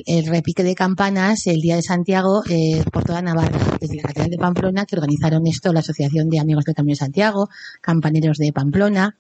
el 0.07 0.27
repique 0.27 0.63
de 0.63 0.75
campanas 0.75 1.47
el 1.47 1.61
día 1.61 1.77
de 1.77 1.83
Santiago 1.83 2.43
eh, 2.49 2.85
por 2.93 3.05
toda 3.05 3.23
Navarra, 3.23 3.59
desde 3.81 3.97
la 3.97 4.03
Catedral 4.03 4.31
de 4.31 4.39
Pamplona, 4.39 4.87
que 4.87 4.97
organizaron 4.97 5.47
esto 5.47 5.73
la 5.73 5.81
Asociación 5.81 6.29
de 6.29 6.41
Amigos 6.41 6.65
del 6.65 6.75
Camino 6.75 6.93
de 6.93 6.99
Santiago, 6.99 7.49
Campaneros 7.81 8.39
de 8.39 8.53
Pamplona, 8.53 9.17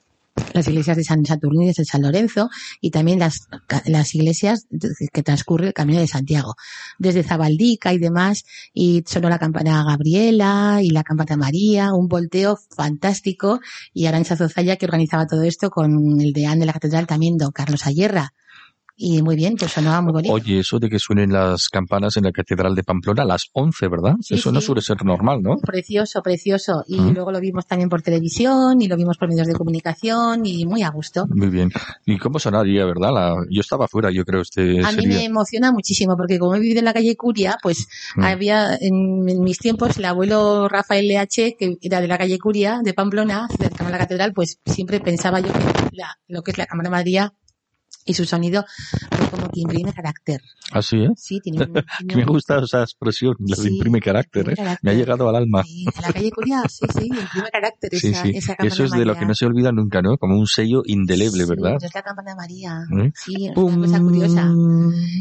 las 0.52 0.68
iglesias 0.68 0.96
de 0.96 1.04
San 1.04 1.24
Saturnino 1.24 1.64
y 1.64 1.72
de 1.72 1.84
San 1.84 2.02
Lorenzo 2.02 2.50
y 2.80 2.90
también 2.90 3.18
las, 3.18 3.48
las 3.86 4.14
iglesias 4.14 4.66
que 5.12 5.22
transcurre 5.22 5.68
el 5.68 5.72
Camino 5.72 6.00
de 6.00 6.06
Santiago. 6.06 6.54
Desde 6.98 7.22
Zabaldica 7.22 7.92
y 7.92 7.98
demás, 7.98 8.44
y 8.72 9.02
sonó 9.06 9.28
la 9.28 9.38
campana 9.38 9.84
Gabriela 9.84 10.80
y 10.82 10.90
la 10.90 11.02
campana 11.02 11.36
María, 11.36 11.92
un 11.94 12.08
volteo 12.08 12.58
fantástico 12.76 13.60
y 13.92 14.06
Arancha 14.06 14.36
Zozaya 14.36 14.76
que 14.76 14.86
organizaba 14.86 15.26
todo 15.26 15.42
esto 15.42 15.70
con 15.70 16.20
el 16.20 16.32
deán 16.32 16.58
de 16.58 16.66
la 16.66 16.72
catedral 16.72 17.06
también, 17.06 17.36
don 17.36 17.52
Carlos 17.52 17.86
Ayerra 17.86 18.34
y 19.02 19.22
muy 19.22 19.34
bien, 19.34 19.56
pues 19.56 19.72
sonaba 19.72 20.02
muy 20.02 20.12
bonito. 20.12 20.34
Oye, 20.34 20.58
eso 20.58 20.78
de 20.78 20.90
que 20.90 20.98
suenen 20.98 21.32
las 21.32 21.70
campanas 21.70 22.18
en 22.18 22.24
la 22.24 22.32
Catedral 22.32 22.74
de 22.74 22.84
Pamplona 22.84 23.22
a 23.22 23.26
las 23.26 23.48
11, 23.54 23.88
¿verdad? 23.88 24.14
eso 24.28 24.52
no 24.52 24.60
suele 24.60 24.82
ser 24.82 25.02
normal, 25.04 25.42
¿no? 25.42 25.56
Precioso, 25.56 26.20
precioso. 26.22 26.84
Y 26.86 26.98
luego 26.98 27.32
lo 27.32 27.40
vimos 27.40 27.66
también 27.66 27.88
por 27.88 28.02
televisión 28.02 28.82
y 28.82 28.88
lo 28.88 28.96
vimos 28.98 29.16
por 29.16 29.28
medios 29.28 29.46
de 29.46 29.54
comunicación 29.54 30.44
y 30.44 30.66
muy 30.66 30.82
a 30.82 30.90
gusto. 30.90 31.26
Muy 31.30 31.48
bien. 31.48 31.70
¿Y 32.04 32.18
cómo 32.18 32.38
sonaría, 32.38 32.84
verdad? 32.84 33.10
La... 33.14 33.34
Yo 33.48 33.62
estaba 33.62 33.88
fuera, 33.88 34.10
yo 34.10 34.22
creo. 34.26 34.42
Este 34.42 34.84
a 34.84 34.92
mí 34.92 35.06
me 35.06 35.24
emociona 35.24 35.72
muchísimo 35.72 36.14
porque 36.14 36.38
como 36.38 36.54
he 36.54 36.60
vivido 36.60 36.80
en 36.80 36.84
la 36.84 36.92
calle 36.92 37.16
Curia, 37.16 37.56
pues 37.62 37.88
había 38.16 38.76
en, 38.78 39.22
mis 39.22 39.58
tiempos 39.58 39.96
el 39.96 40.04
abuelo 40.04 40.68
Rafael 40.68 41.08
LH, 41.08 41.56
que 41.58 41.78
era 41.80 42.02
de 42.02 42.08
la 42.08 42.18
calle 42.18 42.38
Curia, 42.38 42.80
de 42.84 42.92
Pamplona, 42.92 43.48
cercano 43.58 43.88
a 43.88 43.92
la 43.92 43.98
catedral, 43.98 44.34
pues 44.34 44.60
siempre 44.66 45.00
pensaba 45.00 45.40
yo 45.40 45.52
que 45.52 45.96
la, 45.96 46.18
lo 46.28 46.42
que 46.42 46.50
es 46.50 46.58
la 46.58 46.66
Cámara 46.66 46.90
María 46.90 47.32
y 48.04 48.14
su 48.14 48.24
sonido 48.24 48.64
como 49.30 49.48
que 49.50 49.60
imprime 49.60 49.92
carácter. 49.92 50.40
Así, 50.72 50.96
¿eh? 50.96 51.10
Sí, 51.16 51.40
tiene, 51.40 51.66
Me 52.14 52.24
gusta 52.24 52.60
esa 52.60 52.82
expresión, 52.82 53.36
la 53.40 53.56
de 53.56 53.70
imprime 53.70 54.00
carácter, 54.00 54.50
¿eh? 54.50 54.54
Me 54.82 54.90
ha 54.90 54.94
llegado 54.94 55.28
al 55.28 55.36
alma. 55.36 55.62
Sí, 55.64 55.84
la 56.00 56.12
calle 56.12 56.30
Curia, 56.30 56.62
sí, 56.68 56.86
sí, 56.92 57.06
imprime 57.06 57.50
carácter 57.52 57.90
sí, 57.96 58.08
esa, 58.08 58.22
sí. 58.22 58.32
esa 58.34 58.54
Eso 58.58 58.84
es 58.84 58.90
de 58.92 59.04
lo 59.04 59.16
que 59.16 59.26
no 59.26 59.34
se 59.34 59.46
olvida 59.46 59.70
nunca, 59.72 60.02
¿no? 60.02 60.16
Como 60.18 60.38
un 60.38 60.46
sello 60.46 60.82
indeleble, 60.84 61.44
¿verdad? 61.46 61.76
Es 61.82 61.94
la 61.94 62.02
campana 62.02 62.34
María. 62.34 62.80
¿Eh? 62.98 63.12
Sí, 63.14 63.46
es 63.46 63.56
una 63.56 63.86
cosa 63.86 64.00
curiosa. 64.00 64.48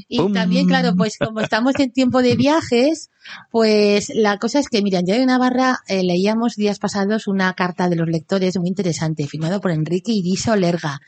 Y 0.07 0.17
Pum. 0.17 0.33
también, 0.33 0.67
claro, 0.67 0.93
pues 0.95 1.17
como 1.17 1.41
estamos 1.41 1.73
en 1.79 1.91
tiempo 1.91 2.21
de 2.21 2.35
viajes, 2.35 3.09
pues 3.51 4.11
la 4.13 4.37
cosa 4.37 4.59
es 4.59 4.67
que, 4.67 4.81
mira, 4.81 4.99
en 4.99 5.05
Diario 5.05 5.21
de 5.21 5.27
Navarra 5.27 5.79
eh, 5.87 6.03
leíamos 6.03 6.55
días 6.55 6.79
pasados 6.79 7.27
una 7.27 7.53
carta 7.53 7.89
de 7.89 7.95
los 7.95 8.07
lectores 8.07 8.57
muy 8.57 8.69
interesante, 8.69 9.27
firmado 9.27 9.61
por 9.61 9.71
Enrique 9.71 10.11
Iriso 10.11 10.55
Lerga. 10.55 10.99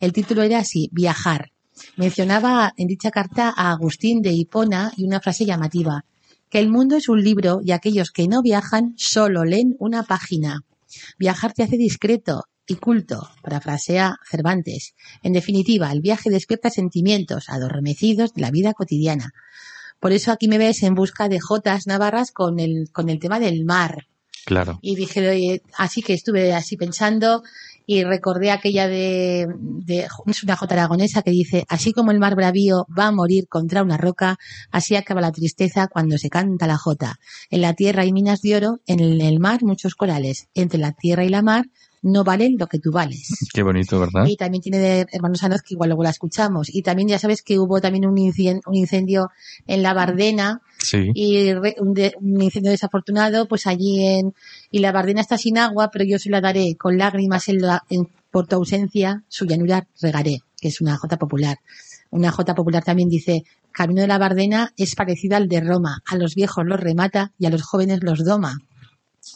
El 0.00 0.14
título 0.14 0.42
era 0.42 0.60
así, 0.60 0.88
Viajar. 0.92 1.52
Mencionaba 1.96 2.72
en 2.78 2.86
dicha 2.86 3.10
carta 3.10 3.52
a 3.54 3.70
Agustín 3.70 4.22
de 4.22 4.32
Hipona 4.32 4.92
y 4.96 5.04
una 5.04 5.20
frase 5.20 5.44
llamativa, 5.44 6.06
que 6.48 6.58
el 6.58 6.70
mundo 6.70 6.96
es 6.96 7.08
un 7.10 7.22
libro 7.22 7.60
y 7.62 7.72
aquellos 7.72 8.10
que 8.10 8.26
no 8.26 8.40
viajan 8.40 8.94
solo 8.96 9.44
leen 9.44 9.76
una 9.78 10.02
página. 10.02 10.62
Viajar 11.18 11.52
te 11.52 11.62
hace 11.62 11.76
discreto 11.76 12.44
y 12.66 12.76
culto, 12.76 13.28
parafrasea 13.42 14.16
Cervantes. 14.28 14.94
En 15.22 15.34
definitiva, 15.34 15.92
el 15.92 16.00
viaje 16.00 16.30
despierta 16.30 16.70
sentimientos 16.70 17.48
adormecidos 17.48 18.32
de 18.32 18.40
la 18.40 18.50
vida 18.50 18.72
cotidiana. 18.72 19.32
Por 20.00 20.12
eso 20.12 20.32
aquí 20.32 20.48
me 20.48 20.56
ves 20.56 20.82
en 20.82 20.94
busca 20.94 21.28
de 21.28 21.40
Jotas 21.40 21.86
Navarras 21.86 22.32
con 22.32 22.58
el, 22.58 22.88
con 22.90 23.10
el 23.10 23.18
tema 23.18 23.38
del 23.38 23.66
mar. 23.66 24.06
Claro. 24.46 24.78
Y 24.80 24.96
dije, 24.96 25.62
así 25.76 26.02
que 26.02 26.14
estuve 26.14 26.54
así 26.54 26.76
pensando 26.76 27.42
y 27.92 28.04
recordé 28.04 28.52
aquella 28.52 28.86
de, 28.86 29.48
de 29.58 30.06
es 30.26 30.44
una 30.44 30.54
jota 30.54 30.74
aragonesa 30.74 31.22
que 31.22 31.32
dice, 31.32 31.64
así 31.68 31.92
como 31.92 32.12
el 32.12 32.20
mar 32.20 32.36
bravío 32.36 32.86
va 32.96 33.08
a 33.08 33.10
morir 33.10 33.48
contra 33.48 33.82
una 33.82 33.96
roca, 33.96 34.38
así 34.70 34.94
acaba 34.94 35.20
la 35.20 35.32
tristeza 35.32 35.88
cuando 35.88 36.16
se 36.16 36.30
canta 36.30 36.68
la 36.68 36.78
jota. 36.78 37.18
En 37.50 37.62
la 37.62 37.74
tierra 37.74 38.02
hay 38.02 38.12
minas 38.12 38.42
de 38.42 38.54
oro, 38.54 38.78
en 38.86 39.00
el 39.00 39.40
mar 39.40 39.64
muchos 39.64 39.96
corales. 39.96 40.46
Entre 40.54 40.78
la 40.78 40.92
tierra 40.92 41.24
y 41.24 41.30
la 41.30 41.42
mar 41.42 41.66
no 42.02 42.24
valen 42.24 42.56
lo 42.58 42.66
que 42.66 42.78
tú 42.78 42.90
vales. 42.92 43.28
Qué 43.52 43.62
bonito, 43.62 44.00
¿verdad? 44.00 44.26
Y 44.26 44.36
también 44.36 44.62
tiene 44.62 44.78
de 44.78 45.06
Hermanos 45.12 45.40
Sanoz, 45.40 45.62
que 45.62 45.74
igual 45.74 45.90
luego 45.90 46.02
la 46.02 46.10
escuchamos. 46.10 46.74
Y 46.74 46.82
también 46.82 47.08
ya 47.08 47.18
sabes 47.18 47.42
que 47.42 47.58
hubo 47.58 47.80
también 47.80 48.06
un 48.06 48.16
incendio, 48.18 48.62
un 48.66 48.74
incendio 48.74 49.30
en 49.66 49.82
la 49.82 49.92
Bardena. 49.92 50.62
Sí. 50.78 51.10
Y 51.14 51.50
un, 51.52 51.94
de, 51.94 52.14
un, 52.20 52.40
incendio 52.40 52.70
desafortunado, 52.70 53.46
pues 53.48 53.66
allí 53.66 54.04
en... 54.04 54.34
Y 54.70 54.78
la 54.78 54.92
Bardena 54.92 55.20
está 55.20 55.36
sin 55.36 55.58
agua, 55.58 55.90
pero 55.92 56.04
yo 56.04 56.18
se 56.18 56.30
la 56.30 56.40
daré 56.40 56.76
con 56.76 56.96
lágrimas 56.96 57.48
en, 57.48 57.60
la, 57.60 57.84
en 57.90 58.08
por 58.30 58.46
tu 58.46 58.56
ausencia, 58.56 59.24
su 59.28 59.44
llanura 59.44 59.86
regaré, 60.00 60.42
que 60.60 60.68
es 60.68 60.80
una 60.80 60.96
jota 60.96 61.18
popular. 61.18 61.58
Una 62.10 62.30
jota 62.30 62.54
popular 62.54 62.82
también 62.82 63.08
dice, 63.08 63.44
Camino 63.72 64.00
de 64.00 64.08
la 64.08 64.18
Bardena 64.18 64.72
es 64.76 64.94
parecida 64.94 65.36
al 65.36 65.48
de 65.48 65.60
Roma, 65.60 66.02
a 66.06 66.16
los 66.16 66.34
viejos 66.34 66.64
los 66.64 66.80
remata 66.80 67.32
y 67.38 67.46
a 67.46 67.50
los 67.50 67.62
jóvenes 67.62 68.02
los 68.02 68.24
doma 68.24 68.58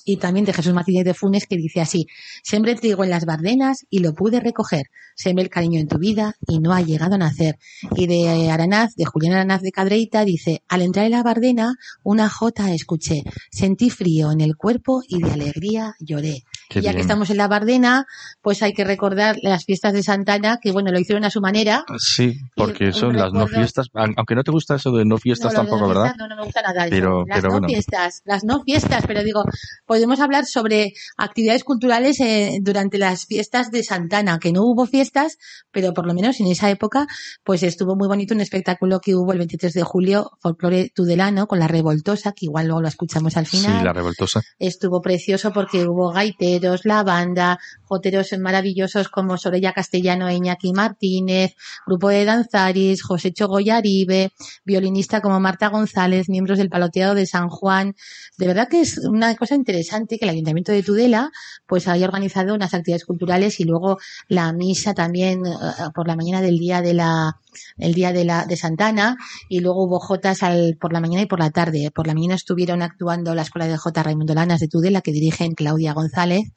y 0.04 0.16
también 0.16 0.44
de 0.46 0.52
Jesús 0.52 0.72
Martínez 0.72 1.04
de 1.04 1.14
Funes 1.14 1.46
que 1.46 1.56
dice 1.56 1.80
así, 1.80 2.06
sembré 2.42 2.74
trigo 2.74 3.04
en 3.04 3.10
las 3.10 3.24
bardenas 3.24 3.86
y 3.90 3.98
lo 4.00 4.14
pude 4.14 4.40
recoger, 4.40 4.86
sembré 5.14 5.44
el 5.44 5.50
cariño 5.50 5.78
en 5.80 5.88
tu 5.88 5.98
vida 5.98 6.34
y 6.46 6.58
no 6.58 6.72
ha 6.72 6.80
llegado 6.80 7.14
a 7.14 7.18
nacer. 7.18 7.58
Y 7.96 8.06
de 8.06 8.50
Aranaz, 8.50 8.94
de 8.96 9.04
Julián 9.04 9.34
Aranaz 9.34 9.62
de 9.62 9.72
Cadreita, 9.72 10.24
dice, 10.24 10.62
al 10.68 10.82
entrar 10.82 11.04
en 11.06 11.12
la 11.12 11.22
bardena, 11.22 11.74
una 12.02 12.28
jota 12.28 12.72
escuché, 12.72 13.22
sentí 13.50 13.90
frío 13.90 14.32
en 14.32 14.40
el 14.40 14.56
cuerpo 14.56 15.02
y 15.08 15.22
de 15.22 15.32
alegría 15.32 15.94
lloré. 16.00 16.44
Qué 16.70 16.78
y 16.78 16.82
ya 16.82 16.90
bien. 16.90 16.96
que 16.96 17.00
estamos 17.02 17.28
en 17.28 17.36
la 17.36 17.46
Bardena, 17.46 18.06
pues 18.40 18.62
hay 18.62 18.72
que 18.72 18.84
recordar 18.84 19.36
las 19.42 19.66
fiestas 19.66 19.92
de 19.92 20.02
Santana, 20.02 20.58
que 20.62 20.72
bueno, 20.72 20.90
lo 20.92 20.98
hicieron 20.98 21.22
a 21.24 21.30
su 21.30 21.42
manera. 21.42 21.84
Sí, 21.98 22.38
porque 22.56 22.90
son 22.92 23.14
las 23.16 23.32
no 23.34 23.46
fiestas, 23.46 23.88
aunque 23.92 24.34
no 24.34 24.42
te 24.42 24.50
gusta 24.50 24.76
eso 24.76 24.90
de 24.92 25.04
no 25.04 25.18
fiestas 25.18 25.52
No, 25.52 25.60
de 25.60 25.66
tampoco, 25.66 25.80
las 25.80 25.88
¿verdad? 25.88 26.02
fiestas 26.04 26.18
No, 26.18 26.28
no 26.28 26.36
me 26.36 26.44
gusta 26.46 26.62
nada. 26.62 26.86
Pero- 26.88 27.24
las 27.26 27.36
pero 27.36 27.48
no 27.48 27.52
bueno. 27.60 27.68
fiestas, 27.68 28.22
las 28.24 28.44
no 28.44 28.62
fiestas, 28.62 29.04
pero 29.06 29.22
digo, 29.22 29.44
podemos 29.86 30.20
hablar 30.20 30.46
sobre 30.46 30.92
actividades 31.16 31.64
culturales 31.64 32.20
eh, 32.20 32.58
durante 32.62 32.98
las 32.98 33.26
fiestas 33.26 33.70
de 33.70 33.82
Santana, 33.82 34.38
que 34.38 34.52
no 34.52 34.62
hubo 34.62 34.86
fiestas, 34.86 35.36
pero 35.70 35.92
por 35.92 36.06
lo 36.06 36.14
menos 36.14 36.40
en 36.40 36.46
esa 36.46 36.70
época, 36.70 37.06
pues 37.42 37.62
estuvo 37.62 37.94
muy 37.96 38.08
bonito 38.08 38.34
un 38.34 38.40
espectáculo 38.40 39.00
que 39.00 39.14
hubo 39.14 39.32
el 39.32 39.38
23 39.38 39.72
de 39.74 39.82
julio, 39.82 40.30
folclore 40.40 40.90
tudelano, 40.94 41.46
con 41.46 41.58
la 41.58 41.68
revoltosa, 41.68 42.32
que 42.32 42.46
igual 42.46 42.66
luego 42.66 42.80
lo 42.80 42.88
escuchamos 42.88 43.36
al 43.36 43.46
Sí, 43.46 43.58
final 43.58 43.84
la 43.84 43.92
revoltosa. 43.92 44.40
estuvo 44.58 45.02
precioso 45.02 45.52
porque 45.52 45.86
hubo 45.86 46.10
gaiteros, 46.12 46.84
la 46.84 47.02
banda, 47.02 47.58
joteros 47.82 48.28
maravillosos 48.38 49.08
como 49.08 49.36
Sorella 49.36 49.72
Castellano 49.72 50.28
e 50.28 50.34
Iñaki 50.36 50.72
Martínez, 50.72 51.54
grupo 51.86 52.08
de 52.08 52.24
danzaris, 52.24 53.02
José 53.02 53.32
Chogoya 53.32 53.76
Aribe, 53.76 54.32
violinista 54.64 55.20
como 55.20 55.38
Marta 55.40 55.68
González, 55.68 56.28
miembros 56.28 56.58
del 56.58 56.70
Paloteado 56.70 57.14
de 57.14 57.26
San 57.26 57.48
Juan. 57.48 57.94
De 58.38 58.46
verdad 58.46 58.68
que 58.68 58.80
es 58.80 58.98
una 58.98 59.34
cosa 59.36 59.54
interesante 59.54 59.73
que 59.82 60.24
el 60.24 60.28
Ayuntamiento 60.28 60.72
de 60.72 60.82
Tudela 60.82 61.30
pues 61.66 61.88
haya 61.88 62.06
organizado 62.06 62.54
unas 62.54 62.74
actividades 62.74 63.04
culturales 63.04 63.60
y 63.60 63.64
luego 63.64 63.98
la 64.28 64.52
misa 64.52 64.94
también 64.94 65.46
eh, 65.46 65.50
por 65.94 66.06
la 66.06 66.16
mañana 66.16 66.40
del 66.40 66.58
día 66.58 66.82
de 66.82 66.94
la 66.94 67.40
el 67.78 67.94
día 67.94 68.12
de 68.12 68.24
la 68.24 68.46
de 68.46 68.56
Santana 68.56 69.16
y 69.48 69.60
luego 69.60 69.84
hubo 69.84 70.00
jotas 70.00 70.42
al, 70.42 70.76
por 70.80 70.92
la 70.92 71.00
mañana 71.00 71.22
y 71.22 71.26
por 71.26 71.38
la 71.38 71.50
tarde. 71.50 71.90
Por 71.94 72.06
la 72.06 72.14
mañana 72.14 72.34
estuvieron 72.34 72.82
actuando 72.82 73.34
la 73.34 73.42
escuela 73.42 73.66
de 73.66 73.76
J 73.76 74.02
Raimundo 74.02 74.34
Lanas 74.34 74.60
de 74.60 74.68
Tudela 74.68 75.00
que 75.00 75.12
dirigen 75.12 75.54
Claudia 75.54 75.92
González 75.92 76.52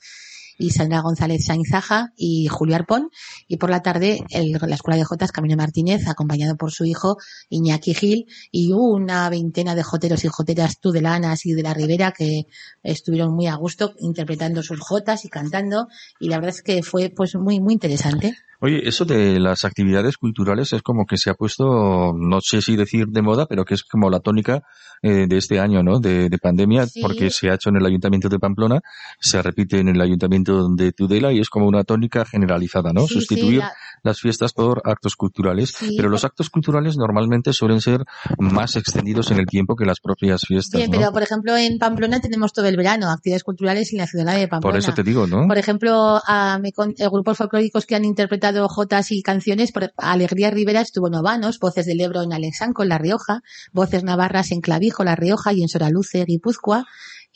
y 0.58 0.72
Sandra 0.72 1.01
González 1.01 1.45
Sainzaja 1.45 2.14
y 2.16 2.47
Julio 2.47 2.76
Arpón 2.76 3.10
y 3.47 3.58
por 3.58 3.70
la 3.70 3.82
tarde 3.82 4.24
el- 4.30 4.51
la 4.62 4.76
escuela 4.76 4.97
de 4.97 5.03
Jotas 5.03 5.32
Camino 5.32 5.55
Martínez 5.55 6.08
acompañado 6.08 6.55
por 6.58 6.72
su 6.72 6.86
hijo 6.86 7.18
Iñaki 7.49 7.93
Gil 7.93 8.26
y 8.51 8.72
una 8.74 9.30
veintena 9.30 9.76
de 9.76 9.84
joteros 9.84 10.24
y 10.26 10.28
joteras 10.28 10.80
tudelanas 10.80 11.45
y 11.45 11.53
de 11.53 11.64
la 11.64 11.74
Ribera 11.74 12.12
que 12.12 12.47
estuvieron 12.84 13.34
muy 13.34 13.47
a 13.47 13.55
gusto 13.55 13.93
interpretando 13.99 14.64
sus 14.64 14.80
jotas 14.80 15.26
y 15.26 15.30
cantando 15.30 15.88
y 16.20 16.30
la 16.30 16.38
verdad 16.38 16.55
es 16.55 16.62
que 16.64 16.84
fue 16.84 17.10
pues 17.10 17.36
muy 17.36 17.60
muy 17.60 17.74
interesante. 17.74 18.36
Oye, 18.60 18.88
eso 18.88 19.05
de 19.05 19.39
las 19.39 19.66
actividades 19.66 20.18
culturales 20.18 20.74
es 20.74 20.82
como 20.82 21.05
que 21.05 21.18
se 21.18 21.30
ha 21.30 21.36
puesto, 21.36 22.14
no 22.18 22.39
sé 22.41 22.62
si 22.62 22.76
decir 22.76 23.08
de 23.08 23.22
moda, 23.22 23.45
pero 23.45 23.66
que 23.66 23.76
es 23.76 23.84
como 23.84 24.10
la 24.10 24.20
tónica 24.20 24.64
eh, 25.03 25.28
de 25.28 25.38
este 25.38 25.60
año, 25.60 25.84
¿no? 25.84 25.99
De, 25.99 26.28
de 26.28 26.38
pandemia, 26.39 26.88
Sí. 26.88 27.01
porque 27.03 27.30
se 27.30 27.51
ha 27.51 27.53
hecho 27.53 27.70
en 27.70 27.76
el 27.76 27.86
Ayuntamiento 27.86 28.30
de 28.30 28.39
Pamplona, 28.39 28.80
se 29.20 29.39
repite 29.43 29.78
en 29.80 29.89
el 29.89 30.01
Ayuntamiento 30.01 30.70
de 30.76 30.91
Tudela 30.91 31.32
y 31.32 31.39
es 31.39 31.49
como 31.49 31.68
una 31.68 31.84
tónica 31.84 32.26
generalizada, 32.26 32.93
¿no? 32.93 33.01
Sí, 33.05 33.14
Sustituir 33.14 33.51
sí, 33.51 33.58
la- 33.58 33.74
las 34.03 34.20
fiestas 34.22 34.53
por 34.53 34.82
actos 34.86 35.16
culturales, 35.16 35.76
pero 35.95 36.10
los 36.10 36.24
actos 36.26 36.49
culturales 36.49 36.97
normalmente 36.97 37.53
suelen 37.53 37.80
ser 37.80 38.05
más 38.39 38.76
extendidos 38.76 39.30
en 39.30 39.38
el 39.38 39.45
tiempo 39.45 39.76
que 39.76 39.86
las 39.86 39.99
propias 39.99 40.41
fiestas, 40.47 40.80
Bien, 40.80 40.89
¿no? 40.89 40.97
pero 40.97 41.12
por 41.12 41.22
ejemplo 41.22 41.55
en 41.55 41.78
Pamplona 41.78 42.20
tenemos 42.20 42.53
todo 42.53 42.66
el 42.68 42.76
verano 42.78 43.10
actividades 43.12 43.43
culturales 43.43 43.91
en 43.93 43.99
la 43.99 44.08
ciudad 44.08 44.36
de 44.36 44.47
Pamplona. 44.47 44.72
Por 44.74 44.80
eso 44.80 44.93
te 44.93 45.03
digo, 45.03 45.28
¿no? 45.28 45.47
Por 45.47 45.58
ejemplo, 45.60 46.20
a, 46.26 46.58
me 46.60 46.72
con- 46.72 46.95
eh, 46.97 47.08
grupos 47.12 47.38
folclóricos 47.38 47.86
que 47.86 47.95
han 47.95 48.05
interpretado 48.05 48.46
jotas 48.67 49.11
y 49.11 49.21
canciones, 49.21 49.71
por 49.71 49.93
Alegría 49.97 50.51
Rivera 50.51 50.81
estuvo 50.81 51.09
Novanos, 51.09 51.59
Voces 51.59 51.85
del 51.85 52.01
Ebro 52.01 52.21
en 52.23 52.33
Alexanco, 52.33 52.83
en 52.83 52.89
La 52.89 52.97
Rioja, 52.97 53.41
Voces 53.73 54.03
Navarras 54.03 54.51
en 54.51 54.61
Clavijo, 54.61 55.03
La 55.03 55.15
Rioja 55.15 55.53
y 55.53 55.61
en 55.61 55.67
Soraluce, 55.67 56.25
Guipúzcoa. 56.25 56.85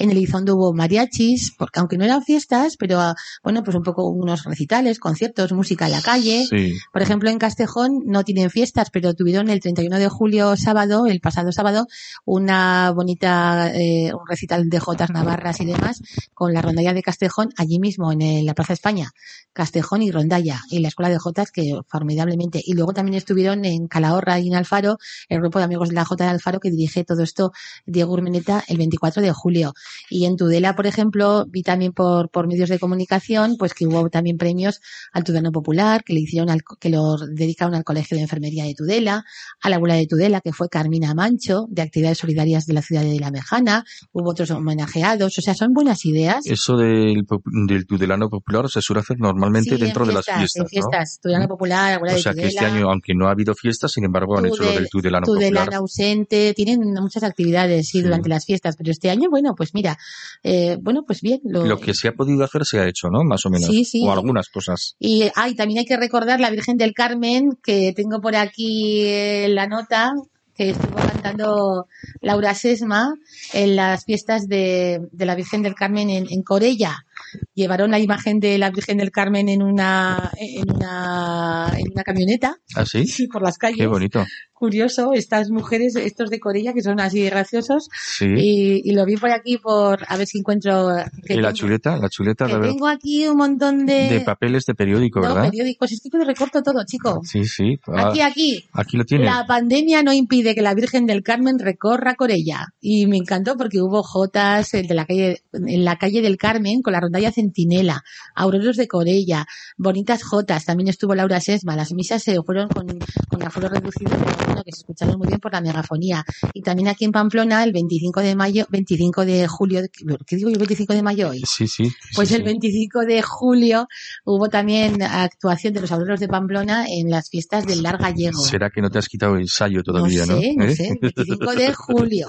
En 0.01 0.09
Elizondo 0.09 0.55
hubo 0.55 0.73
mariachis, 0.73 1.53
porque 1.57 1.79
aunque 1.79 1.97
no 1.97 2.05
eran 2.05 2.23
fiestas, 2.23 2.75
pero 2.77 2.99
ah, 2.99 3.15
bueno, 3.43 3.63
pues 3.63 3.75
un 3.75 3.83
poco 3.83 4.07
unos 4.09 4.43
recitales, 4.45 4.97
conciertos, 4.99 5.51
música 5.53 5.85
en 5.85 5.91
la 5.91 6.01
calle. 6.01 6.45
Sí. 6.49 6.73
Por 6.91 7.01
ejemplo, 7.03 7.29
en 7.29 7.37
Castejón 7.37 8.01
no 8.05 8.23
tienen 8.23 8.49
fiestas, 8.49 8.89
pero 8.91 9.13
tuvieron 9.13 9.49
el 9.49 9.59
31 9.59 9.99
de 9.99 10.09
julio 10.09 10.55
sábado, 10.57 11.05
el 11.05 11.19
pasado 11.19 11.51
sábado, 11.51 11.85
una 12.25 12.91
bonita, 12.95 13.71
eh, 13.75 14.11
un 14.13 14.27
recital 14.27 14.69
de 14.69 14.79
Jotas 14.79 15.09
Navarras 15.11 15.59
y 15.61 15.65
demás, 15.65 16.01
con 16.33 16.53
la 16.53 16.61
rondalla 16.61 16.93
de 16.93 17.03
Castejón, 17.03 17.49
allí 17.57 17.79
mismo 17.79 18.11
en 18.11 18.21
el- 18.21 18.45
la 18.45 18.53
Plaza 18.53 18.73
España. 18.73 19.11
Castejón 19.53 20.01
y 20.01 20.11
Rondalla, 20.11 20.61
y 20.69 20.79
la 20.79 20.87
Escuela 20.87 21.09
de 21.09 21.17
Jotas, 21.19 21.51
que 21.51 21.73
formidablemente. 21.87 22.61
Y 22.65 22.73
luego 22.73 22.93
también 22.93 23.15
estuvieron 23.17 23.65
en 23.65 23.87
Calahorra 23.87 24.39
y 24.39 24.47
en 24.47 24.55
Alfaro, 24.55 24.97
el 25.29 25.39
grupo 25.41 25.59
de 25.59 25.65
amigos 25.65 25.89
de 25.89 25.95
la 25.95 26.05
Jota 26.05 26.23
de 26.23 26.29
Alfaro, 26.31 26.59
que 26.59 26.71
dirige 26.71 27.03
todo 27.03 27.21
esto 27.21 27.51
Diego 27.85 28.13
Urmeneta 28.13 28.63
el 28.67 28.77
24 28.77 29.21
de 29.21 29.31
julio. 29.31 29.73
Y 30.09 30.25
en 30.25 30.35
Tudela, 30.35 30.75
por 30.75 30.87
ejemplo, 30.87 31.45
vi 31.49 31.63
también 31.63 31.93
por, 31.93 32.29
por 32.29 32.47
medios 32.47 32.69
de 32.69 32.79
comunicación, 32.79 33.55
pues 33.57 33.73
que 33.73 33.87
hubo 33.87 34.09
también 34.09 34.37
premios 34.37 34.81
al 35.13 35.23
Tudano 35.23 35.51
Popular, 35.51 36.03
que 36.03 36.13
le 36.13 36.21
hicieron 36.21 36.49
al, 36.49 36.61
que 36.79 36.89
lo 36.89 37.17
dedicaron 37.17 37.75
al 37.75 37.83
Colegio 37.83 38.17
de 38.17 38.23
Enfermería 38.23 38.65
de 38.65 38.73
Tudela, 38.75 39.23
a 39.61 39.69
la 39.69 39.75
abuela 39.77 39.95
de 39.95 40.07
Tudela, 40.07 40.41
que 40.41 40.53
fue 40.53 40.69
Carmina 40.69 41.13
Mancho, 41.13 41.65
de 41.69 41.81
actividades 41.81 42.17
solidarias 42.19 42.65
de 42.65 42.73
la 42.73 42.81
ciudad 42.81 43.01
de 43.03 43.19
La 43.19 43.31
Mejana, 43.31 43.83
hubo 44.11 44.31
otros 44.31 44.51
homenajeados, 44.51 45.37
o 45.37 45.41
sea, 45.41 45.53
son 45.53 45.73
buenas 45.73 46.05
ideas. 46.05 46.39
Eso 46.45 46.77
del, 46.77 47.23
del 47.67 47.85
tudelano 47.85 48.29
popular 48.29 48.69
se 48.69 48.81
suele 48.81 49.01
hacer 49.01 49.17
normalmente 49.19 49.75
Sí, 49.77 49.81
dentro 49.81 50.03
en 50.03 50.09
de 50.09 50.13
las 50.15 50.25
fiestas. 50.25 50.55
En 50.55 50.67
fiestas, 50.67 51.19
Tudela 51.21 51.47
Popular, 51.47 51.93
abuela 51.93 52.13
¿no? 52.13 52.15
O 52.15 52.17
de 52.17 52.23
sea 52.23 52.33
que 52.33 52.47
este 52.47 52.65
año, 52.65 52.89
aunque 52.89 53.13
no 53.15 53.27
ha 53.27 53.31
habido 53.31 53.53
fiestas, 53.53 53.91
sin 53.91 54.05
embargo 54.05 54.37
han 54.37 54.45
hecho 54.47 54.63
lo 54.63 54.71
del 54.71 54.89
tudelano 54.89 55.25
Tudelano 55.25 55.65
popular. 55.65 55.79
ausente, 55.79 56.53
tienen 56.55 56.79
muchas 57.01 57.23
actividades 57.23 57.87
sí, 57.87 57.99
Sí. 57.99 58.03
durante 58.03 58.29
las 58.29 58.45
fiestas, 58.45 58.75
pero 58.77 58.91
este 58.91 59.09
año, 59.09 59.29
bueno, 59.29 59.53
pues 59.55 59.70
mira, 59.73 59.97
eh, 60.43 60.77
bueno, 60.81 61.03
pues 61.05 61.21
bien. 61.21 61.39
Lo, 61.43 61.65
Lo 61.65 61.79
que 61.79 61.93
se 61.93 62.07
ha 62.07 62.13
podido 62.13 62.43
hacer 62.43 62.65
se 62.65 62.79
ha 62.79 62.87
hecho, 62.87 63.09
¿no? 63.09 63.23
Más 63.23 63.45
o 63.45 63.49
menos. 63.49 63.67
Sí, 63.69 63.85
sí. 63.85 64.03
O 64.05 64.11
algunas 64.11 64.49
cosas. 64.49 64.95
Y 64.99 65.29
ay, 65.35 65.55
también 65.55 65.79
hay 65.79 65.85
que 65.85 65.97
recordar 65.97 66.39
la 66.39 66.49
Virgen 66.49 66.77
del 66.77 66.93
Carmen, 66.93 67.57
que 67.63 67.93
tengo 67.95 68.21
por 68.21 68.35
aquí 68.35 69.03
la 69.47 69.67
nota, 69.67 70.13
que 70.55 70.71
estuvo 70.71 70.95
cantando 70.95 71.87
Laura 72.19 72.53
Sesma 72.53 73.13
en 73.53 73.75
las 73.75 74.05
fiestas 74.05 74.47
de, 74.47 74.99
de 75.11 75.25
la 75.25 75.35
Virgen 75.35 75.61
del 75.61 75.75
Carmen 75.75 76.09
en, 76.09 76.27
en 76.29 76.43
Corella. 76.43 77.05
Llevaron 77.53 77.91
la 77.91 77.99
imagen 77.99 78.39
de 78.39 78.57
la 78.57 78.69
Virgen 78.69 78.97
del 78.97 79.11
Carmen 79.11 79.47
en 79.47 79.61
una, 79.63 80.31
en 80.37 80.69
una, 80.69 81.73
en 81.77 81.91
una 81.91 82.03
camioneta, 82.03 82.57
¿Ah, 82.75 82.85
sí? 82.85 83.07
sí, 83.07 83.27
por 83.27 83.41
las 83.41 83.57
calles. 83.57 83.77
Qué 83.77 83.87
bonito. 83.87 84.25
Curioso, 84.61 85.13
estas 85.13 85.49
mujeres, 85.49 85.95
estos 85.95 86.29
de 86.29 86.39
Corella, 86.39 86.71
que 86.71 86.83
son 86.83 86.99
así 86.99 87.23
graciosos, 87.25 87.89
Sí. 87.91 88.27
y, 88.37 88.81
y 88.87 88.93
lo 88.93 89.05
vi 89.05 89.17
por 89.17 89.31
aquí 89.31 89.57
por, 89.57 89.99
a 90.07 90.17
ver 90.17 90.27
si 90.27 90.37
encuentro. 90.37 90.89
que 91.25 91.33
y 91.33 91.37
la 91.37 91.47
tengo- 91.47 91.57
chuleta, 91.57 91.97
la 91.97 92.07
chuleta 92.09 92.45
que 92.45 92.57
de, 92.57 92.67
tengo 92.67 92.87
aquí 92.87 93.27
un 93.27 93.37
montón 93.37 93.87
de, 93.87 94.07
de 94.07 94.21
papeles 94.21 94.63
de 94.67 94.75
periódico, 94.75 95.19
no, 95.19 95.29
¿verdad? 95.33 95.49
periódicos. 95.49 95.91
Es 95.91 95.99
que 96.01 96.15
lo 96.15 96.25
recorto 96.25 96.61
todo, 96.61 96.83
chico. 96.85 97.21
Sí, 97.23 97.43
sí. 97.45 97.79
Ah, 97.87 98.09
Aquí, 98.09 98.21
aquí. 98.21 98.65
aquí 98.73 98.97
lo 98.97 99.03
tiene. 99.03 99.25
La 99.25 99.45
pandemia 99.47 100.03
no 100.03 100.13
impide 100.13 100.53
que 100.53 100.61
la 100.61 100.75
Virgen 100.75 101.07
del 101.07 101.23
Carmen 101.23 101.57
recorra 101.57 102.13
Corella. 102.13 102.67
Y 102.79 103.07
me 103.07 103.17
encantó 103.17 103.57
porque 103.57 103.81
hubo 103.81 104.03
jotas 104.03 104.75
en, 104.75 104.85
de 104.85 104.93
la 104.93 105.05
calle, 105.07 105.41
en 105.53 105.83
la 105.83 105.95
calle 105.97 106.21
del 106.21 106.37
Carmen 106.37 106.83
con 106.83 106.93
la 106.93 106.99
rondalla 106.99 107.31
Centinela, 107.31 108.03
auroros 108.35 108.77
de 108.77 108.87
Corella, 108.87 109.47
bonitas 109.77 110.21
jotas. 110.23 110.65
También 110.65 110.87
estuvo 110.89 111.15
Laura 111.15 111.39
Sesma. 111.41 111.75
Las 111.75 111.93
misas 111.93 112.21
se 112.21 112.39
fueron 112.43 112.69
con, 112.69 112.85
con 113.27 113.41
aforo 113.41 113.67
reducido, 113.69 114.11
bueno, 114.51 114.63
que 114.63 114.71
se 114.71 114.79
escucharon 114.81 115.17
muy 115.17 115.27
bien 115.27 115.39
por 115.39 115.51
la 115.51 115.61
megafonía. 115.61 116.23
Y 116.53 116.61
también 116.61 116.87
aquí 116.87 117.05
en 117.05 117.11
Pamplona, 117.11 117.63
el 117.63 117.71
25 117.71 118.21
de 118.21 118.35
mayo, 118.35 118.65
25 118.69 119.25
de 119.25 119.47
julio, 119.47 119.81
¿qué 120.25 120.35
digo 120.35 120.49
yo? 120.49 120.57
25 120.57 120.93
de 120.93 121.01
mayo 121.03 121.29
hoy. 121.29 121.41
Sí, 121.45 121.67
sí. 121.67 121.89
Pues 122.15 122.29
sí, 122.29 122.35
el 122.35 122.41
sí. 122.41 122.45
25 122.45 122.99
de 123.01 123.21
julio 123.21 123.87
hubo 124.25 124.49
también 124.49 125.01
actuación 125.01 125.73
de 125.73 125.81
los 125.81 125.91
auroros 125.91 126.19
de 126.19 126.27
Pamplona 126.27 126.85
en 126.87 127.09
las 127.09 127.29
fiestas 127.29 127.65
del 127.65 127.81
Lar 127.83 127.97
Gallego. 127.97 128.39
Será 128.41 128.69
que 128.69 128.81
no 128.81 128.89
te 128.89 128.99
has 128.99 129.07
quitado 129.07 129.35
el 129.35 129.41
ensayo 129.41 129.81
todavía, 129.83 130.25
¿no? 130.25 130.35
No 130.35 130.41
sé, 130.41 130.53
no 130.55 130.65
¿Eh? 130.65 130.75
sé, 130.75 130.93
25 131.01 131.55
de 131.55 131.73
julio, 131.73 132.27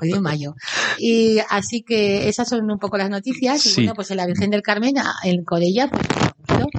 hoy 0.00 0.12
de 0.12 0.20
mayo. 0.20 0.54
Y 0.98 1.38
así 1.50 1.82
que 1.82 2.28
esas 2.28 2.48
son 2.48 2.70
un 2.70 2.78
poco 2.78 2.96
las 2.96 3.10
noticias. 3.10 3.64
Y 3.66 3.68
Sí. 3.70 3.74
bueno, 3.82 3.94
pues 3.94 4.10
en 4.10 4.16
la 4.18 4.26
Virgen 4.26 4.50
del 4.50 4.62
Carmen, 4.62 4.94
en 5.24 5.44
Corella, 5.44 5.88
pues 5.90 6.06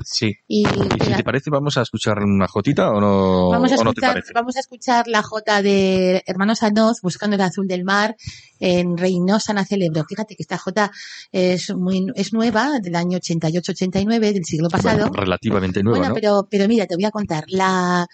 Sí. 0.03 0.36
Y, 0.47 0.65
Y 0.67 0.67
si 1.05 1.13
te 1.13 1.23
parece, 1.23 1.49
vamos 1.49 1.78
a 1.78 1.82
escuchar 1.82 2.19
una 2.19 2.47
jotita 2.47 2.91
o 2.91 2.99
no, 2.99 3.49
vamos, 3.49 3.71
a 3.71 3.75
o 3.75 3.84
no 3.84 3.93
te 3.93 3.99
escuchar, 3.99 4.13
parece. 4.13 4.34
vamos 4.34 4.55
a 4.55 4.59
escuchar 4.59 5.07
la 5.07 5.23
jota 5.23 5.61
de 5.61 6.23
Hermanos 6.25 6.63
Anoz, 6.63 7.01
Buscando 7.01 7.36
el 7.36 7.41
Azul 7.41 7.67
del 7.67 7.84
Mar, 7.84 8.15
en 8.59 8.97
Reynosa 8.97 9.53
Nacelebro. 9.53 10.03
Fíjate 10.07 10.36
que 10.36 10.43
esta 10.43 10.57
jota 10.57 10.91
es 11.32 11.73
muy 11.75 12.07
es 12.15 12.34
nueva, 12.34 12.80
del 12.80 12.95
año 12.95 13.17
88-89, 13.19 14.19
del 14.34 14.45
siglo 14.45 14.69
pasado. 14.69 15.07
Bueno, 15.07 15.13
relativamente 15.13 15.84
nueva, 15.84 15.97
Bueno, 15.99 16.09
¿no? 16.09 16.15
pero, 16.15 16.47
pero 16.49 16.67
mira, 16.67 16.86
te 16.86 16.95
voy 16.95 17.05
a 17.05 17.11
contar. 17.11 17.45
La, 17.47 18.07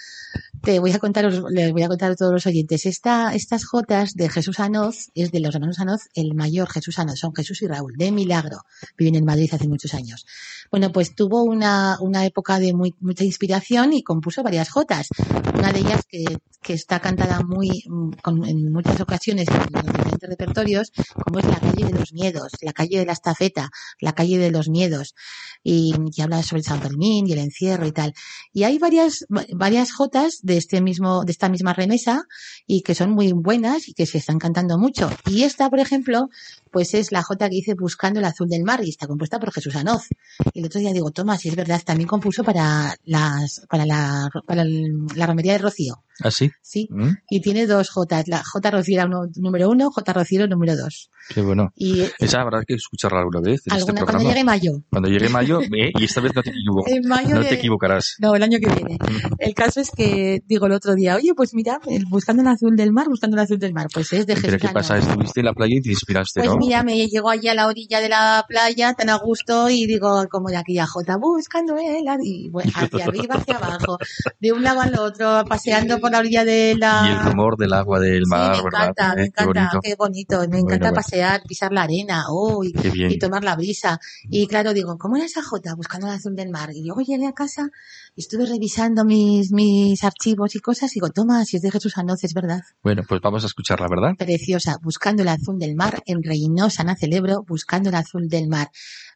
te 0.64 0.80
voy 0.80 0.92
a 0.94 1.00
contar, 1.00 1.26
les 1.52 1.74
voy 1.74 1.84
a 1.84 1.90
contar 1.90 2.12
a 2.12 2.16
todos 2.16 2.32
los 2.32 2.48
oyentes. 2.48 2.86
Esta, 2.86 3.36
estas 3.36 3.66
jotas 3.66 4.14
de 4.14 4.30
Jesús 4.30 4.62
Anoz, 4.62 5.10
es 5.14 5.32
de 5.32 5.42
los 5.42 5.54
hermanos 5.54 5.80
Anoz, 5.80 6.04
el 6.16 6.34
mayor 6.36 6.70
Jesús 6.70 7.00
Anoz, 7.00 7.20
son 7.20 7.36
Jesús 7.36 7.62
y 7.64 7.68
Raúl, 7.68 7.94
de 7.98 8.14
Milagro. 8.14 8.60
Viven 8.98 9.16
en 9.16 9.26
Madrid 9.26 9.50
hace 9.52 9.68
muchos 9.68 9.94
años. 9.94 10.26
Bueno, 10.72 10.92
pues 10.94 11.16
tuvo 11.16 11.44
una, 11.44 11.98
época 12.26 12.60
de 12.60 12.74
mucha 12.74 13.26
inspiración 13.26 13.92
y 13.92 14.04
compuso 14.04 14.42
varias 14.42 14.70
jotas. 14.70 15.08
Una 15.54 15.74
de 15.74 15.80
ellas 15.80 16.02
que, 16.08 16.24
que 16.62 16.74
está 16.74 17.02
cantada 17.02 17.42
muy, 17.42 17.84
en 18.26 18.72
muchas 18.72 19.02
ocasiones 19.02 19.50
en 19.50 19.74
los 19.74 19.84
diferentes 19.84 20.30
repertorios, 20.30 20.92
como 21.26 21.40
es 21.40 21.46
la 21.46 21.60
calle 21.60 21.86
de 21.88 22.00
los 22.00 22.14
miedos, 22.14 22.54
la 22.62 22.72
calle 22.72 23.00
de 23.00 23.06
la 23.06 23.12
estafeta, 23.14 23.70
la 24.00 24.14
calle 24.14 24.38
de 24.38 24.50
los 24.50 24.70
miedos, 24.70 25.14
y, 25.62 25.94
y 26.16 26.22
habla 26.22 26.42
sobre 26.42 26.64
San 26.64 26.82
Fermín 26.82 27.28
y 27.28 27.34
el 27.34 27.40
encierro 27.40 27.86
y 27.86 27.92
tal. 27.92 28.14
Y 28.54 28.64
hay 28.64 28.80
varias, 28.80 29.26
va- 29.36 29.46
varias 29.54 29.92
jotas 29.92 30.40
de 30.42 30.53
este 30.58 30.82
mismo, 30.82 31.24
de 31.26 31.32
esta 31.32 31.50
misma 31.50 31.74
remesa 31.74 32.24
y 32.68 32.82
que 32.82 32.96
son 32.96 33.12
muy 33.12 33.32
buenas 33.32 33.88
y 33.90 33.94
que 33.94 34.06
se 34.06 34.18
están 34.18 34.40
cantando 34.40 34.78
mucho. 34.78 35.10
Y 35.28 35.44
esta, 35.44 35.70
por 35.70 35.80
ejemplo, 35.80 36.30
pues 36.72 36.94
es 36.94 37.12
la 37.12 37.24
jota 37.24 37.50
que 37.50 37.56
dice 37.56 37.74
Buscando 37.76 38.20
el 38.20 38.26
azul 38.26 38.48
del 38.50 38.64
mar 38.64 38.82
y 38.84 38.90
está 38.90 39.08
compuesta 39.08 39.40
por 39.40 39.52
Jesús 39.52 39.76
Anoz. 39.76 40.08
Y 40.54 40.60
el 40.60 40.66
otro 40.66 40.80
día 40.80 40.94
digo, 40.94 41.12
toma, 41.12 41.38
si 41.38 41.50
es 41.50 41.56
verdad, 41.56 41.82
también 41.86 42.08
compuso 42.08 42.44
para 42.44 42.96
las, 43.06 43.62
para 43.70 43.86
la, 43.86 44.30
para 44.46 44.64
la 44.66 45.26
romería 45.26 45.54
de 45.54 45.58
Rocío. 45.60 46.04
¿Ah, 46.24 46.30
sí? 46.32 46.52
Sí. 46.62 46.88
Mm, 46.92 47.10
Y 47.30 47.42
tiene 47.42 47.66
dos 47.68 47.90
jotas, 47.90 48.28
la 48.28 48.44
J 48.44 48.72
Rociera 48.72 49.06
uno- 49.06 49.28
número 49.36 49.70
uno, 49.70 49.90
J 49.92 50.14
Rociero 50.14 50.48
número 50.48 50.76
dos. 50.78 51.10
Qué 51.30 51.42
bueno. 51.42 51.72
Y 51.76 52.04
Esa 52.20 52.42
habrá 52.42 52.64
que 52.64 52.74
escucharla 52.76 53.20
alguna 53.20 53.40
vez 53.42 53.62
en 53.66 53.78
este 53.78 53.94
cuando 53.94 54.20
llegue 54.20 54.44
mayo. 54.44 54.72
Cuando 54.90 55.10
llegue 55.10 55.30
mayo, 55.30 55.60
eh, 55.78 55.92
y 55.98 56.04
esta 56.04 56.22
vez 56.22 56.34
no 56.36 56.42
te, 56.44 56.50
equivo- 56.52 56.84
En 56.88 57.08
mayo 57.08 57.36
no 57.36 57.42
de- 57.42 57.50
te 57.50 57.56
equivocarás. 57.56 58.16
No, 58.20 58.36
el 58.36 58.44
año 58.44 58.60
que 58.60 58.68
viene. 58.70 58.98
El 59.40 59.54
caso 59.54 59.80
es 59.80 59.90
que 59.92 60.42
digo 60.46 60.66
el 60.66 60.74
otro 60.74 60.96
día, 60.96 61.16
oye, 61.16 61.34
pues 61.36 61.54
mira, 61.54 61.80
buscando 62.10 62.42
el 62.42 62.48
azul 62.50 62.76
del 62.76 62.92
mar, 62.92 63.08
buscando 63.08 63.38
el 63.38 63.44
azul 63.44 63.58
del 63.60 63.74
mar, 63.74 63.88
pues 63.94 64.12
es 64.14 64.28
de 64.28 64.36
Pero 64.36 64.58
¿qué 64.58 64.70
pasa? 64.70 64.98
Estuviste 64.98 65.40
en 65.40 65.46
la 65.46 65.54
playa 65.54 65.76
y 65.78 65.82
te 65.82 65.90
inspiraste, 65.92 66.42
Pues 66.42 66.52
¿no? 66.52 66.58
mira, 66.58 66.84
me 66.84 67.08
llegó 67.08 67.30
allí 67.30 67.48
a 67.48 67.54
la 67.54 67.68
orilla 67.68 68.00
de 68.02 68.10
la 68.10 68.44
playa, 68.48 68.94
tan 68.94 69.10
a 69.10 69.16
gusto, 69.18 69.70
y 69.70 69.86
digo, 69.86 70.26
como 70.30 70.50
de 70.50 70.58
aquí 70.58 70.78
a 70.80 70.86
J, 70.86 71.18
buscando 71.18 71.76
el, 71.78 72.08
ar- 72.08 72.20
y 72.22 72.50
bueno, 72.50 72.72
hacia 72.76 73.06
arriba, 73.06 73.36
hacia 73.36 73.58
abajo, 73.58 73.98
de 74.40 74.52
un 74.52 74.62
lado 74.64 74.82
al 74.82 74.96
otro, 75.00 75.44
paseando 75.48 76.00
por 76.00 76.12
la 76.12 76.20
orilla 76.20 76.44
de 76.46 76.76
la... 76.78 77.06
Y 77.08 77.12
el 77.14 77.20
rumor 77.32 77.58
del 77.58 77.74
agua 77.74 78.00
del 78.00 78.24
Sí, 78.26 78.30
mar, 78.30 78.58
me 78.58 78.64
¿verdad? 78.64 78.82
encanta, 78.90 79.16
me 79.16 79.22
Eh, 79.24 79.32
qué 79.36 79.44
encanta, 79.44 79.46
bonito. 79.46 79.80
qué 79.82 79.96
bonito, 79.96 80.40
me 80.50 80.60
encanta 80.60 80.78
bueno. 80.90 80.94
pasear, 80.96 81.13
pisar 81.48 81.72
la 81.72 81.84
arena, 81.84 82.26
oh, 82.30 82.64
y, 82.64 83.18
tomar 83.20 83.44
la 83.44 83.56
brisa. 83.56 84.00
Y 84.30 84.48
claro, 84.48 84.74
digo, 84.74 84.98
¿cómo 84.98 85.16
era 85.16 85.26
esa 85.26 85.44
jota? 85.44 85.76
Buscando 85.76 86.08
el 86.08 86.14
azul 86.14 86.36
del 86.36 86.50
mar. 86.50 86.72
Y 86.74 86.84
luego 86.84 87.02
llegué 87.02 87.28
a 87.28 87.34
casa 87.34 87.70
y 88.16 88.22
estuve 88.22 88.46
revisando 88.46 89.06
mis, 89.06 89.52
mis 89.52 90.04
archivos 90.04 90.56
y 90.56 90.60
cosas 90.60 90.92
y 90.92 90.96
digo, 90.96 91.10
toma, 91.10 91.46
si 91.46 91.58
es 91.58 91.62
de 91.62 91.72
Jesús 91.72 91.98
Anoz, 91.98 92.24
es 92.24 92.34
verdad. 92.34 92.62
Bueno, 92.82 93.04
pues 93.08 93.22
vamos 93.22 93.44
a 93.44 93.48
escucharla, 93.48 93.88
¿verdad? 93.90 94.16
Preciosa, 94.18 94.78
buscando 94.82 95.24
el 95.24 95.30
azul 95.30 95.60
del 95.60 95.76
mar, 95.76 96.02
en 96.06 96.24
Reynosa 96.24 96.84
Nacelebro, 96.84 97.44
buscando 97.48 97.90
el 97.90 97.96
azul 97.96 98.28
del 98.30 98.48
mar. 98.48 98.72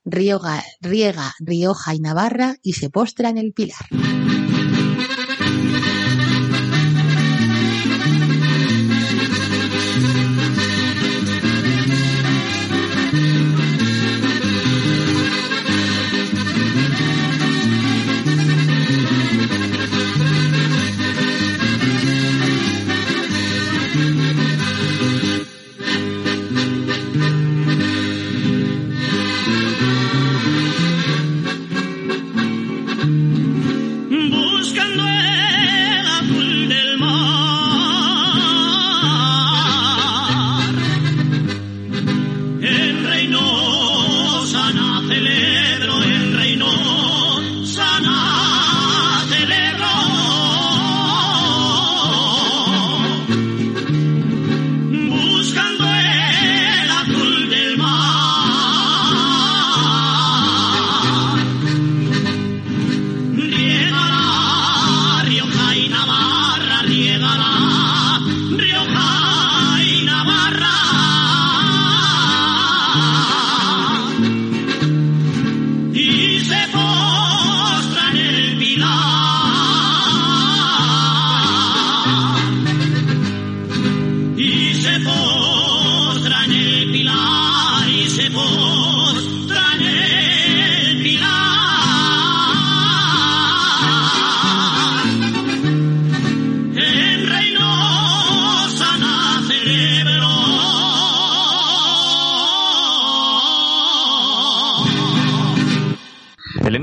Rioga, 0.06 0.64
riega 0.82 1.34
Rioja 1.40 1.94
y 1.94 2.00
Navarra 2.00 2.56
y 2.64 2.74
se 2.74 2.90
postra 2.90 3.30
en 3.30 3.38
el 3.38 3.54
pilar. 3.54 4.17
Oh. 88.60 88.97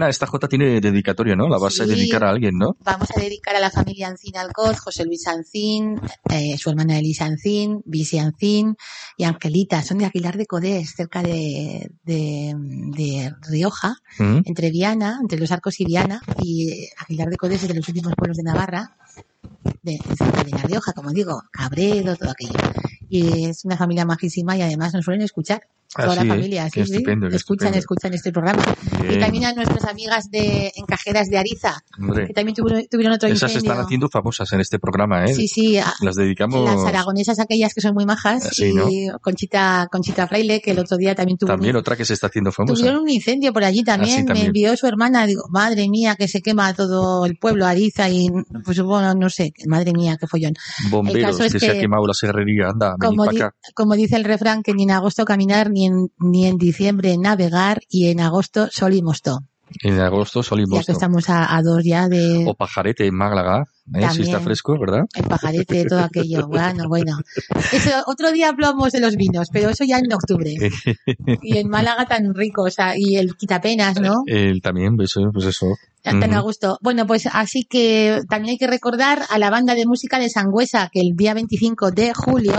Esta 0.08 0.26
J 0.26 0.48
tiene 0.48 0.80
dedicatoria, 0.80 1.34
¿no? 1.36 1.48
La 1.48 1.58
vas 1.58 1.80
a 1.80 1.86
dedicar 1.86 2.24
a 2.24 2.30
alguien, 2.30 2.56
¿no? 2.58 2.76
Vamos 2.84 3.08
a 3.16 3.20
dedicar 3.20 3.54
a 3.56 3.60
la 3.60 3.70
familia 3.70 4.08
Ancín 4.08 4.36
Alcoz, 4.36 4.78
José 4.80 5.04
Luis 5.04 5.26
Ancín, 5.26 6.00
eh, 6.30 6.56
su 6.58 6.70
hermana 6.70 6.98
Elisa 6.98 7.24
Ancín, 7.24 7.82
Visi 7.84 8.18
Ancín 8.18 8.76
y 9.16 9.24
Angelita. 9.24 9.82
Son 9.82 9.98
de 9.98 10.06
Aguilar 10.06 10.36
de 10.36 10.46
Codés, 10.46 10.94
cerca 10.96 11.22
de, 11.22 11.90
de, 12.04 12.54
de 12.56 13.34
Rioja, 13.48 13.96
Mm. 14.18 14.40
entre 14.44 14.70
Viana, 14.70 15.18
entre 15.20 15.38
los 15.38 15.50
Arcos 15.50 15.80
y 15.80 15.84
Viana. 15.84 16.20
Y 16.42 16.88
Aguilar 16.98 17.28
de 17.28 17.36
Codés 17.36 17.62
es 17.62 17.68
de 17.68 17.74
los 17.74 17.88
últimos 17.88 18.12
pueblos 18.16 18.36
de 18.36 18.42
Navarra, 18.44 18.96
de, 19.82 19.98
cerca 20.16 20.44
de 20.44 20.50
La 20.50 20.58
Rioja, 20.58 20.92
como 20.92 21.10
digo, 21.10 21.42
Cabredo, 21.50 22.16
todo 22.16 22.30
aquello. 22.30 22.58
Y 23.08 23.44
es 23.46 23.64
una 23.64 23.76
familia 23.76 24.04
majísima 24.04 24.56
y 24.56 24.62
además 24.62 24.94
nos 24.94 25.04
suelen 25.04 25.22
escuchar. 25.22 25.62
Ah, 25.96 26.04
Toda 26.04 26.22
sí, 26.22 26.26
la 26.26 26.34
familia, 26.34 26.64
sí, 26.70 26.84
sí. 26.86 26.92
estupendo, 26.92 27.26
Escuchan, 27.28 27.68
estupendo. 27.74 27.78
escuchan 27.78 28.14
este 28.14 28.32
programa. 28.32 28.62
Y 29.10 29.18
también 29.18 29.44
a 29.44 29.52
nuestras 29.52 29.84
amigas 29.84 30.30
de 30.30 30.72
Encajeras 30.76 31.28
de 31.28 31.38
Ariza, 31.38 31.82
Hombre, 31.98 32.26
que 32.26 32.32
también 32.32 32.54
tuvieron, 32.56 32.84
tuvieron 32.90 33.14
otro 33.14 33.28
esas 33.28 33.50
incendio. 33.52 33.70
están 33.72 33.84
haciendo 33.84 34.08
famosas 34.08 34.52
en 34.52 34.60
este 34.60 34.78
programa, 34.78 35.24
¿eh? 35.24 35.34
Sí, 35.34 35.46
sí, 35.48 35.78
Las 36.00 36.16
dedicamos 36.16 36.64
las 36.64 36.84
aragonesas 36.84 37.38
aquellas 37.38 37.72
que 37.74 37.80
son 37.80 37.94
muy 37.94 38.06
majas 38.06 38.48
Sí, 38.52 38.66
y 38.70 38.72
¿no? 38.74 39.18
Conchita, 39.20 39.88
Conchita 39.90 40.26
Fraile, 40.26 40.60
que 40.60 40.72
el 40.72 40.78
otro 40.80 40.96
día 40.96 41.14
también 41.14 41.38
tuvo 41.38 41.48
también 41.48 41.76
un, 41.76 41.80
otra 41.80 41.96
que 41.96 42.04
se 42.04 42.14
está 42.14 42.26
haciendo 42.26 42.50
famosa. 42.52 42.74
tuvieron 42.74 43.02
un 43.02 43.08
incendio 43.10 43.52
por 43.52 43.64
allí 43.64 43.82
también, 43.84 44.20
Ah, 44.22 44.24
también. 44.26 44.44
me 44.44 44.46
envió 44.48 44.76
su 44.76 44.86
hermana, 44.86 45.26
digo, 45.26 45.44
madre 45.50 45.88
mía, 45.88 46.16
que 46.16 46.26
se 46.28 46.42
quema 46.42 46.74
todo 46.74 47.24
el 47.26 47.36
pueblo, 47.36 47.66
Ariza 47.66 48.08
y 48.10 48.28
pues 48.64 48.80
bueno, 48.80 49.14
no 49.14 49.30
sé, 49.30 49.52
madre 49.66 49.92
mía, 49.92 50.16
qué 50.18 50.26
follón. 50.26 50.54
Bomberos, 50.90 51.16
el 51.20 51.24
caso 51.30 51.44
es 51.44 51.52
que, 51.52 51.60
se 51.60 51.70
ha 51.70 51.74
que- 51.74 51.80
quemado 51.80 52.06
la 52.06 52.14
serrería, 52.14 52.68
anda, 52.68 52.96
Como, 53.00 53.26
di- 53.26 53.40
como 53.74 53.94
dice 53.94 54.16
el 54.16 54.24
refrán, 54.24 54.62
que 54.62 54.72
ni 54.74 54.82
en 54.84 54.90
agosto 54.90 55.24
caminar, 55.24 55.70
ni 55.70 55.83
en, 55.84 56.08
ni 56.18 56.46
en 56.46 56.56
diciembre 56.58 57.16
navegar 57.18 57.80
y 57.88 58.08
en 58.08 58.20
agosto 58.20 58.68
sol 58.70 58.94
y 58.94 59.02
mosto. 59.02 59.40
En 59.82 59.98
agosto, 59.98 60.42
sol 60.42 60.60
y 60.60 60.64
Ya 60.64 60.68
que 60.68 60.76
mosto. 60.76 60.92
estamos 60.92 61.28
a, 61.30 61.56
a 61.56 61.62
dos 61.62 61.82
ya 61.84 62.06
de 62.08 62.44
O 62.46 62.54
pajarete 62.54 63.06
en 63.06 63.14
Málaga, 63.16 63.64
¿eh? 63.94 64.06
si 64.10 64.22
está 64.22 64.38
fresco, 64.38 64.78
¿verdad? 64.78 65.00
el 65.14 65.24
pajarete, 65.24 65.84
todo 65.86 66.00
aquello. 66.00 66.46
Bueno, 66.48 66.84
bueno. 66.88 67.16
Eso, 67.72 67.90
otro 68.06 68.30
día 68.30 68.50
hablamos 68.50 68.92
de 68.92 69.00
los 69.00 69.16
vinos, 69.16 69.48
pero 69.52 69.70
eso 69.70 69.84
ya 69.84 69.98
en 69.98 70.12
octubre. 70.12 70.54
Y 71.42 71.56
en 71.56 71.68
Málaga 71.68 72.04
tan 72.06 72.34
rico, 72.34 72.62
o 72.64 72.70
sea, 72.70 72.94
y 72.96 73.16
el 73.16 73.34
quitapenas, 73.36 74.00
¿no? 74.00 74.22
El 74.26 74.60
también, 74.62 74.96
pues 74.96 75.10
eso, 75.16 75.30
pues 75.32 75.46
eso. 75.46 75.66
Tan 76.02 76.22
a 76.34 76.38
Ujú. 76.38 76.48
gusto. 76.48 76.78
Bueno, 76.82 77.06
pues 77.06 77.26
así 77.32 77.64
que 77.64 78.20
también 78.28 78.52
hay 78.52 78.58
que 78.58 78.66
recordar 78.66 79.22
a 79.30 79.38
la 79.38 79.48
banda 79.50 79.74
de 79.74 79.86
música 79.86 80.18
de 80.18 80.28
Sangüesa, 80.28 80.90
que 80.92 81.00
el 81.00 81.16
día 81.16 81.32
25 81.34 81.90
de 81.90 82.12
julio, 82.14 82.52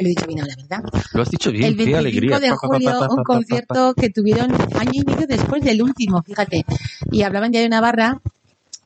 que 0.00 0.04
lo 0.04 0.08
he 0.08 0.10
dicho 0.10 0.26
bien 0.26 0.40
ahora, 0.40 0.54
¿verdad? 0.56 1.02
Lo 1.12 1.22
has 1.22 1.30
dicho 1.30 1.52
bien, 1.52 1.64
el 1.64 1.76
qué 1.76 1.84
25 1.84 1.98
alegría. 1.98 2.40
de 2.40 2.50
julio, 2.50 3.08
un 3.10 3.22
concierto 3.22 3.94
que 3.94 4.10
tuvieron 4.10 4.52
año 4.78 4.92
y 4.94 5.04
medio 5.04 5.26
después 5.26 5.62
del 5.62 5.82
último, 5.82 6.22
fíjate. 6.22 6.64
Y 7.10 7.22
hablaban 7.22 7.52
ya 7.52 7.60
de 7.60 7.68
Navarra, 7.68 8.20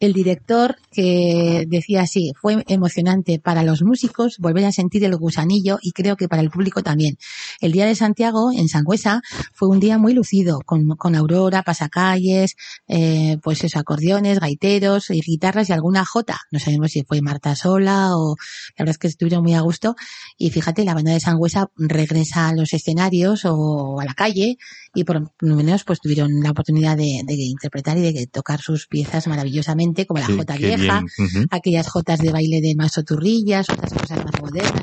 el 0.05 0.13
director 0.13 0.77
que 0.91 1.65
decía 1.67 2.03
así, 2.03 2.33
fue 2.41 2.65
emocionante 2.69 3.39
para 3.39 3.63
los 3.63 3.83
músicos 3.83 4.39
volver 4.39 4.65
a 4.65 4.73
sentir 4.73 5.05
el 5.05 5.17
gusanillo 5.17 5.79
y 5.83 5.93
creo 5.93 6.17
que 6.17 6.29
para 6.29 6.43
el 6.43 6.51
público 6.51 6.83
también. 6.83 7.17
El 7.61 7.73
día 7.73 7.87
de 7.87 7.95
Santiago, 7.95 8.53
en 8.53 8.69
Sangüesa, 8.69 9.23
fue 9.53 9.69
un 9.69 9.81
día 9.81 9.99
muy 9.99 10.15
lucido, 10.15 10.61
con, 10.65 11.15
aurora, 11.15 11.63
pasacalles, 11.63 12.57
eh, 12.89 13.39
pues 13.43 13.65
eso, 13.65 13.79
acordeones, 13.79 14.41
gaiteros 14.41 15.11
y 15.11 15.21
guitarras 15.21 15.69
y 15.69 15.73
alguna 15.73 16.05
jota. 16.05 16.39
No 16.51 16.59
sabemos 16.59 16.93
si 16.93 17.03
fue 17.05 17.21
Marta 17.23 17.57
sola 17.57 18.17
o 18.17 18.37
la 18.77 18.85
verdad 18.85 18.93
es 18.93 18.99
que 18.99 19.09
estuvieron 19.09 19.43
muy 19.43 19.55
a 19.55 19.61
gusto. 19.61 19.97
Y 20.37 20.51
fíjate, 20.51 20.85
la 20.85 20.95
banda 20.95 21.13
de 21.13 21.21
Sangüesa 21.21 21.69
regresa 21.77 22.49
a 22.49 22.55
los 22.55 22.73
escenarios 22.73 23.45
o 23.45 24.01
a 24.01 24.05
la 24.05 24.15
calle 24.15 24.59
y 24.95 25.05
por 25.05 25.31
lo 25.41 25.57
menos 25.57 25.85
pues 25.85 26.01
tuvieron 26.01 26.41
la 26.41 26.51
oportunidad 26.51 26.97
de, 26.97 27.23
de 27.25 27.35
interpretar 27.35 27.99
y 27.99 28.13
de 28.13 28.27
tocar 28.27 28.61
sus 28.61 28.87
piezas 28.87 29.27
maravillosamente, 29.27 30.07
como 30.07 30.21
la 30.21 30.27
jota 30.27 30.57
vieja, 30.57 31.03
aquellas 31.51 31.89
jotas 31.89 32.21
de 32.21 32.33
baile 32.33 32.61
de 32.61 32.75
Maso 32.77 33.03
Turrillas, 33.03 33.67
otras 33.69 33.93
cosas 33.93 34.25
más 34.25 34.41
modernas, 34.41 34.83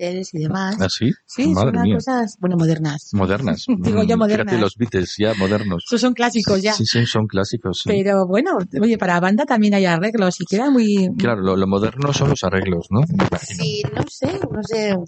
Beatles 0.00 0.34
y 0.34 0.38
demás. 0.38 0.76
¿Ah, 0.80 0.88
sí? 0.88 1.10
Sí, 1.26 1.44
son 1.44 1.52
Madre 1.54 1.70
unas 1.70 1.84
mía. 1.84 1.94
cosas, 1.96 2.36
bueno, 2.40 2.56
modernas. 2.56 3.10
Modernas. 3.12 3.66
Digo 3.78 4.02
yo 4.02 4.16
Mm, 4.16 4.18
modernas. 4.18 4.46
Fíjate 4.46 4.60
los 4.60 4.76
Beatles, 4.76 5.14
ya 5.18 5.34
modernos. 5.34 5.84
Esos 5.86 6.00
son 6.00 6.14
clásicos 6.14 6.62
ya. 6.62 6.72
Sí, 6.72 6.84
sí, 6.86 7.06
son 7.06 7.26
clásicos. 7.26 7.80
sí. 7.82 7.88
Pero 7.88 8.26
bueno, 8.26 8.52
oye, 8.80 8.98
para 8.98 9.14
la 9.14 9.20
banda 9.20 9.44
también 9.44 9.74
hay 9.74 9.84
arreglos 9.84 10.40
y 10.40 10.44
queda 10.46 10.70
muy... 10.70 11.08
Claro, 11.18 11.40
lo, 11.42 11.56
lo 11.56 11.66
moderno 11.66 12.12
son 12.12 12.30
los 12.30 12.42
arreglos, 12.44 12.86
¿no? 12.90 13.00
Sí, 13.46 13.82
no 13.94 14.06
sé, 14.08 14.38
no 14.50 14.62
sé, 14.62 14.94
O, 14.94 15.06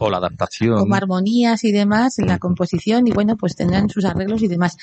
o 0.00 0.10
la 0.10 0.18
adaptación. 0.18 0.76
como 0.78 0.94
armonías 0.94 1.64
y 1.64 1.72
demás 1.72 2.14
la 2.18 2.38
composición 2.38 3.06
y 3.06 3.12
bueno, 3.12 3.36
pues 3.36 3.54
tendrán 3.56 3.88
sus 3.88 4.04
arreglos 4.04 4.42
y 4.42 4.48
demás. 4.48 4.76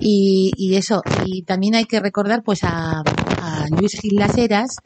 Y, 0.00 0.52
y 0.56 0.74
eso, 0.76 1.02
y 1.24 1.42
también 1.42 1.74
hay 1.74 1.84
que 1.84 2.00
recordar 2.00 2.42
pues 2.42 2.60
a, 2.64 3.00
a 3.00 3.66
Luis 3.70 3.92
Gil 4.00 4.16
Las 4.16 4.36
Heras, 4.36 4.76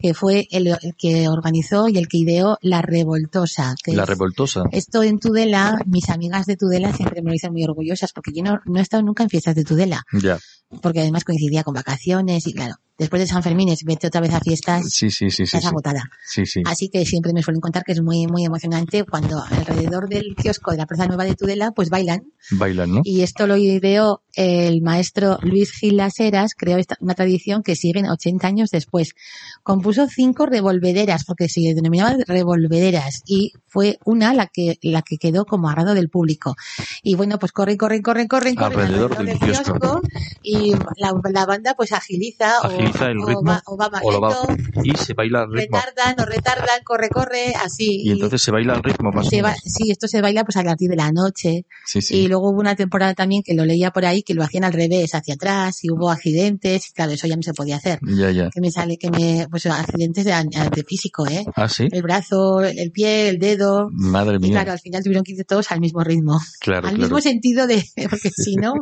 que 0.00 0.14
fue 0.14 0.46
el, 0.50 0.66
el 0.68 0.94
que 0.96 1.28
organizó 1.28 1.88
y 1.88 1.98
el 1.98 2.08
que 2.08 2.18
ideó 2.18 2.58
La 2.62 2.82
Revoltosa. 2.82 3.74
Que 3.82 3.92
La 3.92 4.02
es- 4.04 4.08
revoltosa. 4.08 4.62
esto 4.72 5.02
en 5.02 5.18
Tudela, 5.18 5.78
mis 5.86 6.08
amigas 6.08 6.46
de 6.46 6.56
Tudela 6.56 6.92
siempre 6.92 7.22
me 7.22 7.28
lo 7.30 7.32
dicen 7.32 7.52
muy 7.52 7.64
orgullosas 7.64 8.12
porque 8.12 8.32
yo 8.34 8.42
no, 8.42 8.60
no 8.64 8.78
he 8.78 8.82
estado 8.82 9.02
nunca 9.02 9.22
en 9.22 9.30
fiestas 9.30 9.54
de 9.54 9.64
Tudela, 9.64 10.02
Ya. 10.20 10.38
porque 10.82 11.00
además 11.00 11.24
coincidía 11.24 11.62
con 11.64 11.74
vacaciones 11.74 12.46
y 12.46 12.52
claro, 12.52 12.74
después 12.98 13.20
de 13.20 13.26
San 13.26 13.42
Fermín 13.42 13.68
es 13.68 13.82
vete 13.84 14.06
otra 14.06 14.20
vez 14.20 14.32
a 14.32 14.40
fiestas, 14.40 14.84
Sí, 14.90 15.10
sí, 15.10 15.30
sí, 15.30 15.36
sí. 15.36 15.42
estás 15.44 15.62
Sí, 15.62 15.66
agotada. 15.66 16.04
sí. 16.26 16.46
sí. 16.46 16.62
Así 16.64 16.88
que 16.88 17.04
siempre 17.04 17.32
me 17.32 17.42
suelen 17.42 17.60
contar 17.60 17.82
que 17.84 17.92
es 17.92 18.02
muy, 18.02 18.26
muy 18.26 18.44
emocionante 18.44 19.04
cuando 19.04 19.42
alrededor 19.42 20.08
del 20.08 20.34
kiosco 20.36 20.70
de 20.70 20.76
la 20.78 20.86
Plaza 20.86 21.06
Nueva 21.06 21.24
de 21.24 21.34
Tudela, 21.34 21.72
pues 21.72 21.88
bailan. 21.90 22.22
Bailan, 22.52 22.90
¿no? 22.94 23.00
Y 23.04 23.20
esto 23.22 23.46
lo 23.46 23.56
ideó 23.56 24.22
el 24.34 24.80
maestro 24.82 25.38
Luis 25.42 25.72
Gil 25.72 25.96
Las 25.96 26.18
Heras, 26.20 26.52
creó 26.56 26.78
esta, 26.78 26.96
una 27.00 27.14
tradición 27.14 27.62
que 27.62 27.74
siguen 27.76 28.06
80 28.08 28.46
años 28.46 28.70
después. 28.70 29.14
Compuso 29.62 30.06
cinco 30.08 30.46
revolvederas, 30.46 31.24
porque 31.24 31.48
se 31.48 31.60
denominaban 31.74 32.22
revolvederas, 32.26 33.22
y 33.26 33.52
fue 33.66 33.98
una 34.04 34.32
la 34.34 34.46
que, 34.46 34.78
la 34.82 35.02
que 35.02 35.16
quedó 35.18 35.44
como 35.44 35.68
agrado 35.68 35.94
del 35.94 36.08
público. 36.08 36.56
Y 37.02 37.14
bueno, 37.14 37.38
pues 37.38 37.52
corren, 37.52 37.76
corren, 37.76 38.02
corren, 38.02 38.26
corren 38.26 38.58
Alrededor 38.58 39.16
del 39.24 39.38
kiosco. 39.38 40.00
y 40.42 40.72
la, 40.96 41.12
la 41.30 41.46
banda 41.46 41.74
pues 41.76 41.92
agiliza, 41.92 42.60
o- 42.62 42.66
Agiliza 42.66 43.10
el 43.10 43.18
o, 43.18 43.26
ritmo, 43.26 43.42
va, 43.44 43.62
o 43.66 43.76
va 43.76 43.86
o 44.02 44.20
va- 44.20 44.28
bajito, 44.30 44.56
Y 44.82 44.96
se 44.96 45.14
baila 45.14 45.42
al 45.42 45.52
ritmo. 45.52 45.78
retardan 45.78 46.20
o 46.20 46.24
retardan, 46.26 46.82
corre, 46.84 47.08
corre, 47.10 47.54
así. 47.54 48.02
Y 48.04 48.10
entonces 48.12 48.42
se 48.42 48.50
baila 48.50 48.74
al 48.74 48.82
ritmo 48.82 49.10
más 49.12 49.28
se 49.28 49.42
va- 49.42 49.54
sí, 49.54 49.90
esto 49.90 50.08
se 50.08 50.20
baila 50.22 50.44
pues 50.44 50.56
a 50.56 50.64
partir 50.64 50.88
de 50.90 50.96
la 50.96 51.12
noche. 51.12 51.66
Sí, 51.86 52.00
sí. 52.02 52.16
Y 52.16 52.28
luego 52.28 52.50
hubo 52.50 52.58
una 52.60 52.74
temporada 52.76 53.14
también 53.14 53.42
que 53.42 53.54
lo 53.54 53.64
leía 53.64 53.90
por 53.90 54.04
ahí 54.04 54.22
que 54.22 54.34
lo 54.34 54.42
hacían 54.42 54.64
al 54.64 54.72
revés, 54.72 55.14
hacia 55.14 55.34
atrás, 55.34 55.84
y 55.84 55.90
hubo 55.90 56.10
accidentes, 56.10 56.88
y 56.90 56.92
claro, 56.92 57.12
eso 57.12 57.26
ya 57.26 57.36
no 57.36 57.42
se 57.42 57.52
podía 57.54 57.76
hacer. 57.76 58.00
Ya, 58.02 58.30
ya. 58.30 58.50
Que 58.50 58.60
me 58.60 58.70
sale, 58.70 58.96
que 58.98 59.10
me, 59.10 59.46
pues 59.50 59.66
accidentes 59.66 60.24
de, 60.24 60.32
de 60.32 60.84
físico, 60.84 61.26
¿eh? 61.26 61.44
Ah, 61.56 61.68
sí. 61.68 61.88
El 61.90 62.02
brazo, 62.02 62.62
el 62.62 62.90
pie, 62.92 63.28
el 63.28 63.38
dedo. 63.38 63.88
Madre 63.90 64.36
Y 64.36 64.40
mía. 64.40 64.52
claro, 64.52 64.72
al 64.72 64.80
final 64.80 65.02
tuvieron 65.02 65.24
que 65.24 65.32
ir 65.32 65.44
todos 65.44 65.70
al 65.70 65.80
mismo 65.80 66.02
ritmo. 66.02 66.40
Claro, 66.60 66.86
al 66.88 66.94
claro. 66.94 67.02
mismo 67.02 67.20
sentido 67.20 67.66
de, 67.66 67.84
porque 68.10 68.30
si 68.30 68.56
no. 68.56 68.72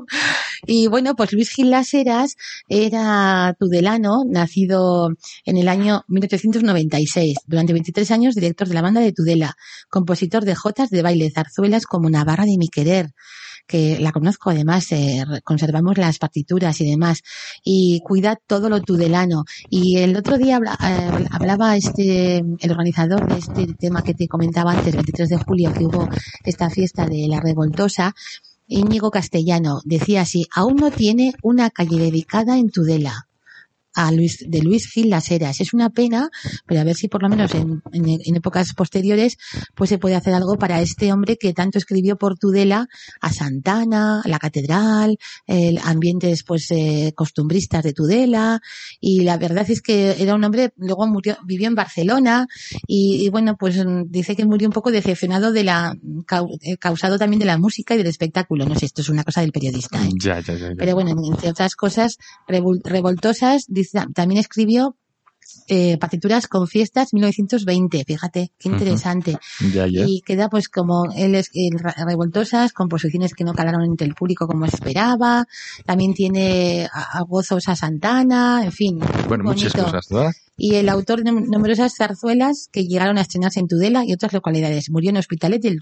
Y 0.67 0.89
bueno, 0.89 1.15
pues 1.17 1.33
Luis 1.33 1.51
Gil 1.51 1.71
Las 1.71 1.95
Heras 1.95 2.37
era 2.69 3.57
tudelano, 3.59 4.25
nacido 4.29 5.11
en 5.45 5.57
el 5.57 5.69
año 5.69 6.05
1896. 6.09 7.39
Durante 7.47 7.73
23 7.73 8.11
años 8.11 8.35
director 8.35 8.69
de 8.69 8.75
la 8.75 8.83
banda 8.83 9.01
de 9.01 9.13
Tudela, 9.13 9.57
compositor 9.89 10.45
de 10.45 10.55
jotas 10.55 10.91
de 10.91 11.03
baile, 11.03 11.31
zarzuelas 11.31 11.87
como 11.87 12.11
Navarra 12.11 12.45
de 12.45 12.57
mi 12.59 12.69
querer 12.69 13.15
que 13.69 13.99
la 14.01 14.11
conozco 14.11 14.51
además, 14.51 14.91
eh, 14.93 15.25
conservamos 15.45 15.99
las 15.99 16.19
partituras 16.19 16.81
y 16.81 16.91
demás, 16.91 17.23
y 17.63 18.01
cuida 18.01 18.35
todo 18.35 18.69
lo 18.69 18.81
tudelano. 18.81 19.45
Y 19.71 19.99
el 19.99 20.17
otro 20.17 20.39
día 20.39 20.59
eh, 20.59 21.27
hablaba 21.31 21.77
este, 21.77 22.39
el 22.39 22.71
organizador 22.71 23.29
de 23.29 23.39
este 23.39 23.75
tema 23.75 24.03
que 24.03 24.15
te 24.15 24.27
comentaba 24.27 24.73
antes, 24.73 24.95
23 24.95 25.29
de 25.29 25.37
julio, 25.37 25.73
que 25.73 25.85
hubo 25.85 26.09
esta 26.45 26.71
fiesta 26.71 27.07
de 27.07 27.29
la 27.29 27.41
revoltosa, 27.41 28.15
Íñigo 28.67 29.11
Castellano, 29.11 29.81
decía 29.85 30.23
así, 30.23 30.47
aún 30.55 30.77
no 30.77 30.91
tiene 30.91 31.35
una 31.43 31.71
calle 31.71 31.99
dedicada 31.99 32.59
en 32.59 32.71
Tudela 32.71 33.28
a 33.95 34.13
Luis, 34.13 34.45
de 34.47 34.61
Luis 34.63 34.87
Gil 34.91 35.11
Las 35.11 35.31
Heras. 35.31 35.61
Es 35.61 35.73
una 35.75 35.91
pena, 35.91 36.29
pero 36.67 36.81
a 36.81 36.85
ver 36.85 36.95
si 36.95 37.09
por 37.09 37.23
lo 37.23 37.29
menos 37.29 37.55
en, 37.55 37.83
en- 37.93 38.21
en 38.25 38.37
épocas 38.37 38.73
posteriores 38.75 39.37
pues 39.75 39.91
se 39.91 39.99
puede 39.99 40.15
hacer 40.15 40.35
algo 40.35 40.57
para 40.57 40.81
este 40.81 41.13
hombre 41.13 41.37
que 41.37 41.53
tanto 41.53 41.79
escribió 41.79 42.17
por 42.17 42.37
Tudela 42.39 42.87
a 43.21 43.33
Santana, 43.33 44.21
a 44.25 44.29
la 44.29 44.39
catedral, 44.39 45.19
el 45.47 45.79
ambientes 45.83 46.45
pues 46.45 46.71
eh, 46.71 47.13
costumbristas 47.17 47.83
de 47.83 47.93
Tudela 47.93 48.61
y 49.01 49.23
la 49.23 49.37
verdad 49.37 49.69
es 49.69 49.81
que 49.83 50.17
era 50.23 50.35
un 50.35 50.45
hombre, 50.45 50.73
luego 50.77 51.07
murió, 51.07 51.37
vivió 51.45 51.67
en 51.69 51.75
Barcelona 51.75 52.47
y, 52.87 53.25
y 53.25 53.29
bueno 53.31 53.57
pues 53.59 53.77
dice 54.07 54.37
que 54.37 54.45
murió 54.47 54.69
un 54.69 54.73
poco 54.75 54.91
decepcionado 54.91 55.51
de 55.53 55.65
la, 55.65 55.97
eh, 56.63 56.77
causado 56.77 57.19
también 57.19 57.41
de 57.41 57.47
la 57.47 57.59
música 57.59 57.95
y 57.95 57.99
del 57.99 58.07
espectáculo. 58.07 58.65
No 58.67 58.75
sé, 58.79 58.87
esto 58.87 59.03
es 59.03 59.09
una 59.09 59.25
cosa 59.25 59.41
del 59.41 59.53
periodista. 59.53 59.99
¿eh? 60.05 60.09
Ya, 60.23 60.41
ya, 60.41 60.55
ya. 60.55 60.69
ya. 60.69 60.75
Pero 60.77 60.95
bueno, 60.95 61.11
entre 61.33 61.51
otras 61.51 61.75
cosas 61.75 62.17
revol- 62.47 62.81
revoltosas, 62.85 63.65
dice- 63.79 64.05
también 64.15 64.41
escribió 64.41 64.97
eh, 65.69 65.97
partituras 65.99 66.47
con 66.47 66.67
fiestas 66.67 67.15
1920, 67.15 68.05
fíjate, 68.05 68.53
qué 68.59 68.69
interesante. 68.69 69.39
Ya, 69.73 69.87
ya. 69.87 70.05
Y 70.07 70.21
queda 70.23 70.49
pues 70.51 70.69
como 70.69 71.11
él 71.17 71.35
es 71.35 71.51
Ra- 71.73 71.95
revoltosas, 72.07 72.73
composiciones 72.73 73.33
que 73.35 73.45
no 73.45 73.55
calaron 73.55 73.83
entre 73.85 74.07
el 74.07 74.15
público 74.15 74.47
como 74.47 74.67
esperaba, 74.67 75.47
también 75.87 76.13
tiene 76.15 76.87
a, 76.93 77.19
a 77.19 77.23
gozos 77.23 77.69
a 77.69 77.77
Santana, 77.77 78.63
en 78.65 78.73
fin. 78.73 78.99
Bueno, 79.29 79.45
muchas 79.45 79.73
cosas, 79.85 80.09
¿verdad? 80.11 80.33
Y 80.61 80.75
el 80.75 80.89
autor 80.89 81.23
de 81.23 81.31
numerosas 81.31 81.95
zarzuelas 81.97 82.69
que 82.73 82.85
llegaron 82.85 83.17
a 83.17 83.21
estrenarse 83.21 83.61
en 83.61 83.69
Tudela 83.69 84.05
y 84.05 84.13
otras 84.13 84.33
localidades. 84.33 84.91
Murió 84.91 85.11
en 85.11 85.17
Hospitalet 85.19 85.63
del 85.63 85.79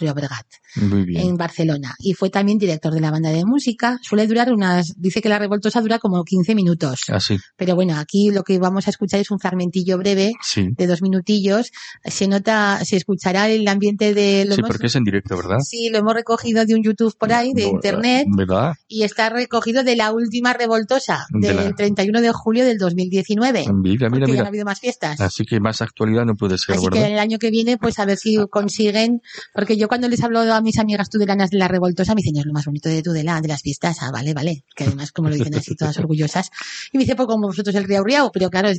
Muy 0.77 1.05
bien. 1.05 1.27
en 1.27 1.37
Barcelona. 1.37 1.95
Y 1.99 2.13
fue 2.13 2.29
también 2.29 2.59
director 2.59 2.93
de 2.93 3.01
la 3.01 3.11
banda 3.11 3.31
de 3.31 3.45
música. 3.47 3.99
Suele 4.03 4.27
durar 4.27 4.53
unas, 4.53 4.93
dice 4.99 5.23
que 5.23 5.31
la 5.31 5.39
revoltosa 5.39 5.81
dura 5.81 5.99
como 5.99 6.23
15 6.25 6.55
minutos. 6.55 7.01
Así, 7.09 7.39
Pero 7.57 7.75
bueno, 7.75 7.97
aquí 7.97 8.31
lo 8.31 8.43
que 8.43 8.59
vamos 8.59 8.87
a 8.87 8.91
escuchar 8.91 9.19
es 9.21 9.31
un 9.31 9.39
fragmentillo 9.39 9.97
breve 9.97 10.33
sí. 10.43 10.69
de 10.77 10.87
dos 10.87 11.01
minutillos. 11.01 11.71
Se 12.05 12.29
nota, 12.29 12.85
se 12.85 12.97
escuchará 12.97 13.49
el 13.49 13.67
ambiente 13.69 14.13
de 14.13 14.45
lo 14.45 14.55
Sí, 14.55 14.61
hemos- 14.61 14.69
porque 14.71 14.89
es 14.89 14.95
en 14.97 15.05
directo, 15.05 15.37
¿verdad? 15.39 15.59
Sí, 15.61 15.89
lo 15.89 15.99
hemos 15.99 16.13
recogido 16.13 16.67
de 16.67 16.75
un 16.75 16.83
YouTube 16.83 17.17
por 17.19 17.33
ahí, 17.33 17.55
de 17.55 17.65
internet, 17.65 18.27
¿Verdad? 18.37 18.75
y 18.89 19.05
está 19.05 19.31
recogido 19.31 19.85
de 19.85 19.97
la 19.97 20.13
última 20.13 20.53
revoltosa, 20.53 21.25
De 21.31 21.49
del 21.49 21.57
la- 21.57 21.73
31 21.75 22.21
de 22.21 22.31
julio 22.33 22.65
del 22.67 22.77
2019. 22.77 23.65
Mira, 23.73 24.11
mira, 24.11 24.27
ha 24.27 24.29
mira. 24.29 24.45
Más 24.67 24.81
fiestas. 24.81 25.19
Así 25.21 25.45
que 25.45 25.61
más 25.61 25.81
actualidad 25.81 26.25
no 26.27 26.35
puede 26.35 26.59
ser, 26.59 26.77
Así 26.77 26.87
que 26.89 26.99
¿verdad? 26.99 27.13
el 27.13 27.19
año 27.19 27.39
que 27.39 27.51
viene, 27.51 27.79
pues 27.79 27.99
a 27.99 28.05
ver 28.05 28.19
si 28.19 28.37
consiguen, 28.51 29.23
porque 29.55 29.79
yo 29.79 29.89
cuando 29.89 30.09
les 30.09 30.23
hablo 30.23 30.41
a 30.41 30.61
mis 30.61 30.79
amigas 30.79 31.09
tudelanas 31.09 31.51
de 31.51 31.59
la 31.59 31.69
revoltosa, 31.69 32.15
me 32.15 32.21
dicen, 32.21 32.37
es 32.37 32.45
lo 32.45 32.53
más 32.53 32.67
bonito 32.67 32.89
de 32.89 33.03
Tudela, 33.03 33.41
de 33.41 33.49
las 33.49 33.63
fiestas, 33.63 33.97
ah, 34.03 34.11
vale, 34.13 34.35
vale, 34.35 34.65
que 34.75 34.85
además 34.85 35.13
como 35.13 35.31
lo 35.31 35.37
dicen 35.37 35.55
así 35.55 35.75
todas 35.77 35.97
orgullosas. 35.99 36.51
Y 36.93 36.99
me 36.99 37.05
dice, 37.05 37.17
pues 37.17 37.27
como 37.27 37.47
vosotros 37.47 37.75
el 37.75 37.85
Riau 37.85 38.05
Riau, 38.05 38.31
pero 38.33 38.51
claro, 38.51 38.69
el 38.69 38.77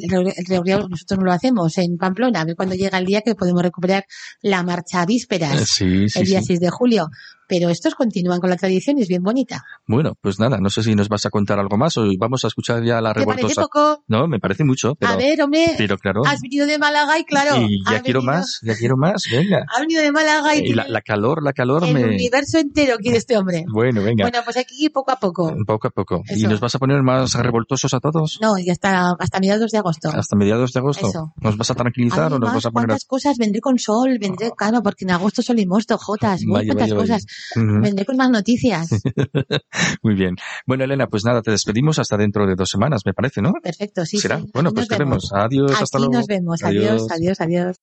Riau, 0.48 0.64
Riau 0.64 0.88
nosotros 0.88 1.18
no 1.20 1.26
lo 1.26 1.32
hacemos 1.32 1.78
en 1.80 1.98
Pamplona, 1.98 2.42
a 2.42 2.46
ver 2.46 2.56
cuando 2.56 2.76
llega 2.76 2.98
el 2.98 3.06
día 3.06 3.22
que 3.22 3.34
podemos 3.36 3.64
recuperar 3.64 4.06
la 4.42 4.64
marcha 4.64 5.02
a 5.02 5.06
vísperas, 5.06 5.68
Sí, 5.68 6.10
sí, 6.10 6.20
el 6.20 6.26
día 6.26 6.40
sí. 6.42 6.48
6 6.48 6.60
de 6.60 6.70
julio. 6.70 7.08
Pero 7.48 7.70
estos 7.70 7.96
continúan 7.96 8.40
con 8.42 8.50
la 8.50 8.58
tradición 8.58 8.98
y 8.98 9.04
es 9.04 9.08
bien 9.08 9.24
bonita. 9.24 9.64
Bueno, 9.88 10.14
pues 10.20 10.38
nada, 10.40 10.58
no 10.60 10.70
sé 10.70 10.84
si 10.84 10.96
nos 10.96 11.08
vas 11.08 11.26
a 11.26 11.30
contar 11.30 11.60
algo 11.60 11.78
más 11.78 11.96
o 11.98 12.06
vamos 12.20 12.44
a 12.44 12.48
escuchar 12.48 12.84
ya 12.84 13.00
la 13.02 13.14
¿Te 13.14 13.26
parece 13.26 13.56
poco? 13.56 14.04
No, 14.08 14.28
me 14.28 14.40
parece 14.40 14.64
mucho, 14.66 14.96
pero, 14.96 15.14
a 15.14 15.16
ver, 15.16 15.42
hombre, 15.42 15.74
pero 15.78 15.98
claro. 15.98 16.22
has 16.26 16.42
venido 16.42 16.68
de 16.68 16.78
Málaga 16.78 17.18
y 17.20 17.24
claro, 17.24 17.56
y 17.62 17.80
ya 17.90 18.02
quiero 18.02 18.20
venido- 18.20 18.34
más, 18.40 18.60
ya 18.64 18.76
quiero 18.76 18.98
más, 18.98 19.24
venga. 19.32 19.66
Ha 19.76 19.80
venido 19.80 20.02
de 20.02 20.12
Málaga 20.12 20.56
y, 20.56 20.60
Y 20.60 20.74
la, 20.74 20.88
la 20.88 21.02
calor, 21.02 21.42
la 21.42 21.54
calor 21.54 21.84
el 21.86 21.94
me... 21.94 22.04
universo 22.04 22.58
entero 22.58 22.98
quiere 22.98 23.18
este 23.18 23.38
hombre. 23.38 23.64
Bueno, 23.72 24.04
venga, 24.04 24.26
Bueno, 24.26 24.40
pues 24.44 24.58
aquí 24.58 24.90
poco 24.90 25.12
a 25.12 25.16
poco. 25.20 25.56
poco 25.66 25.88
a 25.88 25.92
poco. 25.92 26.22
¿Y 26.30 26.34
Eso. 26.42 26.50
nos 26.50 26.60
vas 26.60 26.76
a 26.76 26.80
poner 26.80 27.02
más 27.02 27.34
revoltosos 27.34 27.94
a 27.94 28.00
todos? 28.00 28.40
No, 28.42 28.58
y 28.58 28.70
hasta, 28.70 29.12
hasta 29.18 29.40
mediados 29.40 29.72
de 29.72 29.78
agosto. 29.78 30.10
Hasta 30.14 30.36
mediados 30.36 30.74
de 30.74 30.80
agosto. 30.80 31.08
Eso. 31.08 31.34
¿Nos 31.40 31.58
vas 31.58 31.72
a 31.72 31.76
tranquilizar 31.76 32.34
o 32.34 32.40
nos 32.40 32.54
vas 32.54 32.66
a 32.66 32.72
poner 32.72 32.86
a... 32.86 32.88
cuántas 32.90 33.06
cosas, 33.06 33.38
vendré 33.38 33.62
con 33.62 33.80
sol, 33.80 34.18
vendré, 34.20 34.52
claro, 34.58 34.82
porque 34.84 35.06
en 35.06 35.12
agosto 35.12 35.42
sol 35.42 35.60
y 35.60 35.66
mosto, 35.66 35.98
jotas, 35.98 36.42
uy, 36.42 36.52
Vaya, 36.52 36.74
cuántas 36.74 36.90
vaya, 36.98 37.12
vaya. 37.14 37.18
Vendré 37.56 38.06
con 38.06 38.18
más 38.18 38.30
noticias. 38.30 38.90
Muy 40.04 40.16
bien. 40.16 40.36
Bueno, 40.66 40.84
Elena, 40.84 41.08
pues 41.08 41.24
nada, 41.26 41.42
te 41.42 41.52
despedimos 41.52 42.00
hasta 42.00 42.18
dentro 42.18 42.46
de 42.46 42.56
dos 42.56 42.70
semanas, 42.70 43.02
me 43.06 43.14
parece, 43.14 43.42
¿no? 43.42 43.54
Perfecto, 43.62 44.06
sí. 44.06 44.18
¿Será? 44.18 44.40
sí. 44.40 44.50
Bueno, 44.54 44.70
Aquí 44.70 44.76
pues 44.76 44.90
nos 44.90 44.98
te 44.98 45.04
vemos. 45.04 45.30
Adiós, 45.34 45.72
hasta 45.72 45.98
Aquí 45.98 46.06
luego. 46.06 46.14
nos 46.14 46.28
vemos. 46.28 46.64
Adiós, 46.64 47.08
adiós, 47.12 47.42
adiós. 47.42 47.78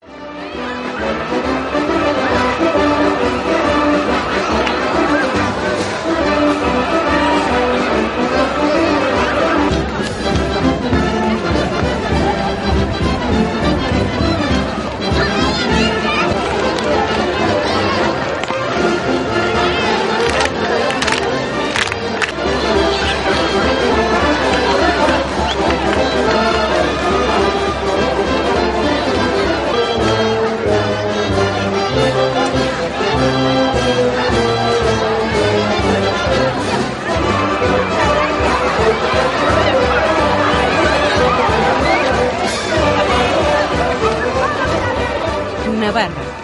Navarra. 45.80 46.34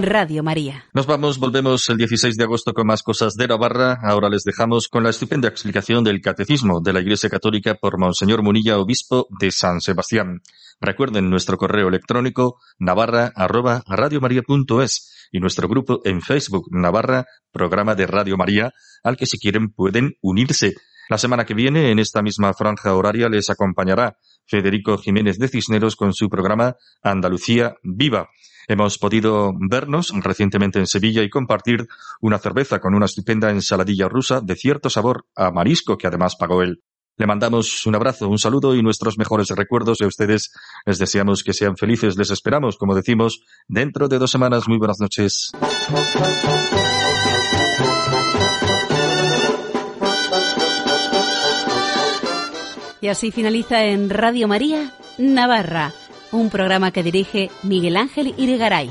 Radio 0.00 0.42
María. 0.42 0.86
Nos 0.92 1.06
vamos, 1.06 1.38
volvemos 1.38 1.88
el 1.88 1.98
16 1.98 2.36
de 2.36 2.44
agosto 2.44 2.72
con 2.72 2.86
más 2.86 3.02
cosas 3.02 3.34
de 3.34 3.46
Navarra. 3.46 4.00
Ahora 4.02 4.28
les 4.28 4.42
dejamos 4.42 4.88
con 4.88 5.04
la 5.04 5.10
estupenda 5.10 5.48
explicación 5.48 6.02
del 6.02 6.20
Catecismo 6.20 6.80
de 6.80 6.92
la 6.92 7.00
Iglesia 7.00 7.28
Católica 7.28 7.74
por 7.74 7.98
Monseñor 7.98 8.42
Munilla, 8.42 8.78
obispo 8.78 9.28
de 9.38 9.52
San 9.52 9.80
Sebastián. 9.80 10.40
Recuerden 10.84 11.30
nuestro 11.30 11.56
correo 11.56 11.88
electrónico 11.88 12.60
navarra 12.78 13.32
arroba 13.34 13.82
y 15.32 15.40
nuestro 15.40 15.66
grupo 15.66 16.02
en 16.04 16.20
Facebook 16.20 16.66
Navarra, 16.70 17.24
programa 17.50 17.94
de 17.94 18.06
Radio 18.06 18.36
María, 18.36 18.70
al 19.02 19.16
que 19.16 19.24
si 19.24 19.38
quieren 19.38 19.70
pueden 19.70 20.18
unirse. 20.20 20.74
La 21.08 21.16
semana 21.16 21.46
que 21.46 21.54
viene, 21.54 21.90
en 21.90 21.98
esta 21.98 22.20
misma 22.20 22.52
franja 22.52 22.94
horaria, 22.94 23.30
les 23.30 23.48
acompañará 23.48 24.18
Federico 24.46 24.98
Jiménez 24.98 25.38
de 25.38 25.48
Cisneros 25.48 25.96
con 25.96 26.12
su 26.12 26.28
programa 26.28 26.76
Andalucía 27.02 27.76
Viva. 27.82 28.28
Hemos 28.68 28.98
podido 28.98 29.54
vernos 29.70 30.12
recientemente 30.22 30.80
en 30.80 30.86
Sevilla 30.86 31.22
y 31.22 31.30
compartir 31.30 31.86
una 32.20 32.38
cerveza 32.38 32.78
con 32.78 32.94
una 32.94 33.06
estupenda 33.06 33.50
ensaladilla 33.50 34.10
rusa 34.10 34.42
de 34.42 34.54
cierto 34.54 34.90
sabor 34.90 35.24
a 35.34 35.50
marisco 35.50 35.96
que 35.96 36.08
además 36.08 36.36
pagó 36.36 36.60
él. 36.60 36.82
Le 37.16 37.26
mandamos 37.26 37.86
un 37.86 37.94
abrazo, 37.94 38.28
un 38.28 38.38
saludo 38.38 38.74
y 38.74 38.82
nuestros 38.82 39.18
mejores 39.18 39.48
recuerdos 39.50 40.00
y 40.00 40.04
a 40.04 40.08
ustedes 40.08 40.52
les 40.84 40.98
deseamos 40.98 41.44
que 41.44 41.52
sean 41.52 41.76
felices. 41.76 42.16
Les 42.16 42.30
esperamos, 42.30 42.76
como 42.76 42.94
decimos, 42.94 43.40
dentro 43.68 44.08
de 44.08 44.18
dos 44.18 44.32
semanas. 44.32 44.66
Muy 44.66 44.78
buenas 44.78 44.98
noches. 44.98 45.52
Y 53.00 53.08
así 53.08 53.30
finaliza 53.30 53.84
en 53.84 54.10
Radio 54.10 54.48
María 54.48 54.92
Navarra, 55.18 55.92
un 56.32 56.50
programa 56.50 56.90
que 56.90 57.02
dirige 57.02 57.50
Miguel 57.62 57.96
Ángel 57.96 58.34
Irigaray. 58.38 58.90